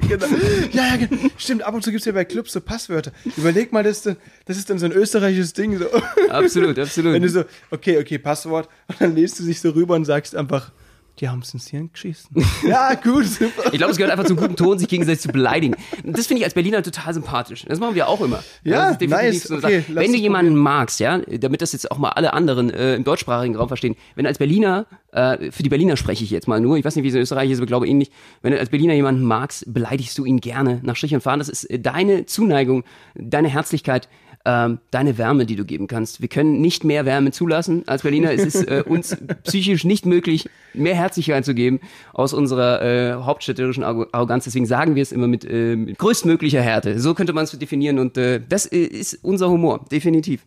genau. 0.07 0.25
Ja, 0.71 0.87
ja, 0.87 0.95
genau. 0.97 1.29
stimmt. 1.37 1.63
Ab 1.63 1.73
und 1.73 1.83
zu 1.83 1.91
gibt's 1.91 2.05
ja 2.05 2.11
bei 2.11 2.25
Clubs 2.25 2.51
so 2.51 2.59
Passwörter. 2.61 3.11
Überleg 3.37 3.71
mal, 3.71 3.83
das 3.83 3.97
ist, 3.97 4.05
dann- 4.07 4.17
das 4.45 4.57
ist 4.57 4.69
dann 4.69 4.79
so 4.79 4.85
ein 4.85 4.91
österreichisches 4.91 5.53
Ding. 5.53 5.77
So. 5.79 5.85
Absolut, 6.29 6.75
Wenn 6.75 6.83
absolut. 6.83 7.23
du 7.23 7.29
so, 7.29 7.43
okay, 7.71 7.97
okay, 7.99 8.17
Passwort. 8.17 8.67
Und 8.87 8.99
dann 9.01 9.15
lässt 9.15 9.39
du 9.39 9.43
dich 9.43 9.59
so 9.61 9.69
rüber 9.69 9.95
und 9.95 10.05
sagst 10.05 10.35
einfach, 10.35 10.71
die 11.19 11.29
haben's 11.29 11.53
ins 11.53 11.67
Hirn 11.67 11.89
geschissen. 11.91 12.29
ja, 12.67 12.93
gut, 12.95 13.25
super. 13.25 13.63
Ich 13.71 13.77
glaube, 13.77 13.91
es 13.91 13.97
gehört 13.97 14.11
einfach 14.11 14.25
zum 14.25 14.37
guten 14.37 14.55
Ton, 14.55 14.77
sich 14.77 14.87
gegenseitig 14.87 15.21
zu 15.21 15.29
beleidigen. 15.29 15.75
Das 16.03 16.27
finde 16.27 16.39
ich 16.39 16.45
als 16.45 16.53
Berliner 16.53 16.83
total 16.83 17.13
sympathisch. 17.13 17.65
Das 17.67 17.79
machen 17.79 17.95
wir 17.95 18.07
auch 18.07 18.21
immer. 18.21 18.43
Ja, 18.63 18.85
das 18.85 18.91
ist 18.93 19.01
definitiv 19.01 19.33
nice. 19.33 19.43
so 19.43 19.55
Okay, 19.55 19.83
Wenn 19.87 20.11
du 20.11 20.17
es 20.17 20.21
jemanden 20.21 20.55
magst, 20.55 20.99
ja, 20.99 21.19
damit 21.19 21.61
das 21.61 21.71
jetzt 21.71 21.89
auch 21.91 21.97
mal 21.97 22.09
alle 22.09 22.33
anderen 22.33 22.69
äh, 22.69 22.95
im 22.95 23.03
deutschsprachigen 23.03 23.55
Raum 23.55 23.67
verstehen, 23.67 23.95
wenn 24.15 24.23
du 24.23 24.29
als 24.29 24.37
Berliner, 24.37 24.85
äh, 25.11 25.51
für 25.51 25.63
die 25.63 25.69
Berliner 25.69 25.97
spreche 25.97 26.23
ich 26.23 26.31
jetzt 26.31 26.47
mal 26.47 26.59
nur, 26.59 26.77
ich 26.77 26.83
weiß 26.85 26.95
nicht, 26.95 27.03
wie 27.03 27.09
es 27.09 27.15
in 27.15 27.21
Österreich 27.21 27.49
ist, 27.49 27.59
aber 27.59 27.67
glaube 27.67 27.87
ihn 27.87 27.97
nicht, 27.97 28.11
wenn 28.41 28.51
du 28.51 28.59
als 28.59 28.69
Berliner 28.69 28.93
jemanden 28.93 29.23
magst, 29.23 29.73
beleidigst 29.73 30.17
du 30.17 30.25
ihn 30.25 30.41
gerne 30.41 30.79
nach 30.83 30.95
Strich 30.95 31.13
und 31.13 31.21
Fahren. 31.21 31.39
Das 31.39 31.49
ist 31.49 31.63
äh, 31.65 31.79
deine 31.79 32.25
Zuneigung, 32.25 32.83
deine 33.15 33.47
Herzlichkeit, 33.47 34.09
ähm, 34.45 34.79
deine 34.91 35.17
Wärme, 35.17 35.45
die 35.45 35.55
du 35.55 35.65
geben 35.65 35.87
kannst. 35.87 36.21
Wir 36.21 36.27
können 36.27 36.61
nicht 36.61 36.83
mehr 36.83 37.05
Wärme 37.05 37.31
zulassen 37.31 37.83
als 37.87 38.03
Berliner. 38.03 38.31
Es 38.31 38.45
ist 38.45 38.67
äh, 38.69 38.83
uns 38.87 39.17
psychisch 39.43 39.83
nicht 39.83 40.05
möglich, 40.05 40.47
mehr 40.73 40.95
Herzlichkeit 40.95 41.43
zu 41.45 41.53
geben 41.55 41.79
aus 42.13 42.31
unserer 42.33 42.81
äh, 42.81 43.13
hauptstädterischen 43.23 43.83
Arro- 43.83 44.07
Arroganz. 44.11 44.43
Deswegen 44.43 44.65
sagen 44.65 44.95
wir 44.95 45.01
es 45.01 45.11
immer 45.11 45.27
mit, 45.27 45.45
äh, 45.45 45.75
mit 45.75 45.97
größtmöglicher 45.97 46.61
Härte. 46.61 46.99
So 46.99 47.13
könnte 47.15 47.33
man 47.33 47.45
es 47.45 47.51
definieren 47.51 47.97
und 47.99 48.17
äh, 48.17 48.39
das 48.47 48.65
äh, 48.67 48.77
ist 48.77 49.19
unser 49.23 49.49
Humor, 49.49 49.83
definitiv. 49.91 50.45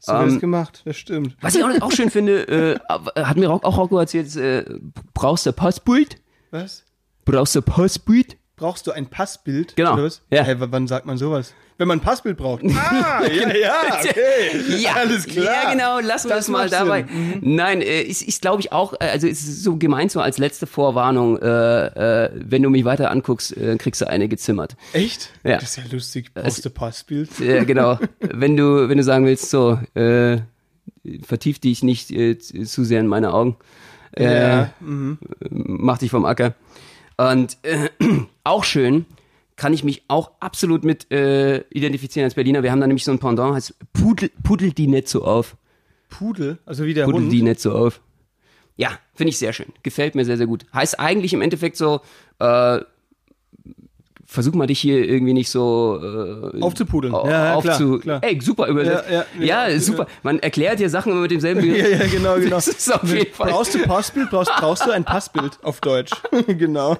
So 0.00 0.12
ähm, 0.12 0.28
Ähm, 0.28 0.40
gemacht, 0.40 0.82
das 0.84 0.96
stimmt. 0.96 1.36
was 1.40 1.54
ich 1.54 1.64
auch, 1.64 1.70
auch 1.80 1.90
schön 1.92 2.10
finde, 2.10 2.46
äh, 2.48 2.78
hat 3.22 3.36
mir 3.36 3.50
auch, 3.50 3.62
auch 3.64 3.78
Rocco 3.78 3.98
erzählt, 3.98 4.36
äh, 4.36 4.64
brauchst 5.14 5.46
du 5.46 5.52
Passbild? 5.52 6.20
Was? 6.50 6.84
Brauchst 7.24 7.54
du 7.56 7.62
Passbild? 7.62 8.36
Brauchst 8.56 8.86
du 8.86 8.92
ein 8.92 9.06
Passbild? 9.06 9.74
Genau. 9.76 9.96
Ja. 10.30 10.42
Hey, 10.42 10.56
wann 10.58 10.86
sagt 10.86 11.06
man 11.06 11.16
sowas? 11.18 11.54
Wenn 11.78 11.86
man 11.86 11.98
ein 11.98 12.02
Passbild 12.02 12.36
braucht. 12.36 12.64
Ah, 12.64 13.22
ja, 13.32 13.54
ja, 13.56 13.72
okay. 14.00 14.80
Ja, 14.82 14.94
Alles 14.96 15.26
klar. 15.26 15.44
Ja, 15.44 15.70
genau, 15.72 16.00
lassen 16.00 16.28
wir 16.28 16.34
Das 16.34 16.46
das, 16.46 16.48
mal 16.52 16.68
dabei. 16.68 17.04
Mhm. 17.04 17.38
Nein, 17.40 17.82
äh, 17.82 18.02
ist, 18.02 18.22
ist 18.22 18.42
glaube 18.42 18.60
ich 18.60 18.72
auch, 18.72 18.94
äh, 18.94 19.04
also 19.04 19.28
es 19.28 19.44
ist 19.44 19.62
so 19.62 19.76
gemeint 19.76 20.10
so 20.10 20.20
als 20.20 20.38
letzte 20.38 20.66
Vorwarnung, 20.66 21.38
äh, 21.38 22.24
äh, 22.24 22.30
wenn 22.34 22.62
du 22.64 22.70
mich 22.70 22.84
weiter 22.84 23.12
anguckst, 23.12 23.56
äh, 23.56 23.76
kriegst 23.78 24.00
du 24.00 24.08
eine 24.08 24.28
gezimmert. 24.28 24.76
Echt? 24.92 25.30
Ja. 25.44 25.58
Das 25.58 25.70
ist 25.70 25.76
ja 25.76 25.84
lustig. 25.92 26.34
Brauchst 26.34 26.64
du 26.64 26.70
Passbild? 26.70 27.40
Äh, 27.40 27.64
genau, 27.64 27.98
wenn 28.20 28.56
du, 28.56 28.88
wenn 28.88 28.98
du 28.98 29.04
sagen 29.04 29.24
willst, 29.24 29.48
so, 29.50 29.78
äh, 29.94 30.38
vertief 31.22 31.60
dich 31.60 31.84
nicht 31.84 32.10
äh, 32.10 32.38
zu 32.38 32.82
sehr 32.84 32.98
in 33.00 33.06
meine 33.06 33.32
Augen, 33.32 33.56
äh, 34.16 34.24
Ja. 34.40 34.70
mach 34.80 35.98
dich 35.98 36.10
vom 36.10 36.24
Acker. 36.24 36.54
Und 37.16 37.56
äh, 37.62 37.88
auch 38.44 38.64
schön, 38.64 39.06
kann 39.58 39.74
ich 39.74 39.82
mich 39.82 40.04
auch 40.06 40.30
absolut 40.38 40.84
mit 40.84 41.10
äh, 41.10 41.64
identifizieren 41.70 42.24
als 42.24 42.34
Berliner. 42.34 42.62
Wir 42.62 42.70
haben 42.70 42.80
da 42.80 42.86
nämlich 42.86 43.04
so 43.04 43.10
ein 43.10 43.18
Pendant, 43.18 43.54
heißt 43.54 43.74
Pudel, 43.92 44.30
Pudel 44.44 44.72
die 44.72 44.86
nicht 44.86 45.08
so 45.08 45.24
auf. 45.24 45.56
Pudel? 46.08 46.58
Also 46.64 46.86
wie 46.86 46.94
der 46.94 47.04
Pudel 47.04 47.22
Hund? 47.22 47.32
die 47.32 47.42
nicht 47.42 47.60
so 47.60 47.72
auf. 47.72 48.00
Ja, 48.76 48.90
finde 49.14 49.30
ich 49.30 49.38
sehr 49.38 49.52
schön. 49.52 49.72
Gefällt 49.82 50.14
mir 50.14 50.24
sehr, 50.24 50.36
sehr 50.36 50.46
gut. 50.46 50.64
Heißt 50.72 51.00
eigentlich 51.00 51.34
im 51.34 51.42
Endeffekt 51.42 51.76
so, 51.76 52.00
äh, 52.38 52.78
versuch 54.30 54.52
mal 54.52 54.66
dich 54.66 54.78
hier 54.78 55.08
irgendwie 55.08 55.32
nicht 55.32 55.48
so 55.48 55.98
äh, 56.52 56.60
Aufzupudeln. 56.60 57.14
au- 57.14 57.26
Ja, 57.26 57.44
ja, 57.46 57.54
aufzu 57.54 57.98
klar, 57.98 58.20
klar. 58.20 58.30
Ey, 58.30 58.38
super 58.42 58.66
übersetzt. 58.66 59.04
Ja, 59.10 59.24
ja, 59.40 59.68
ja, 59.70 59.80
super. 59.80 60.06
Man 60.22 60.38
erklärt 60.40 60.80
dir 60.80 60.90
Sachen 60.90 61.12
immer 61.12 61.22
mit 61.22 61.30
demselben 61.30 61.64
Ja, 61.74 61.88
ja, 61.88 62.06
genau, 62.06 62.34
genau. 62.38 62.56
Das 62.56 62.68
ist 62.68 62.92
auf 62.94 63.10
jeden 63.10 63.32
Fall. 63.32 63.50
Brauchst 63.50 63.74
du 63.74 63.78
Passbild? 63.84 64.28
Brauchst, 64.28 64.52
brauchst 64.58 64.84
du 64.86 64.90
ein 64.90 65.02
Passbild 65.04 65.58
auf 65.62 65.80
Deutsch? 65.80 66.10
genau. 66.46 66.98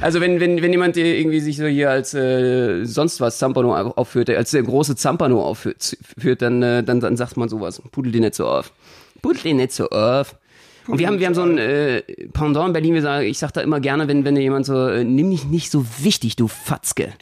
Also 0.00 0.20
wenn, 0.20 0.38
wenn, 0.38 0.62
wenn 0.62 0.70
jemand 0.70 0.94
dir 0.94 1.06
irgendwie 1.18 1.40
sich 1.40 1.56
so 1.56 1.66
hier 1.66 1.90
als 1.90 2.14
äh, 2.14 2.84
sonst 2.84 3.20
was 3.20 3.38
Zampano 3.38 3.74
aufführt, 3.74 4.30
als 4.30 4.52
der 4.52 4.62
große 4.62 4.94
Zampano 4.94 5.42
aufführt, 5.42 5.96
führt, 6.18 6.40
dann, 6.42 6.62
äh, 6.62 6.84
dann, 6.84 7.00
dann 7.00 7.16
sagt 7.16 7.36
man 7.36 7.48
sowas. 7.48 7.82
Pudel 7.90 8.12
die 8.12 8.20
nicht 8.20 8.36
so 8.36 8.46
auf. 8.46 8.72
Pudel 9.22 9.42
die 9.42 9.54
nicht 9.54 9.72
so 9.72 9.88
auf. 9.90 10.36
Und 10.88 10.98
wir 10.98 11.06
haben, 11.06 11.18
wir 11.20 11.26
haben 11.26 11.34
so 11.34 11.42
ein 11.42 11.58
äh, 11.58 12.02
Pendant 12.32 12.68
in 12.68 12.72
Berlin, 12.72 12.94
wir 12.94 13.02
sagen, 13.02 13.26
ich 13.26 13.38
sag 13.38 13.52
da 13.52 13.60
immer 13.60 13.80
gerne, 13.80 14.08
wenn, 14.08 14.24
wenn 14.24 14.34
dir 14.34 14.42
jemand 14.42 14.66
so, 14.66 14.86
äh, 14.88 15.04
nimm 15.04 15.30
dich 15.30 15.44
nicht 15.44 15.70
so 15.70 15.84
wichtig, 16.00 16.36
du 16.36 16.48
Fatzke. 16.48 17.12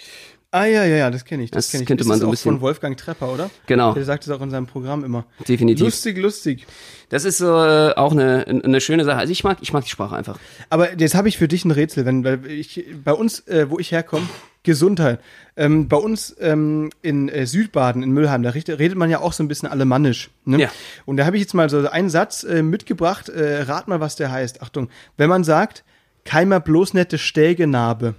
Ah 0.52 0.64
ja, 0.64 0.84
ja, 0.84 0.96
ja, 0.96 1.10
das 1.10 1.24
kenne 1.24 1.42
ich. 1.42 1.50
Das, 1.50 1.66
Das 1.66 1.72
kenn 1.72 1.80
ich. 1.82 1.86
könnte 1.86 2.02
das 2.02 2.08
man 2.08 2.14
ist 2.14 2.20
so 2.20 2.26
ein 2.28 2.30
bisschen- 2.30 2.52
von 2.52 2.60
Wolfgang 2.62 2.96
Trepper, 2.96 3.32
oder? 3.34 3.50
Genau. 3.66 3.92
Der 3.92 4.04
sagt 4.04 4.24
es 4.24 4.30
auch 4.30 4.40
in 4.40 4.50
seinem 4.50 4.66
Programm 4.66 5.04
immer. 5.04 5.26
Definitiv. 5.46 5.84
Lustig, 5.84 6.16
lustig. 6.18 6.66
Das 7.10 7.24
ist 7.24 7.38
so 7.38 7.46
äh, 7.62 7.92
auch 7.96 8.12
eine, 8.12 8.46
eine 8.46 8.80
schöne 8.80 9.04
Sache. 9.04 9.18
Also 9.18 9.32
ich 9.32 9.44
mag, 9.44 9.58
ich 9.60 9.72
mag 9.72 9.84
die 9.84 9.90
Sprache 9.90 10.16
einfach. 10.16 10.38
Aber 10.70 10.98
jetzt 10.98 11.14
habe 11.14 11.28
ich 11.28 11.36
für 11.36 11.48
dich 11.48 11.64
ein 11.64 11.72
Rätsel, 11.72 12.06
wenn 12.06 12.24
weil 12.24 12.46
ich 12.46 12.86
bei 13.04 13.12
uns, 13.12 13.40
äh, 13.48 13.68
wo 13.68 13.78
ich 13.80 13.90
herkomme, 13.92 14.26
Gesundheit. 14.66 15.20
Ähm, 15.56 15.88
bei 15.88 15.96
uns 15.96 16.36
ähm, 16.38 16.90
in 17.00 17.30
äh, 17.30 17.46
Südbaden, 17.46 18.02
in 18.02 18.10
Müllheim, 18.10 18.42
da 18.42 18.50
redet, 18.50 18.96
man 18.96 19.08
ja 19.08 19.20
auch 19.20 19.32
so 19.32 19.42
ein 19.42 19.48
bisschen 19.48 19.68
alemannisch. 19.68 20.30
Ne? 20.44 20.60
Ja. 20.60 20.70
Und 21.06 21.16
da 21.16 21.24
habe 21.24 21.36
ich 21.36 21.42
jetzt 21.42 21.54
mal 21.54 21.70
so 21.70 21.88
einen 21.88 22.10
Satz 22.10 22.44
äh, 22.44 22.62
mitgebracht. 22.62 23.30
Äh, 23.30 23.62
rat 23.62 23.88
mal, 23.88 24.00
was 24.00 24.16
der 24.16 24.30
heißt. 24.30 24.60
Achtung, 24.60 24.90
wenn 25.16 25.30
man 25.30 25.44
sagt, 25.44 25.84
keimer 26.24 26.60
bloß 26.60 26.92
nette 26.92 27.16
Stägenarbe. 27.16 28.14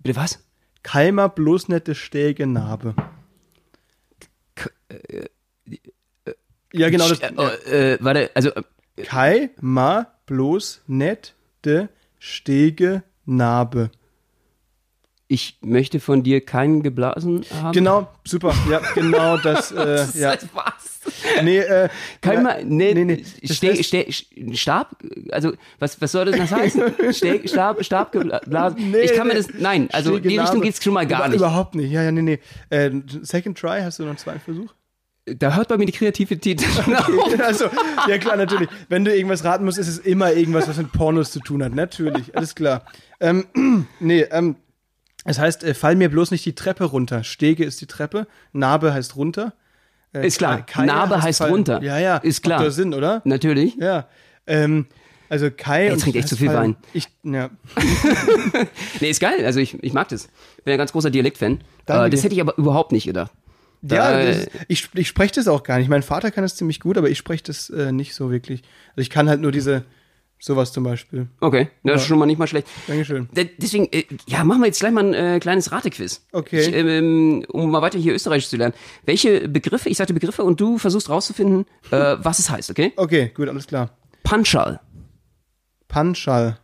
Bitte 0.00 0.16
was? 0.16 0.40
Keimer 0.82 1.28
bloß 1.28 1.68
nette 1.68 1.94
Stägenarbe. 1.94 2.94
Ja, 6.72 6.90
genau. 6.90 7.08
Das, 7.08 7.20
Äh, 7.20 7.94
äh, 7.94 7.98
warte, 8.00 8.30
also 8.34 8.50
äh, 8.50 8.62
Keimer 9.02 10.08
bloß 10.26 10.82
nette 10.86 11.88
Stegenarbe. 12.18 13.90
Ich 15.34 15.58
möchte 15.62 15.98
von 15.98 16.22
dir 16.22 16.40
keinen 16.44 16.84
geblasen 16.84 17.44
haben. 17.60 17.72
Genau, 17.72 18.06
super. 18.24 18.54
Ja, 18.70 18.80
genau 18.94 19.36
das. 19.36 19.72
Äh, 19.74 19.84
Das 19.84 20.14
ja. 20.14 20.32
ist 20.32 20.48
was? 20.54 21.00
Nee, 21.42 21.58
äh, 21.58 21.88
Kein 22.20 22.34
ja, 22.34 22.40
mal, 22.40 22.64
nee, 22.64 22.94
nee, 22.94 23.04
nee. 23.04 23.24
Ste 23.44 23.72
heißt- 23.72 23.82
Ste 23.82 24.54
Stab? 24.56 24.96
Also, 25.32 25.52
was, 25.80 26.00
was 26.00 26.12
soll 26.12 26.26
das 26.26 26.50
heißen? 26.52 26.82
Ste 27.12 27.46
Stab, 27.48 27.84
Stab 27.84 28.12
geblasen? 28.12 28.92
Nee, 28.92 29.00
ich 29.00 29.14
kann 29.14 29.26
mir 29.26 29.34
nee. 29.34 29.40
das, 29.40 29.48
nein, 29.58 29.88
also 29.92 30.16
in 30.16 30.22
die. 30.22 30.38
Richtung 30.38 30.60
geht's 30.62 30.82
schon 30.82 30.94
mal 30.94 31.06
gar 31.06 31.20
Über, 31.20 31.28
nicht. 31.28 31.36
Überhaupt 31.38 31.74
nicht. 31.74 31.90
Ja, 31.90 32.02
ja, 32.02 32.12
nee, 32.12 32.22
nee. 32.22 32.38
Äh, 32.70 32.90
second 33.22 33.58
try, 33.58 33.80
hast 33.82 33.98
du 33.98 34.04
noch 34.04 34.10
einen 34.10 34.18
zweiten 34.18 34.40
Versuch? 34.40 34.72
Da 35.26 35.56
hört 35.56 35.68
bei 35.68 35.76
mir 35.78 35.86
die 35.86 35.92
Kreativität 35.92 36.62
schon 36.84 36.94
auf. 36.94 37.08
also, 37.40 37.64
ja 38.08 38.18
klar, 38.18 38.36
natürlich. 38.36 38.68
Wenn 38.88 39.04
du 39.04 39.14
irgendwas 39.14 39.42
raten 39.44 39.64
musst, 39.64 39.78
ist 39.78 39.88
es 39.88 39.98
immer 39.98 40.32
irgendwas, 40.32 40.68
was 40.68 40.76
mit 40.76 40.92
Pornos 40.92 41.32
zu 41.32 41.40
tun 41.40 41.62
hat. 41.64 41.74
Natürlich, 41.74 42.36
alles 42.36 42.54
klar. 42.54 42.84
Ähm, 43.20 43.46
nee, 44.00 44.20
ähm, 44.30 44.56
es 45.24 45.38
heißt, 45.38 45.64
äh, 45.64 45.74
fall 45.74 45.96
mir 45.96 46.08
bloß 46.10 46.30
nicht 46.30 46.44
die 46.44 46.54
Treppe 46.54 46.84
runter. 46.84 47.24
Stege 47.24 47.64
ist 47.64 47.80
die 47.80 47.86
Treppe, 47.86 48.26
Narbe 48.52 48.92
heißt 48.94 49.16
runter. 49.16 49.52
Äh, 50.12 50.26
Ist 50.26 50.38
klar. 50.38 50.62
Kai- 50.64 50.86
Narbe 50.86 51.20
heißt 51.22 51.38
fall- 51.38 51.50
runter. 51.50 51.82
Ja, 51.82 51.98
ja. 51.98 52.18
Ist 52.18 52.42
klar. 52.42 52.62
Macht 52.62 52.72
Sinn, 52.72 52.94
oder? 52.94 53.20
Natürlich. 53.24 53.74
Ja. 53.76 54.06
Ähm, 54.46 54.86
also 55.28 55.50
Kai. 55.50 55.86
Er 55.86 55.94
und 55.94 56.00
trinkt 56.02 56.16
echt 56.16 56.24
heißt 56.24 56.28
zu 56.30 56.36
viel 56.36 56.46
fall- 56.48 56.56
Wein. 56.56 56.76
Ich, 56.92 57.08
ja. 57.24 57.50
Nee, 59.00 59.10
ist 59.10 59.20
geil. 59.20 59.44
Also 59.44 59.60
ich, 59.60 59.82
ich 59.82 59.92
mag 59.92 60.08
das. 60.08 60.28
Bin 60.64 60.72
ein 60.72 60.78
ganz 60.78 60.92
großer 60.92 61.10
Dialektfan. 61.10 61.60
Äh, 61.86 62.10
das 62.10 62.22
hätte 62.22 62.34
ich 62.34 62.40
aber 62.40 62.56
überhaupt 62.58 62.92
nicht 62.92 63.04
gedacht. 63.06 63.32
Ja, 63.82 64.22
das, 64.24 64.46
ich, 64.68 64.88
ich 64.94 65.08
spreche 65.08 65.34
das 65.34 65.46
auch 65.48 65.62
gar 65.62 65.78
nicht. 65.78 65.88
Mein 65.90 66.02
Vater 66.02 66.30
kann 66.30 66.42
das 66.42 66.56
ziemlich 66.56 66.80
gut, 66.80 66.96
aber 66.96 67.10
ich 67.10 67.18
spreche 67.18 67.42
das 67.42 67.68
äh, 67.68 67.92
nicht 67.92 68.14
so 68.14 68.30
wirklich. 68.30 68.62
Also 68.90 69.00
ich 69.02 69.10
kann 69.10 69.28
halt 69.28 69.40
nur 69.42 69.52
diese, 69.52 69.84
sowas 70.44 70.72
zum 70.72 70.84
Beispiel. 70.84 71.28
Okay, 71.40 71.68
das 71.82 72.02
ist 72.02 72.08
schon 72.08 72.18
mal 72.18 72.26
nicht 72.26 72.38
mal 72.38 72.46
schlecht. 72.46 72.68
Dankeschön. 72.86 73.28
Deswegen, 73.32 73.88
äh, 73.92 74.04
ja, 74.26 74.44
machen 74.44 74.60
wir 74.60 74.66
jetzt 74.66 74.80
gleich 74.80 74.92
mal 74.92 75.04
ein 75.04 75.14
äh, 75.14 75.40
kleines 75.40 75.72
Ratequiz. 75.72 76.26
Okay. 76.32 76.60
Ich, 76.60 76.74
ähm, 76.74 77.44
um 77.48 77.70
mal 77.70 77.80
weiter 77.80 77.98
hier 77.98 78.14
Österreichisch 78.14 78.48
zu 78.48 78.56
lernen. 78.56 78.74
Welche 79.06 79.48
Begriffe, 79.48 79.88
ich 79.88 79.96
sagte 79.96 80.12
Begriffe 80.12 80.44
und 80.44 80.60
du 80.60 80.78
versuchst 80.78 81.08
rauszufinden, 81.08 81.64
äh, 81.90 82.16
was 82.18 82.38
es 82.38 82.50
heißt, 82.50 82.70
okay? 82.70 82.92
Okay, 82.96 83.32
gut, 83.34 83.48
alles 83.48 83.66
klar. 83.66 83.96
Panschal. 84.22 84.80
Panschal. 85.88 86.58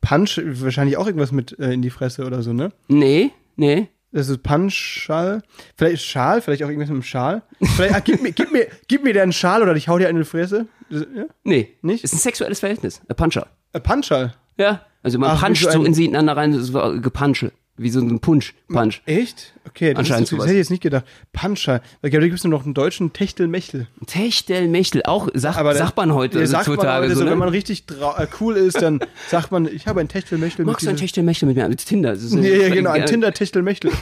Punch, 0.00 0.40
wahrscheinlich 0.44 0.96
auch 0.96 1.06
irgendwas 1.06 1.30
mit 1.30 1.58
äh, 1.58 1.72
in 1.72 1.82
die 1.82 1.90
Fresse 1.90 2.24
oder 2.24 2.42
so, 2.42 2.52
ne? 2.52 2.72
Nee, 2.88 3.30
nee. 3.56 3.88
Das 4.12 4.28
ist 4.28 4.42
Panschal. 4.42 5.42
Vielleicht 5.76 6.04
Schal, 6.04 6.42
vielleicht 6.42 6.64
auch 6.64 6.68
irgendwas 6.68 6.88
mit 6.90 6.98
dem 6.98 7.02
Schal. 7.04 7.42
Vielleicht, 7.76 7.94
ah, 7.94 8.00
gib, 8.00 8.20
mir, 8.22 8.32
gib, 8.32 8.50
mir, 8.52 8.66
gib 8.88 9.04
mir 9.04 9.14
deinen 9.14 9.32
Schal 9.32 9.62
oder 9.62 9.74
ich 9.76 9.88
hau 9.88 9.98
dir 9.98 10.08
in 10.08 10.16
die 10.16 10.24
Fresse. 10.24 10.66
Das, 10.90 11.06
ja? 11.14 11.24
Nee. 11.44 11.76
Nicht? 11.82 12.02
Ist 12.02 12.12
ein 12.14 12.18
sexuelles 12.18 12.58
Verhältnis. 12.60 13.00
Ein 13.08 13.14
Panschal. 13.16 13.46
Äh, 13.72 13.80
Panschal. 13.80 14.34
Ja. 14.56 14.84
Also 15.02 15.18
man 15.18 15.30
Ach, 15.30 15.40
puncht 15.44 15.62
so 15.62 15.70
so 15.70 15.78
ein- 15.80 15.86
in 15.86 15.94
sie 15.94 16.04
ineinander 16.06 16.36
rein, 16.36 16.52
das 16.52 16.72
war 16.72 16.98
gepunche. 16.98 17.52
Wie 17.80 17.88
so 17.88 17.98
ein 17.98 18.20
Punsch. 18.20 18.52
Punch. 18.68 19.00
Echt? 19.06 19.54
Okay, 19.66 19.94
das, 19.94 20.00
Anscheinend 20.00 20.30
ist, 20.30 20.32
das 20.32 20.44
hätte 20.44 20.52
ich 20.52 20.58
jetzt 20.58 20.70
nicht 20.70 20.82
gedacht. 20.82 21.06
Puncher. 21.32 21.80
Da 22.02 22.10
gibt 22.10 22.34
es 22.34 22.44
nur 22.44 22.50
noch 22.50 22.66
einen 22.66 22.74
deutschen 22.74 23.14
Techtelmechtel. 23.14 23.88
Techtelmechtel. 24.06 25.02
Auch 25.06 25.28
sag, 25.32 25.56
Aber 25.56 25.74
sagt 25.74 25.96
man 25.96 26.12
heute 26.12 26.40
ja, 26.40 26.46
sagt 26.46 26.68
heutzutage 26.68 27.06
man 27.06 27.16
so, 27.16 27.24
ne? 27.24 27.30
Wenn 27.30 27.38
man 27.38 27.48
richtig 27.48 27.84
äh, 27.88 28.26
cool 28.38 28.56
ist, 28.56 28.82
dann 28.82 29.00
sagt 29.28 29.50
man, 29.50 29.66
ich 29.66 29.86
habe 29.86 30.00
ein 30.00 30.08
Techtelmechtel 30.08 30.66
Magst 30.66 30.84
du 30.84 30.90
ein 30.90 30.98
Techtelmechtel 30.98 31.48
mit 31.48 31.56
mir? 31.56 31.66
Mit 31.70 31.82
Tinder. 31.86 32.12
Das 32.12 32.30
Ja, 32.34 32.40
ja, 32.42 32.68
genau, 32.68 32.90
ein 32.90 33.06
Tinder-Techtelmechtel. 33.06 33.90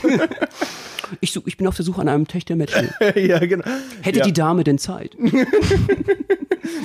Ich, 1.21 1.31
such, 1.31 1.47
ich 1.47 1.57
bin 1.57 1.65
auf 1.65 1.75
der 1.75 1.83
Suche 1.83 2.01
an 2.01 2.07
einem 2.07 2.27
Techtelmechtel. 2.27 2.93
ja, 3.15 3.39
genau. 3.39 3.65
Hätte 4.01 4.19
ja. 4.19 4.25
die 4.25 4.31
Dame 4.31 4.63
denn 4.63 4.77
Zeit? 4.77 5.17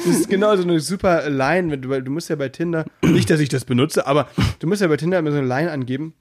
Das 0.07 0.16
ist 0.16 0.30
genau 0.30 0.57
so 0.57 0.62
eine 0.62 0.80
super 0.80 1.28
Line, 1.28 1.78
weil 1.90 2.02
du 2.02 2.11
musst 2.11 2.30
ja 2.30 2.37
bei 2.37 2.48
Tinder, 2.48 2.87
nicht, 3.02 3.28
dass 3.28 3.38
ich 3.38 3.50
das 3.50 3.66
benutze, 3.66 4.07
aber 4.07 4.30
du 4.61 4.66
musst 4.66 4.80
ja 4.80 4.88
bei 4.88 4.96
Tinder 4.96 5.18
immer 5.18 5.30
so 5.30 5.37
eine 5.37 5.46
Line 5.46 5.70
angeben. 5.70 6.14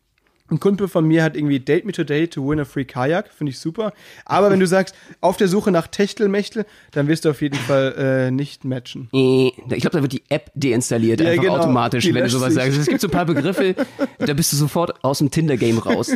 Ein 0.52 0.60
Kumpel 0.60 0.90
von 0.90 1.06
mir 1.08 1.24
hat 1.24 1.38
irgendwie 1.38 1.60
Date 1.62 1.86
me 1.86 1.94
today 1.94 2.28
to 2.28 2.48
win 2.48 2.60
a 2.60 2.66
free 2.66 2.84
Kajak, 2.84 3.30
finde 3.34 3.52
ich 3.52 3.60
super. 3.60 3.94
Aber 4.26 4.52
wenn 4.52 4.60
du 4.60 4.68
sagst, 4.68 4.94
auf 5.22 5.38
der 5.38 5.48
Suche 5.48 5.72
nach 5.72 5.88
Techtelmechtel, 5.88 6.66
dann 6.92 7.08
wirst 7.08 7.24
du 7.24 7.30
auf 7.30 7.42
jeden 7.42 7.56
Fall 7.58 7.96
äh, 7.98 8.30
nicht 8.32 8.66
matchen. 8.66 9.08
Ich 9.14 9.54
glaube, 9.82 9.92
da 9.98 10.02
wird 10.02 10.12
die 10.12 10.24
App 10.28 10.52
deinstalliert, 10.54 11.22
Ja, 11.22 11.30
einfach 11.30 11.44
genau. 11.44 11.58
automatisch, 11.58 12.04
Die 12.04 12.14
wenn 12.14 12.24
du 12.26 12.30
sowas 12.30 12.54
sich. 12.54 12.62
sagst. 12.62 12.78
Es 12.78 12.88
gibt 12.88 13.00
so 13.00 13.08
ein 13.08 13.12
paar 13.12 13.26
Begriffe, 13.26 13.74
da 14.20 14.34
bist 14.34 14.52
du 14.52 14.58
sofort 14.58 15.02
aus 15.04 15.20
dem 15.20 15.32
Tinder-Game 15.32 15.78
raus. 15.80 16.12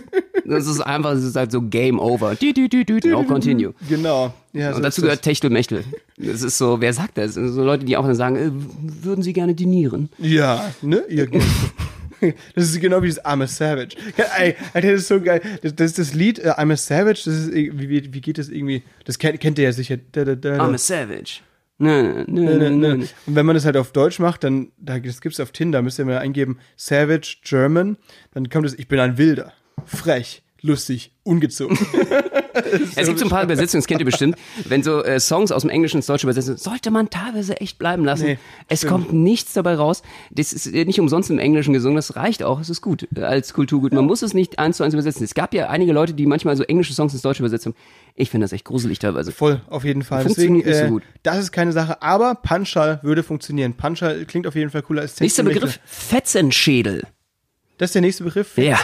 Das 0.45 0.67
ist 0.67 0.81
einfach, 0.81 1.11
das 1.13 1.23
ist 1.23 1.35
halt 1.37 1.51
so 1.53 1.61
Game 1.61 1.97
Over. 1.97 2.35
No 3.05 3.23
continue. 3.23 3.73
Genau. 3.89 4.33
Ja, 4.51 4.71
so 4.71 4.77
Und 4.77 4.83
dazu 4.83 5.01
gehört 5.01 5.21
Techtelmechtel. 5.21 5.83
Das 6.17 6.41
ist 6.41 6.57
so, 6.57 6.81
wer 6.81 6.93
sagt 6.93 7.17
das? 7.17 7.33
So 7.35 7.63
Leute, 7.63 7.85
die 7.85 7.95
auch 7.95 8.05
dann 8.05 8.15
sagen, 8.15 8.35
äh, 8.35 8.51
würden 9.05 9.23
sie 9.23 9.33
gerne 9.33 9.53
dinieren? 9.55 10.09
Ja, 10.17 10.69
ne? 10.81 11.03
Ihr 11.09 11.29
Das 12.55 12.65
ist 12.65 12.79
genau 12.79 13.01
wie 13.01 13.09
das 13.09 13.23
I'm 13.23 13.43
a 13.43 13.47
Savage. 13.47 13.95
Ey, 14.37 14.55
das 14.73 14.83
ist 14.83 15.07
so 15.07 15.21
geil. 15.21 15.41
Das, 15.61 15.75
das 15.75 15.93
das 15.93 16.13
Lied 16.13 16.39
äh, 16.39 16.49
I'm 16.51 16.71
a 16.71 16.77
Savage. 16.77 17.21
Das 17.25 17.33
ist, 17.33 17.53
wie, 17.53 17.89
wie, 17.89 18.13
wie 18.13 18.21
geht 18.21 18.37
das 18.37 18.49
irgendwie? 18.49 18.83
Das 19.05 19.19
kennt, 19.19 19.39
kennt 19.39 19.57
ihr 19.57 19.65
ja 19.65 19.71
sicher. 19.71 19.97
Da, 20.11 20.25
da, 20.25 20.35
da. 20.35 20.57
I'm 20.57 20.73
a 20.73 20.77
savage. 20.77 21.41
Nö, 21.79 22.23
nö, 22.27 22.57
nö, 22.57 22.69
nö. 22.71 22.93
Und 23.27 23.35
wenn 23.35 23.45
man 23.45 23.53
das 23.53 23.65
halt 23.65 23.77
auf 23.77 23.91
Deutsch 23.91 24.19
macht, 24.19 24.43
dann, 24.43 24.71
da, 24.77 24.97
das 24.97 25.21
gibt's 25.21 25.39
auf 25.39 25.51
Tinder, 25.51 25.83
müsst 25.83 25.99
ihr 25.99 26.05
mal 26.05 26.17
eingeben, 26.17 26.57
Savage 26.75 27.37
German, 27.43 27.97
dann 28.33 28.49
kommt 28.49 28.65
es, 28.65 28.73
ich 28.73 28.87
bin 28.87 28.99
ein 28.99 29.19
Wilder, 29.19 29.53
frech, 29.85 30.41
lustig, 30.61 31.11
ungezogen. 31.23 31.77
Es 32.95 33.05
gibt 33.05 33.19
so 33.19 33.25
ein 33.25 33.29
paar 33.29 33.43
Übersetzungen, 33.43 33.81
das 33.81 33.87
kennt 33.87 33.99
ihr 34.01 34.05
bestimmt. 34.05 34.35
Wenn 34.65 34.81
so 34.81 35.03
äh, 35.03 35.19
Songs 35.19 35.51
aus 35.51 35.61
dem 35.61 35.69
Englischen 35.69 35.97
ins 35.97 36.07
Deutsche 36.07 36.25
übersetzen, 36.25 36.57
sollte 36.57 36.89
man 36.89 37.09
teilweise 37.09 37.61
echt 37.61 37.77
bleiben 37.77 38.03
lassen. 38.03 38.25
Nee, 38.25 38.39
es 38.67 38.79
stimmt. 38.79 38.91
kommt 38.91 39.13
nichts 39.13 39.53
dabei 39.53 39.75
raus. 39.75 40.01
Das 40.31 40.53
ist 40.53 40.65
äh, 40.65 40.83
nicht 40.85 40.99
umsonst 40.99 41.29
im 41.29 41.37
Englischen 41.37 41.73
gesungen, 41.73 41.95
das 41.97 42.15
reicht 42.15 42.41
auch, 42.43 42.59
es 42.59 42.69
ist 42.71 42.81
gut 42.81 43.07
äh, 43.15 43.21
als 43.21 43.53
Kulturgut. 43.53 43.93
Man 43.93 44.05
muss 44.05 44.23
es 44.23 44.33
nicht 44.33 44.57
eins 44.59 44.77
zu 44.77 44.83
eins 44.83 44.93
übersetzen. 44.95 45.23
Es 45.23 45.35
gab 45.35 45.53
ja 45.53 45.69
einige 45.69 45.93
Leute, 45.93 46.13
die 46.13 46.25
manchmal 46.25 46.57
so 46.57 46.63
englische 46.63 46.93
Songs 46.93 47.13
ins 47.13 47.21
Deutsche 47.21 47.43
übersetzt 47.43 47.67
haben. 47.67 47.75
Ich 48.15 48.31
finde 48.31 48.45
das 48.45 48.53
echt 48.53 48.65
gruselig 48.65 48.97
teilweise. 48.99 49.31
Voll, 49.31 49.61
auf 49.69 49.83
jeden 49.85 50.01
Fall. 50.01 50.23
Funktioniert 50.23 50.65
Deswegen, 50.65 50.79
nicht 50.79 50.79
so 50.79 50.85
äh, 50.85 50.89
gut. 50.89 51.03
Das 51.21 51.37
ist 51.37 51.51
keine 51.51 51.71
Sache, 51.73 52.01
aber 52.01 52.35
Punchal 52.35 52.99
würde 53.03 53.21
funktionieren. 53.21 53.73
Punchal 53.75 54.25
klingt 54.25 54.47
auf 54.47 54.55
jeden 54.55 54.71
Fall 54.71 54.81
cooler 54.81 55.03
als 55.03 55.19
Nächster. 55.19 55.43
Begriff, 55.43 55.79
Fetzenschädel. 55.85 57.03
Das 57.77 57.89
ist 57.89 57.93
der 57.93 58.01
nächste 58.01 58.23
Begriff, 58.23 58.57
Ja. 58.57 58.79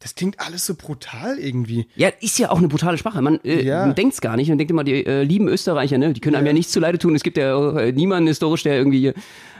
Das 0.00 0.14
klingt 0.14 0.38
alles 0.38 0.64
so 0.64 0.74
brutal 0.76 1.38
irgendwie. 1.40 1.88
Ja, 1.96 2.08
ist 2.20 2.38
ja 2.38 2.50
auch 2.50 2.58
eine 2.58 2.68
brutale 2.68 2.98
Sprache. 2.98 3.20
Man, 3.20 3.40
äh, 3.44 3.62
Ja. 3.64 3.86
man 3.86 3.96
denkt's 3.96 4.20
gar 4.20 4.36
nicht. 4.36 4.48
Man 4.48 4.56
denkt 4.56 4.70
immer, 4.70 4.84
die 4.84 5.04
äh, 5.04 5.24
lieben 5.24 5.48
Österreicher, 5.48 5.98
ne? 5.98 6.12
Die 6.12 6.20
können 6.20 6.36
einem 6.36 6.46
ja 6.46 6.52
nichts 6.52 6.70
zuleide 6.72 6.98
tun. 6.98 7.16
Es 7.16 7.24
gibt 7.24 7.36
ja 7.36 7.78
äh, 7.80 7.90
niemanden 7.92 8.28
historisch, 8.28 8.62
der 8.62 8.76
irgendwie. 8.76 9.00
hier- 9.00 9.14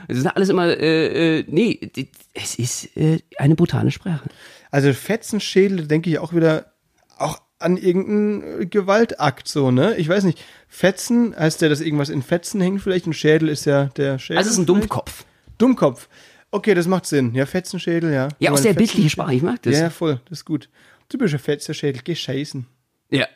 Es 0.07 0.17
ist 0.17 0.25
alles 0.27 0.47
immer. 0.47 0.67
Äh, 0.67 1.39
äh, 1.39 1.45
nee, 1.47 1.79
die- 1.95 2.07
es 2.33 2.55
ist 2.55 2.95
äh, 2.95 3.19
eine 3.37 3.55
brutale 3.55 3.91
Sprache. 3.91 4.29
Also 4.71 4.93
Fetzenschädel, 4.93 5.87
denke 5.87 6.09
ich 6.09 6.19
auch 6.19 6.33
wieder 6.33 6.71
auch 7.17 7.41
an 7.59 7.75
irgendeinen 7.75 8.61
äh, 8.61 8.65
Gewaltakt 8.65 9.49
so, 9.49 9.71
ne? 9.71 9.97
Ich 9.97 10.07
weiß 10.07 10.23
nicht. 10.23 10.41
Fetzen, 10.69 11.35
heißt 11.35 11.61
ja, 11.61 11.67
dass 11.67 11.81
irgendwas 11.81 12.07
in 12.07 12.21
Fetzen 12.21 12.61
hängt 12.61 12.81
vielleicht? 12.81 13.07
Ein 13.07 13.13
Schädel 13.13 13.49
ist 13.49 13.65
ja 13.65 13.85
der 13.97 14.19
Schädel. 14.19 14.37
Also 14.37 14.47
es 14.49 14.53
ist 14.53 14.59
ein 14.59 14.65
vielleicht? 14.67 14.83
Dummkopf. 14.83 15.25
Dummkopf. 15.57 16.07
Okay, 16.51 16.73
das 16.73 16.87
macht 16.87 17.05
Sinn. 17.05 17.33
Ja, 17.35 17.45
Fetzenschädel, 17.45 18.11
ja. 18.11 18.29
Ja, 18.39 18.49
Aber 18.49 18.55
aus 18.55 18.61
der 18.63 18.71
ein 18.71 18.75
bildlichen 18.75 19.03
Fetzen- 19.03 19.09
Sprache. 19.11 19.33
Ich 19.35 19.41
mag 19.43 19.61
das. 19.61 19.73
Ja, 19.75 19.81
ja, 19.83 19.89
voll. 19.89 20.19
Das 20.29 20.39
ist 20.39 20.45
gut. 20.45 20.69
Typischer 21.09 21.39
Fetzenschädel. 21.39 22.01
Geh 22.03 22.15
scheißen. 22.15 22.65
Ja. 23.11 23.27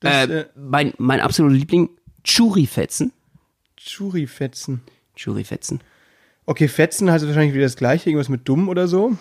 Das, 0.00 0.28
äh, 0.28 0.40
äh, 0.40 0.44
mein, 0.56 0.94
mein 0.98 1.20
absoluter 1.20 1.54
Liebling, 1.54 1.90
Churi-Fetzen. 2.24 3.12
Churi-Fetzen. 3.76 4.80
Churi-Fetzen. 5.16 5.80
Okay, 6.46 6.68
Fetzen 6.68 7.10
heißt 7.10 7.26
wahrscheinlich 7.26 7.54
wieder 7.54 7.64
das 7.64 7.76
gleiche, 7.76 8.10
irgendwas 8.10 8.28
mit 8.28 8.48
dumm 8.48 8.68
oder 8.68 8.88
so. 8.88 9.16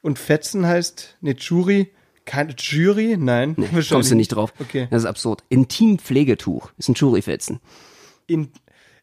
Und 0.00 0.18
Fetzen 0.18 0.66
heißt, 0.66 1.18
ne, 1.20 1.36
Churi, 1.36 1.90
keine 2.24 2.54
Jury, 2.58 3.16
nein. 3.18 3.54
wahrscheinlich 3.56 3.88
Kommst 3.90 4.10
du 4.10 4.14
nicht 4.16 4.28
drauf. 4.28 4.52
Okay. 4.58 4.88
Das 4.90 5.02
ist 5.02 5.08
absurd. 5.08 5.44
Intimpflegetuch 5.50 6.72
ist 6.78 6.88
ein 6.88 6.94
Churi-Fetzen. 6.94 7.60
In, 8.26 8.50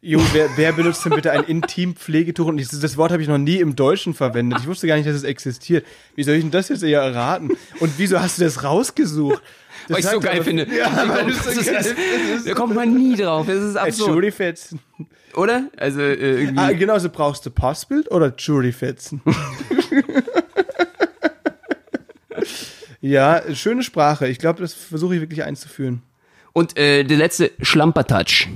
jo, 0.01 0.21
wer, 0.33 0.49
wer 0.55 0.71
benutzt 0.73 1.03
denn 1.05 1.13
bitte 1.13 1.31
ein 1.31 1.43
Intimpflegetuch? 1.43 2.45
Und 2.47 2.57
dieses, 2.57 2.79
das 2.79 2.97
Wort 2.97 3.11
habe 3.11 3.21
ich 3.21 3.27
noch 3.27 3.37
nie 3.37 3.57
im 3.57 3.75
Deutschen 3.75 4.13
verwendet. 4.13 4.59
Ich 4.61 4.67
wusste 4.67 4.87
gar 4.87 4.95
nicht, 4.95 5.07
dass 5.07 5.15
es 5.15 5.23
existiert. 5.23 5.85
Wie 6.15 6.23
soll 6.23 6.35
ich 6.35 6.41
denn 6.41 6.51
das 6.51 6.69
jetzt 6.69 6.83
eher 6.83 7.01
erraten? 7.01 7.51
Und 7.79 7.93
wieso 7.97 8.19
hast 8.19 8.39
du 8.39 8.43
das 8.43 8.63
rausgesucht? 8.63 9.41
Das 9.87 9.95
Weil 9.95 9.99
ich 9.99 10.05
so 10.05 10.11
sagt 10.11 10.23
geil 10.23 10.35
aber- 10.35 10.43
finde. 10.43 10.67
Ja, 10.75 10.87
Ich 11.03 11.09
weil 11.09 11.33
so 11.33 11.39
das 11.49 11.57
ist- 11.57 11.71
geil 11.71 11.83
findest. 11.83 12.47
Da 12.47 12.53
kommt 12.53 12.75
man 12.75 12.93
nie 12.93 13.15
drauf. 13.15 13.47
Das 13.47 13.63
ist 13.63 13.75
absurd. 13.75 14.09
Juryfetzen. 14.09 14.79
Oder? 15.35 15.69
Also 15.77 16.01
äh, 16.01 16.13
irgendwie. 16.41 16.57
Ah, 16.59 16.71
genau, 16.73 16.97
so 16.99 17.09
brauchst 17.09 17.45
du 17.45 17.51
Passbild 17.51 18.11
oder 18.11 18.33
Juryfetzen? 18.37 19.21
ja, 23.01 23.41
schöne 23.55 23.83
Sprache. 23.83 24.27
Ich 24.27 24.39
glaube, 24.39 24.61
das 24.61 24.73
versuche 24.73 25.15
ich 25.15 25.21
wirklich 25.21 25.43
einzuführen. 25.43 26.01
Und 26.53 26.77
äh, 26.77 27.03
der 27.03 27.17
letzte, 27.17 27.51
Schlampertouch. 27.61 28.47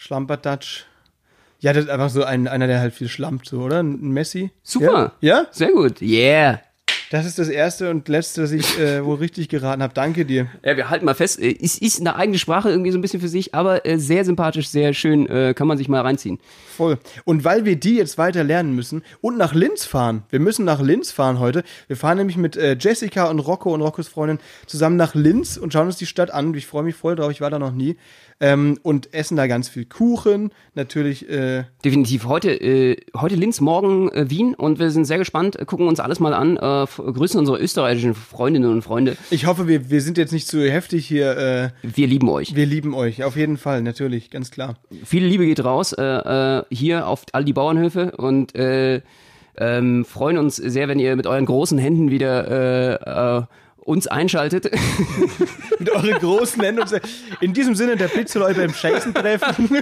Schlampertatsch. 0.00 0.84
Ja, 1.58 1.74
das 1.74 1.84
ist 1.84 1.90
einfach 1.90 2.08
so 2.08 2.24
ein, 2.24 2.48
einer, 2.48 2.66
der 2.66 2.80
halt 2.80 2.94
viel 2.94 3.08
schlampt, 3.08 3.46
so, 3.46 3.60
oder? 3.60 3.82
Ein 3.82 4.12
Messi. 4.12 4.50
Super. 4.62 5.12
Ja? 5.20 5.42
ja? 5.42 5.46
Sehr 5.50 5.72
gut. 5.72 6.00
Yeah. 6.00 6.60
Das 7.10 7.26
ist 7.26 7.38
das 7.38 7.48
erste 7.48 7.90
und 7.90 8.08
letzte, 8.08 8.40
das 8.40 8.52
ich 8.52 8.78
äh, 8.78 9.04
wohl 9.04 9.16
richtig 9.16 9.48
geraten 9.48 9.82
habe. 9.82 9.92
Danke 9.92 10.24
dir. 10.24 10.46
Ja, 10.64 10.76
wir 10.76 10.88
halten 10.88 11.04
mal 11.04 11.14
fest, 11.14 11.38
äh, 11.38 11.54
es 11.60 11.76
ist 11.76 12.00
eine 12.00 12.16
eigene 12.16 12.38
Sprache 12.38 12.70
irgendwie 12.70 12.92
so 12.92 12.98
ein 12.98 13.02
bisschen 13.02 13.20
für 13.20 13.28
sich, 13.28 13.54
aber 13.54 13.84
äh, 13.84 13.98
sehr 13.98 14.24
sympathisch, 14.24 14.68
sehr 14.68 14.94
schön, 14.94 15.26
äh, 15.26 15.52
kann 15.52 15.66
man 15.66 15.76
sich 15.76 15.88
mal 15.88 16.00
reinziehen. 16.00 16.38
Voll. 16.76 16.98
Und 17.24 17.44
weil 17.44 17.66
wir 17.66 17.76
die 17.76 17.96
jetzt 17.96 18.16
weiter 18.16 18.42
lernen 18.42 18.74
müssen 18.74 19.02
und 19.20 19.36
nach 19.36 19.52
Linz 19.52 19.84
fahren, 19.84 20.22
wir 20.30 20.40
müssen 20.40 20.64
nach 20.64 20.80
Linz 20.80 21.10
fahren 21.10 21.40
heute. 21.40 21.62
Wir 21.88 21.96
fahren 21.96 22.16
nämlich 22.16 22.38
mit 22.38 22.56
äh, 22.56 22.76
Jessica 22.80 23.24
und 23.24 23.40
Rocco 23.40 23.74
und 23.74 23.82
Roccos 23.82 24.08
Freundin 24.08 24.38
zusammen 24.66 24.96
nach 24.96 25.14
Linz 25.14 25.58
und 25.58 25.74
schauen 25.74 25.88
uns 25.88 25.98
die 25.98 26.06
Stadt 26.06 26.30
an. 26.30 26.54
Ich 26.54 26.66
freue 26.66 26.84
mich 26.84 26.94
voll 26.94 27.16
drauf, 27.16 27.32
ich 27.32 27.42
war 27.42 27.50
da 27.50 27.58
noch 27.58 27.72
nie. 27.72 27.96
Ähm, 28.42 28.78
und 28.82 29.12
essen 29.12 29.36
da 29.36 29.46
ganz 29.46 29.68
viel 29.68 29.84
Kuchen, 29.84 30.50
natürlich. 30.74 31.28
Äh, 31.28 31.64
Definitiv. 31.84 32.24
Heute, 32.24 32.50
äh, 32.52 32.96
heute 33.14 33.34
Linz, 33.34 33.60
morgen 33.60 34.10
äh, 34.12 34.30
Wien 34.30 34.54
und 34.54 34.78
wir 34.78 34.90
sind 34.90 35.04
sehr 35.04 35.18
gespannt, 35.18 35.56
äh, 35.58 35.66
gucken 35.66 35.86
uns 35.86 36.00
alles 36.00 36.20
mal 36.20 36.32
an, 36.32 36.56
äh, 36.56 36.86
grüßen 36.86 37.38
unsere 37.38 37.58
österreichischen 37.58 38.14
Freundinnen 38.14 38.70
und 38.72 38.80
Freunde. 38.82 39.16
ich 39.30 39.44
hoffe, 39.46 39.68
wir, 39.68 39.90
wir 39.90 40.00
sind 40.00 40.16
jetzt 40.16 40.32
nicht 40.32 40.48
zu 40.48 40.66
heftig 40.70 41.06
hier. 41.06 41.36
Äh, 41.36 41.68
Wir 41.82 42.06
lieben 42.06 42.30
euch. 42.30 42.56
wir 42.56 42.64
lieben 42.64 42.94
euch, 42.94 43.24
auf 43.24 43.36
jeden 43.36 43.58
Fall, 43.58 43.82
natürlich, 43.82 44.30
ganz 44.30 44.50
klar. 44.50 44.76
Viele 45.04 45.26
Liebe 45.28 45.44
geht 45.44 45.62
raus 45.62 45.92
äh, 45.92 46.02
äh, 46.02 46.62
hier 46.70 47.06
auf 47.08 47.24
all 47.32 47.44
die 47.44 47.52
Bauernhöfe 47.52 48.12
und 48.12 48.54
äh, 48.54 49.02
ähm, 49.58 50.06
freuen 50.06 50.38
uns 50.38 50.56
sehr, 50.56 50.88
wenn 50.88 50.98
ihr 50.98 51.14
mit 51.16 51.26
euren 51.26 51.44
großen 51.44 51.76
Händen 51.76 52.10
wieder 52.10 52.48
äh, 52.48 53.38
äh, 53.38 53.42
uns 53.90 54.06
einschaltet. 54.06 54.70
Mit 55.78 55.90
euren 55.90 56.12
großen 56.18 56.62
Händen. 56.62 56.82
In 57.40 57.52
diesem 57.52 57.74
Sinne, 57.74 57.96
der 57.96 58.08
Blitz 58.08 58.32
soll 58.32 58.42
euch 58.42 58.56
beim 58.56 58.72
Scheißen 58.72 59.12
treffen. 59.12 59.68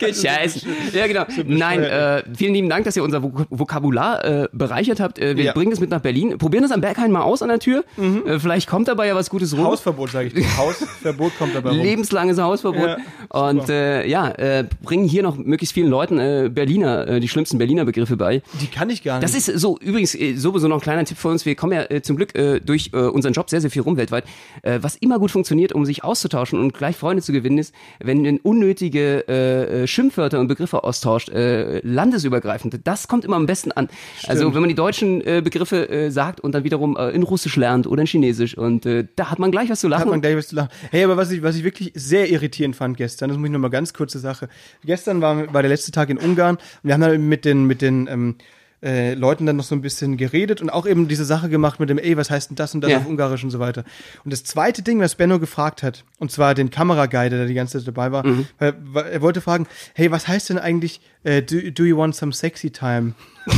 Scheiße. 0.00 0.60
Ja, 0.92 1.06
genau. 1.06 1.24
Nein, 1.46 1.82
äh, 1.82 2.22
vielen 2.36 2.54
lieben 2.54 2.68
Dank, 2.68 2.84
dass 2.84 2.96
ihr 2.96 3.02
unser 3.02 3.22
Vok 3.22 3.46
Vokabular 3.50 4.24
äh, 4.24 4.48
bereichert 4.52 5.00
habt. 5.00 5.18
Äh, 5.18 5.36
wir 5.36 5.44
Ja. 5.44 5.52
bringen 5.52 5.72
es 5.72 5.80
mit 5.80 5.90
nach 5.90 6.00
Berlin. 6.00 6.36
Probieren 6.38 6.62
das 6.62 6.72
am 6.72 6.80
Berghain 6.80 7.10
mal 7.10 7.22
aus 7.22 7.42
an 7.42 7.48
der 7.48 7.58
Tür. 7.58 7.84
Äh, 7.96 8.38
vielleicht 8.38 8.68
kommt 8.68 8.88
dabei 8.88 9.06
ja 9.06 9.14
was 9.14 9.30
Gutes 9.30 9.56
rum. 9.56 9.64
Hausverbot, 9.64 10.10
sage 10.10 10.28
ich 10.28 10.34
dir. 10.34 10.44
Hausverbot 10.56 11.32
kommt 11.38 11.54
dabei 11.54 11.70
rum. 11.70 11.78
Lebenslanges 11.80 12.38
Hausverbot. 12.38 12.98
Ja, 13.32 13.40
und 13.48 13.68
äh, 13.70 14.06
ja, 14.06 14.28
äh, 14.30 14.64
bringen 14.82 15.04
hier 15.08 15.22
noch 15.22 15.36
möglichst 15.36 15.74
vielen 15.74 15.88
Leuten 15.88 16.18
Berliner, 16.52 17.20
die 17.20 17.28
schlimmsten 17.28 17.58
Berliner 17.58 17.84
Begriffe 17.84 18.16
bei. 18.16 18.42
Die 18.60 18.66
kann 18.66 18.90
ich 18.90 19.02
gar 19.02 19.18
nicht. 19.20 19.24
Das 19.24 19.34
ist 19.34 19.46
so, 19.60 19.78
übrigens, 19.78 20.12
sowieso 20.36 20.68
noch 20.68 20.76
ein 20.76 20.82
kleiner 20.82 21.04
Tipp 21.04 21.16
für 21.18 21.28
uns. 21.28 21.46
Wir 21.46 21.54
kommen 21.54 21.72
ja 21.72 22.02
zum 22.02 22.17
Glück 22.18 22.34
äh, 22.34 22.60
durch 22.60 22.90
äh, 22.92 22.98
unseren 22.98 23.32
Job 23.32 23.48
sehr, 23.48 23.60
sehr 23.60 23.70
viel 23.70 23.82
rum 23.82 23.96
weltweit. 23.96 24.24
Äh, 24.62 24.80
was 24.82 24.96
immer 24.96 25.18
gut 25.18 25.30
funktioniert, 25.30 25.72
um 25.72 25.84
sich 25.84 26.04
auszutauschen 26.04 26.60
und 26.60 26.74
gleich 26.74 26.96
Freunde 26.96 27.22
zu 27.22 27.32
gewinnen, 27.32 27.58
ist, 27.58 27.74
wenn 28.00 28.22
man 28.22 28.38
unnötige 28.38 29.24
äh, 29.28 29.82
äh, 29.82 29.86
Schimpfwörter 29.86 30.40
und 30.40 30.48
Begriffe 30.48 30.84
austauscht, 30.84 31.30
äh, 31.30 31.80
landesübergreifend. 31.80 32.80
Das 32.84 33.08
kommt 33.08 33.24
immer 33.24 33.36
am 33.36 33.46
besten 33.46 33.72
an. 33.72 33.88
Also 34.26 34.52
wenn 34.54 34.60
man 34.60 34.68
die 34.68 34.74
deutschen 34.74 35.20
äh, 35.26 35.40
Begriffe 35.42 35.88
äh, 35.88 36.10
sagt 36.10 36.40
und 36.40 36.52
dann 36.52 36.64
wiederum 36.64 36.96
äh, 36.96 37.10
in 37.10 37.22
Russisch 37.22 37.56
lernt 37.56 37.86
oder 37.86 38.02
in 38.02 38.06
Chinesisch 38.06 38.56
und 38.56 38.84
äh, 38.86 39.06
da 39.16 39.30
hat 39.30 39.38
man 39.38 39.50
gleich 39.50 39.70
was 39.70 39.80
zu 39.80 39.88
hat 39.88 39.98
lachen. 39.98 40.10
man 40.10 40.20
gleich 40.20 40.36
was 40.36 40.48
zu 40.48 40.56
lachen. 40.56 40.70
Hey, 40.90 41.04
aber 41.04 41.16
was 41.16 41.30
ich, 41.30 41.42
was 41.42 41.56
ich 41.56 41.64
wirklich 41.64 41.92
sehr 41.94 42.30
irritierend 42.30 42.76
fand 42.76 42.96
gestern, 42.96 43.28
das 43.28 43.38
muss 43.38 43.46
ich 43.46 43.52
noch 43.52 43.60
mal 43.60 43.68
ganz 43.68 43.92
kurze 43.94 44.18
Sache. 44.18 44.48
Gestern 44.84 45.20
war, 45.20 45.52
war 45.52 45.62
der 45.62 45.70
letzte 45.70 45.92
Tag 45.92 46.10
in 46.10 46.18
Ungarn 46.18 46.56
und 46.56 46.62
wir 46.82 46.94
haben 46.94 47.00
dann 47.00 47.28
mit 47.28 47.44
den, 47.44 47.64
mit 47.64 47.82
den, 47.82 48.08
ähm, 48.08 48.36
äh, 48.82 49.14
Leuten 49.14 49.44
dann 49.46 49.56
noch 49.56 49.64
so 49.64 49.74
ein 49.74 49.80
bisschen 49.80 50.16
geredet 50.16 50.60
und 50.62 50.70
auch 50.70 50.86
eben 50.86 51.08
diese 51.08 51.24
Sache 51.24 51.48
gemacht 51.48 51.80
mit 51.80 51.90
dem, 51.90 51.98
ey, 51.98 52.16
was 52.16 52.30
heißt 52.30 52.50
denn 52.50 52.56
das 52.56 52.74
und 52.74 52.80
das 52.82 52.90
Ja. 52.92 52.98
auf 52.98 53.06
Ungarisch 53.06 53.42
und 53.44 53.50
so 53.50 53.58
weiter. 53.58 53.84
Und 54.24 54.32
das 54.32 54.44
zweite 54.44 54.82
Ding, 54.82 55.00
was 55.00 55.14
Benno 55.16 55.38
gefragt 55.38 55.82
hat, 55.82 56.04
und 56.18 56.30
zwar 56.30 56.54
den 56.54 56.70
Kameraguide, 56.70 57.36
der 57.36 57.46
die 57.46 57.54
ganze 57.54 57.78
Zeit 57.78 57.88
dabei 57.88 58.12
war, 58.12 58.26
Mhm. 58.26 58.46
weil, 58.58 58.74
weil 58.80 59.04
er 59.06 59.20
wollte 59.22 59.40
fragen, 59.40 59.66
hey, 59.94 60.10
was 60.10 60.28
heißt 60.28 60.50
denn 60.50 60.58
eigentlich, 60.58 61.00
äh, 61.24 61.42
do, 61.42 61.56
do 61.72 61.84
you 61.84 61.96
want 61.96 62.14
some 62.14 62.32
sexy 62.32 62.70
time? 62.70 63.14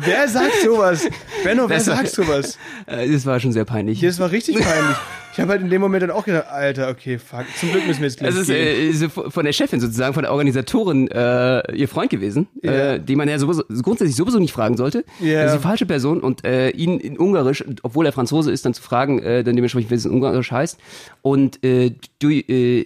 wer 0.00 0.28
sagt 0.28 0.54
sowas? 0.64 1.06
Benno, 1.44 1.68
wer 1.68 1.76
Das 1.78 1.88
war- 1.88 1.96
sagt 1.96 2.08
sowas? 2.10 2.58
Äh, 2.86 3.10
das 3.10 3.26
war 3.26 3.40
schon 3.40 3.52
sehr 3.52 3.64
peinlich. 3.64 4.00
Das 4.00 4.18
war 4.18 4.30
richtig 4.30 4.56
peinlich. 4.60 4.96
Ich 5.32 5.38
habe 5.38 5.52
halt 5.52 5.62
in 5.62 5.70
dem 5.70 5.80
Moment 5.80 6.02
dann 6.02 6.10
auch 6.10 6.24
gedacht, 6.24 6.46
Alter, 6.50 6.88
okay, 6.88 7.16
fuck. 7.18 7.44
Zum 7.58 7.70
Glück 7.70 7.86
müssen 7.86 8.00
wir 8.00 8.08
jetzt 8.08 8.18
gleich 8.18 8.30
Das 8.34 8.40
ist 8.40 8.46
gehen. 8.48 9.10
äh, 9.26 9.30
von 9.30 9.44
der 9.44 9.52
Chefin 9.52 9.78
sozusagen, 9.80 10.12
von 10.12 10.24
der 10.24 10.32
Organisatorin, 10.32 11.06
äh, 11.08 11.72
ihr 11.76 11.86
Freund 11.88 12.10
gewesen, 12.10 12.48
Ja. 12.62 12.94
äh, 12.94 13.00
den 13.00 13.16
man 13.16 13.28
ja 13.28 13.38
sowieso, 13.38 13.62
grundsätzlich 13.82 14.16
sowieso 14.16 14.40
nicht 14.40 14.52
fragen 14.52 14.76
sollte. 14.76 15.04
Ja. 15.20 15.44
Das 15.44 15.52
ist 15.54 15.58
die 15.60 15.62
falsche 15.62 15.86
Person 15.86 16.20
und 16.20 16.44
äh, 16.44 16.70
ihn 16.70 16.98
in 16.98 17.16
Ungarisch, 17.16 17.64
obwohl 17.84 18.06
er 18.06 18.12
Franzose 18.12 18.50
ist, 18.50 18.64
dann 18.66 18.74
zu 18.74 18.82
fragen, 18.82 19.20
äh, 19.20 19.44
dann 19.44 19.54
dementsprechend, 19.54 19.90
wie 19.92 19.94
es 19.94 20.04
in 20.04 20.10
Ungarisch 20.10 20.50
heißt. 20.50 20.78
Und 21.22 21.62
äh, 21.64 21.92
do 22.20 22.28
you, 22.28 22.42
äh, 22.48 22.80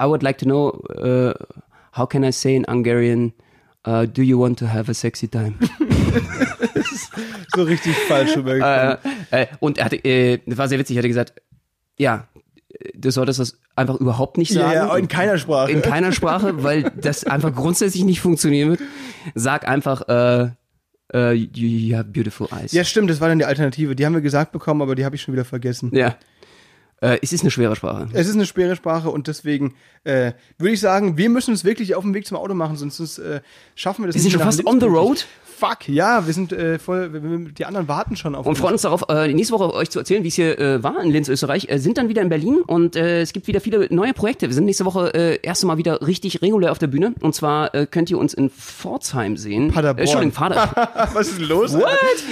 I 0.00 0.04
would 0.04 0.22
like 0.22 0.38
to 0.38 0.44
know, 0.44 0.80
äh, 0.94 1.34
how 1.96 2.08
can 2.08 2.22
I 2.22 2.30
say 2.30 2.54
in 2.54 2.64
Hungarian, 2.68 3.32
uh, 3.88 4.06
do 4.06 4.22
you 4.22 4.38
want 4.40 4.56
to 4.60 4.66
have 4.68 4.88
a 4.88 4.94
sexy 4.94 5.26
time? 5.26 5.54
so 7.54 7.62
richtig 7.62 7.96
falsch 7.96 8.36
rübergekommen. 8.36 8.98
äh, 9.30 9.42
äh, 9.42 9.46
und 9.60 9.78
er 9.78 9.84
hatte, 9.86 9.96
äh, 10.04 10.40
war 10.46 10.68
sehr 10.68 10.78
witzig, 10.78 10.96
er 10.96 11.00
hatte 11.00 11.08
gesagt, 11.08 11.32
ja, 11.98 12.28
du 12.94 13.10
solltest 13.10 13.40
das 13.40 13.58
einfach 13.76 13.96
überhaupt 13.96 14.38
nicht 14.38 14.52
sagen. 14.52 14.72
ja, 14.72 14.86
ja, 14.88 14.96
in 14.96 15.08
keiner 15.08 15.38
Sprache. 15.38 15.70
in 15.70 15.82
keiner 15.82 16.12
Sprache, 16.12 16.62
weil 16.62 16.92
das 16.96 17.24
einfach 17.24 17.54
grundsätzlich 17.54 18.04
nicht 18.04 18.20
funktionieren 18.20 18.70
wird. 18.70 18.80
Sag 19.34 19.66
einfach, 19.66 20.08
äh, 20.08 20.50
äh, 21.12 21.32
you, 21.32 21.96
have 21.96 22.08
beautiful 22.10 22.48
eyes. 22.52 22.72
ja, 22.72 22.84
stimmt, 22.84 23.10
das 23.10 23.20
war 23.20 23.28
dann 23.28 23.38
die 23.38 23.44
Alternative. 23.44 23.96
Die 23.96 24.04
haben 24.04 24.14
wir 24.14 24.20
gesagt 24.20 24.52
bekommen, 24.52 24.82
aber 24.82 24.94
die 24.94 25.04
habe 25.04 25.16
ich 25.16 25.22
schon 25.22 25.32
wieder 25.34 25.44
vergessen. 25.44 25.90
Ja. 25.94 26.16
Äh, 27.00 27.18
es 27.22 27.32
ist 27.32 27.42
eine 27.42 27.50
schwere 27.50 27.76
Sprache. 27.76 28.08
Es 28.12 28.26
ist 28.26 28.34
eine 28.34 28.44
schwere 28.44 28.74
Sprache 28.74 29.08
und 29.10 29.28
deswegen 29.28 29.74
äh, 30.04 30.32
würde 30.58 30.74
ich 30.74 30.80
sagen, 30.80 31.16
wir 31.16 31.30
müssen 31.30 31.52
uns 31.52 31.64
wirklich 31.64 31.94
auf 31.94 32.02
dem 32.02 32.12
Weg 32.12 32.26
zum 32.26 32.36
Auto 32.36 32.54
machen, 32.54 32.76
sonst 32.76 33.18
äh, 33.18 33.40
schaffen 33.76 34.02
wir 34.02 34.06
das 34.08 34.16
Wir 34.16 34.22
sind 34.22 34.32
schon 34.32 34.40
fast 34.40 34.66
on 34.66 34.80
the 34.80 34.86
road. 34.86 35.26
Fuck, 35.58 35.88
ja, 35.88 36.24
wir 36.26 36.32
sind 36.32 36.52
äh, 36.52 36.78
voll, 36.78 37.12
wir- 37.12 37.22
wir- 37.22 37.50
die 37.52 37.64
anderen 37.64 37.88
warten 37.88 38.14
schon 38.16 38.34
auf 38.34 38.46
Und 38.46 38.50
uns. 38.50 38.58
freuen 38.60 38.72
uns 38.74 38.82
darauf, 38.82 39.04
äh, 39.08 39.32
nächste 39.32 39.54
Woche 39.54 39.72
euch 39.74 39.90
zu 39.90 39.98
erzählen, 39.98 40.22
wie 40.22 40.28
es 40.28 40.34
hier 40.34 40.58
äh, 40.58 40.82
war 40.82 41.02
in 41.02 41.10
Linz, 41.10 41.28
Österreich. 41.28 41.68
Äh, 41.68 41.78
sind 41.78 41.98
dann 41.98 42.08
wieder 42.08 42.22
in 42.22 42.28
Berlin 42.28 42.60
und 42.66 42.94
äh, 42.96 43.20
es 43.22 43.32
gibt 43.32 43.46
wieder 43.48 43.60
viele 43.60 43.88
neue 43.92 44.12
Projekte. 44.14 44.46
Wir 44.46 44.54
sind 44.54 44.64
nächste 44.66 44.84
Woche 44.84 45.12
äh, 45.14 45.38
erste 45.42 45.66
Mal 45.66 45.76
wieder 45.78 46.00
richtig 46.06 46.42
regulär 46.42 46.70
auf 46.72 46.78
der 46.78 46.86
Bühne. 46.86 47.14
Und 47.20 47.34
zwar 47.34 47.74
äh, 47.74 47.86
könnt 47.86 48.10
ihr 48.10 48.18
uns 48.18 48.34
in 48.34 48.50
Pforzheim 48.50 49.36
sehen. 49.36 49.72
Paderborn. 49.72 49.98
Äh, 49.98 50.02
Entschuldigung, 50.02 50.32
Pader 50.34 51.08
Was 51.14 51.28
ist 51.28 51.38
denn 51.40 51.48
los? 51.48 51.74
What? 51.74 51.88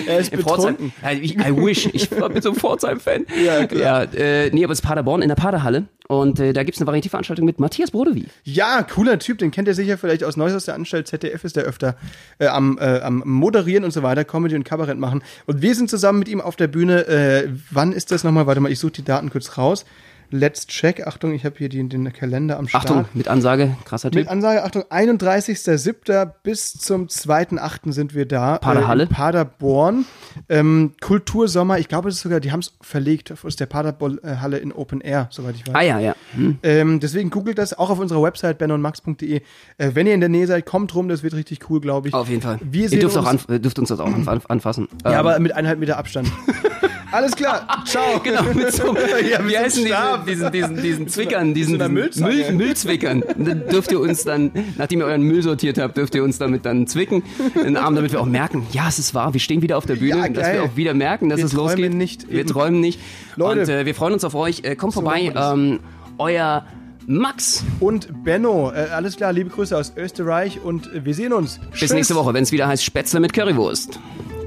Er 0.06 0.18
ist 0.20 0.32
In 0.32 0.40
Pforzheim. 0.40 0.76
betrunken. 0.76 0.92
Ja, 1.02 1.10
ich, 1.12 1.36
I 1.36 1.56
wish. 1.56 1.86
Ich 1.92 2.10
war 2.20 2.28
mit 2.28 2.42
so 2.42 2.50
einem 2.50 2.58
Pforzheim-Fan. 2.58 3.26
Ja, 3.44 3.66
klar. 3.66 3.80
Ja, 3.80 4.18
äh, 4.18 4.50
nee, 4.52 4.62
aber 4.64 4.72
es 4.72 4.80
ist 4.80 4.84
Paderborn 4.86 5.22
in 5.22 5.28
der 5.28 5.36
Paderhalle. 5.36 5.84
Und 6.08 6.38
äh, 6.40 6.52
da 6.52 6.62
gibt's 6.62 6.80
eine 6.80 6.86
Variety-Veranstaltung 6.86 7.44
mit 7.46 7.58
Matthias 7.58 7.90
Brodewie. 7.90 8.26
Ja, 8.44 8.82
cooler 8.82 9.18
Typ, 9.18 9.38
den 9.38 9.50
kennt 9.50 9.68
ihr 9.68 9.74
sicher 9.74 9.98
vielleicht 9.98 10.24
aus 10.24 10.36
Neues 10.36 10.54
aus 10.54 10.64
der 10.66 10.74
Anstalt. 10.74 11.08
ZDF 11.08 11.44
ist 11.44 11.56
der 11.56 11.64
öfter 11.64 11.96
äh, 12.38 12.46
am, 12.46 12.78
äh, 12.78 13.00
am 13.00 13.22
Moderieren 13.24 13.84
und 13.84 13.90
so 13.90 14.02
weiter, 14.02 14.24
Comedy 14.24 14.54
und 14.54 14.64
Kabarett 14.64 14.98
machen. 14.98 15.22
Und 15.46 15.62
wir 15.62 15.74
sind 15.74 15.90
zusammen 15.90 16.18
mit 16.18 16.28
ihm 16.28 16.40
auf 16.40 16.56
der 16.56 16.68
Bühne. 16.68 17.06
Äh, 17.06 17.48
wann 17.70 17.92
ist 17.92 18.10
das 18.12 18.24
nochmal? 18.24 18.46
Warte 18.46 18.60
mal, 18.60 18.70
ich 18.70 18.78
suche 18.78 18.92
die 18.92 19.04
Daten 19.04 19.30
kurz 19.30 19.58
raus. 19.58 19.84
Let's 20.30 20.66
check. 20.66 21.06
Achtung, 21.06 21.32
ich 21.34 21.44
habe 21.44 21.54
hier 21.58 21.68
die, 21.68 21.88
den 21.88 22.12
Kalender 22.12 22.58
am 22.58 22.66
Start. 22.68 22.84
Achtung, 22.86 23.04
mit 23.14 23.28
Ansage, 23.28 23.76
krasser 23.84 24.10
Typ. 24.10 24.20
Mit 24.22 24.28
Ansage, 24.28 24.64
Achtung, 24.64 24.82
31.07. 24.90 26.30
bis 26.42 26.72
zum 26.74 27.06
2.08. 27.06 27.92
sind 27.92 28.14
wir 28.14 28.26
da. 28.26 28.58
Paderhalle. 28.58 29.04
Äh, 29.04 29.06
Paderborn. 29.06 30.04
Ähm, 30.48 30.92
Kultursommer, 31.00 31.78
ich 31.78 31.88
glaube, 31.88 32.08
es 32.08 32.16
ist 32.16 32.22
sogar, 32.22 32.40
die 32.40 32.52
haben 32.52 32.60
es 32.60 32.74
verlegt 32.80 33.32
aus 33.44 33.56
der 33.56 33.66
Paderhalle 33.66 34.58
in 34.58 34.72
Open 34.72 35.00
Air, 35.00 35.28
soweit 35.30 35.54
ich 35.56 35.66
weiß. 35.66 35.74
Ah 35.74 35.82
ja, 35.82 35.98
ja. 35.98 36.14
Hm. 36.34 36.58
Ähm, 36.62 37.00
deswegen 37.00 37.30
googelt 37.30 37.58
das 37.58 37.76
auch 37.78 37.90
auf 37.90 37.98
unserer 37.98 38.22
Website 38.22 38.58
benonmax.de. 38.58 39.36
Äh, 39.78 39.90
wenn 39.94 40.06
ihr 40.06 40.14
in 40.14 40.20
der 40.20 40.28
Nähe 40.28 40.46
seid, 40.46 40.66
kommt 40.66 40.94
rum, 40.94 41.08
das 41.08 41.22
wird 41.22 41.34
richtig 41.34 41.70
cool, 41.70 41.80
glaube 41.80 42.08
ich. 42.08 42.14
Auf 42.14 42.28
jeden 42.28 42.42
Fall. 42.42 42.58
Wir 42.62 42.90
Ihr 42.92 43.00
dürft, 43.00 43.16
auch 43.16 43.30
uns- 43.32 43.48
an, 43.48 43.54
äh, 43.56 43.60
dürft 43.60 43.78
uns 43.78 43.88
das 43.88 44.00
auch 44.00 44.06
an, 44.06 44.28
anfassen. 44.48 44.88
Ja, 45.04 45.12
Ähm, 45.12 45.16
aber 45.18 45.38
mit 45.38 45.52
eineinhalb 45.52 45.78
Meter 45.78 45.96
Abstand. 45.98 46.30
Alles 47.16 47.34
klar. 47.34 47.66
Ciao. 47.86 48.20
Genau, 48.22 48.42
mit 48.52 48.72
so, 48.72 48.94
Ja, 49.30 49.42
wie 49.46 49.52
so 49.52 49.58
heißen 49.58 49.84
diese, 49.84 50.22
diesen, 50.26 50.52
diesen, 50.52 50.82
diesen 50.82 51.08
Zwickern, 51.08 51.54
diesen, 51.54 51.78
so 51.80 51.88
diesen. 51.88 52.24
Müll, 52.24 52.52
Müllzwickern. 52.52 53.24
Dann 53.38 53.66
dürft 53.68 53.90
ihr 53.90 54.00
uns 54.00 54.24
dann, 54.24 54.50
nachdem 54.76 55.00
ihr 55.00 55.06
euren 55.06 55.22
Müll 55.22 55.42
sortiert 55.42 55.78
habt, 55.78 55.96
dürft 55.96 56.14
ihr 56.14 56.22
uns 56.22 56.36
damit 56.36 56.66
dann 56.66 56.86
zwicken, 56.86 57.22
den 57.54 57.78
Arm, 57.78 57.94
damit 57.94 58.12
wir 58.12 58.20
auch 58.20 58.26
merken, 58.26 58.66
ja, 58.72 58.86
es 58.88 58.98
ist 58.98 59.14
wahr, 59.14 59.32
wir 59.32 59.40
stehen 59.40 59.62
wieder 59.62 59.78
auf 59.78 59.86
der 59.86 59.96
Bühne, 59.96 60.18
Ja, 60.18 60.28
dass 60.28 60.52
wir 60.52 60.62
auch 60.64 60.76
wieder 60.76 60.92
merken, 60.92 61.30
dass 61.30 61.38
Wir 61.38 61.46
es 61.46 61.52
träumen 61.52 61.68
losgeht. 61.78 61.94
nicht, 61.94 62.30
wir 62.30 62.40
eben. 62.40 62.48
träumen 62.50 62.80
nicht. 62.80 63.00
Leute. 63.36 63.60
Und 63.62 63.68
äh, 63.70 63.86
wir 63.86 63.94
freuen 63.94 64.12
uns 64.12 64.24
auf 64.24 64.34
euch. 64.34 64.60
Äh, 64.64 64.76
kommt 64.76 64.92
vorbei, 64.92 65.22
wir 65.22 65.32
das. 65.32 65.52
ähm, 65.54 65.80
euer 66.18 66.66
Max. 67.06 67.64
Und 67.80 68.24
Benno, 68.24 68.72
äh, 68.72 68.88
alles 68.94 69.16
klar, 69.16 69.32
liebe 69.32 69.48
Grüße 69.48 69.74
aus 69.76 69.92
Österreich 69.96 70.60
und 70.62 70.92
äh, 70.92 71.04
wir 71.06 71.14
sehen 71.14 71.32
uns. 71.32 71.60
Bis 71.80 71.92
nächste 71.94 72.14
Woche, 72.14 72.34
wenn 72.34 72.42
es 72.42 72.52
wieder 72.52 72.66
heißt 72.68 72.84
Spätzle 72.84 73.20
mit 73.20 73.32
Currywurst. 73.32 73.98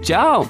Ciao. 0.04 0.48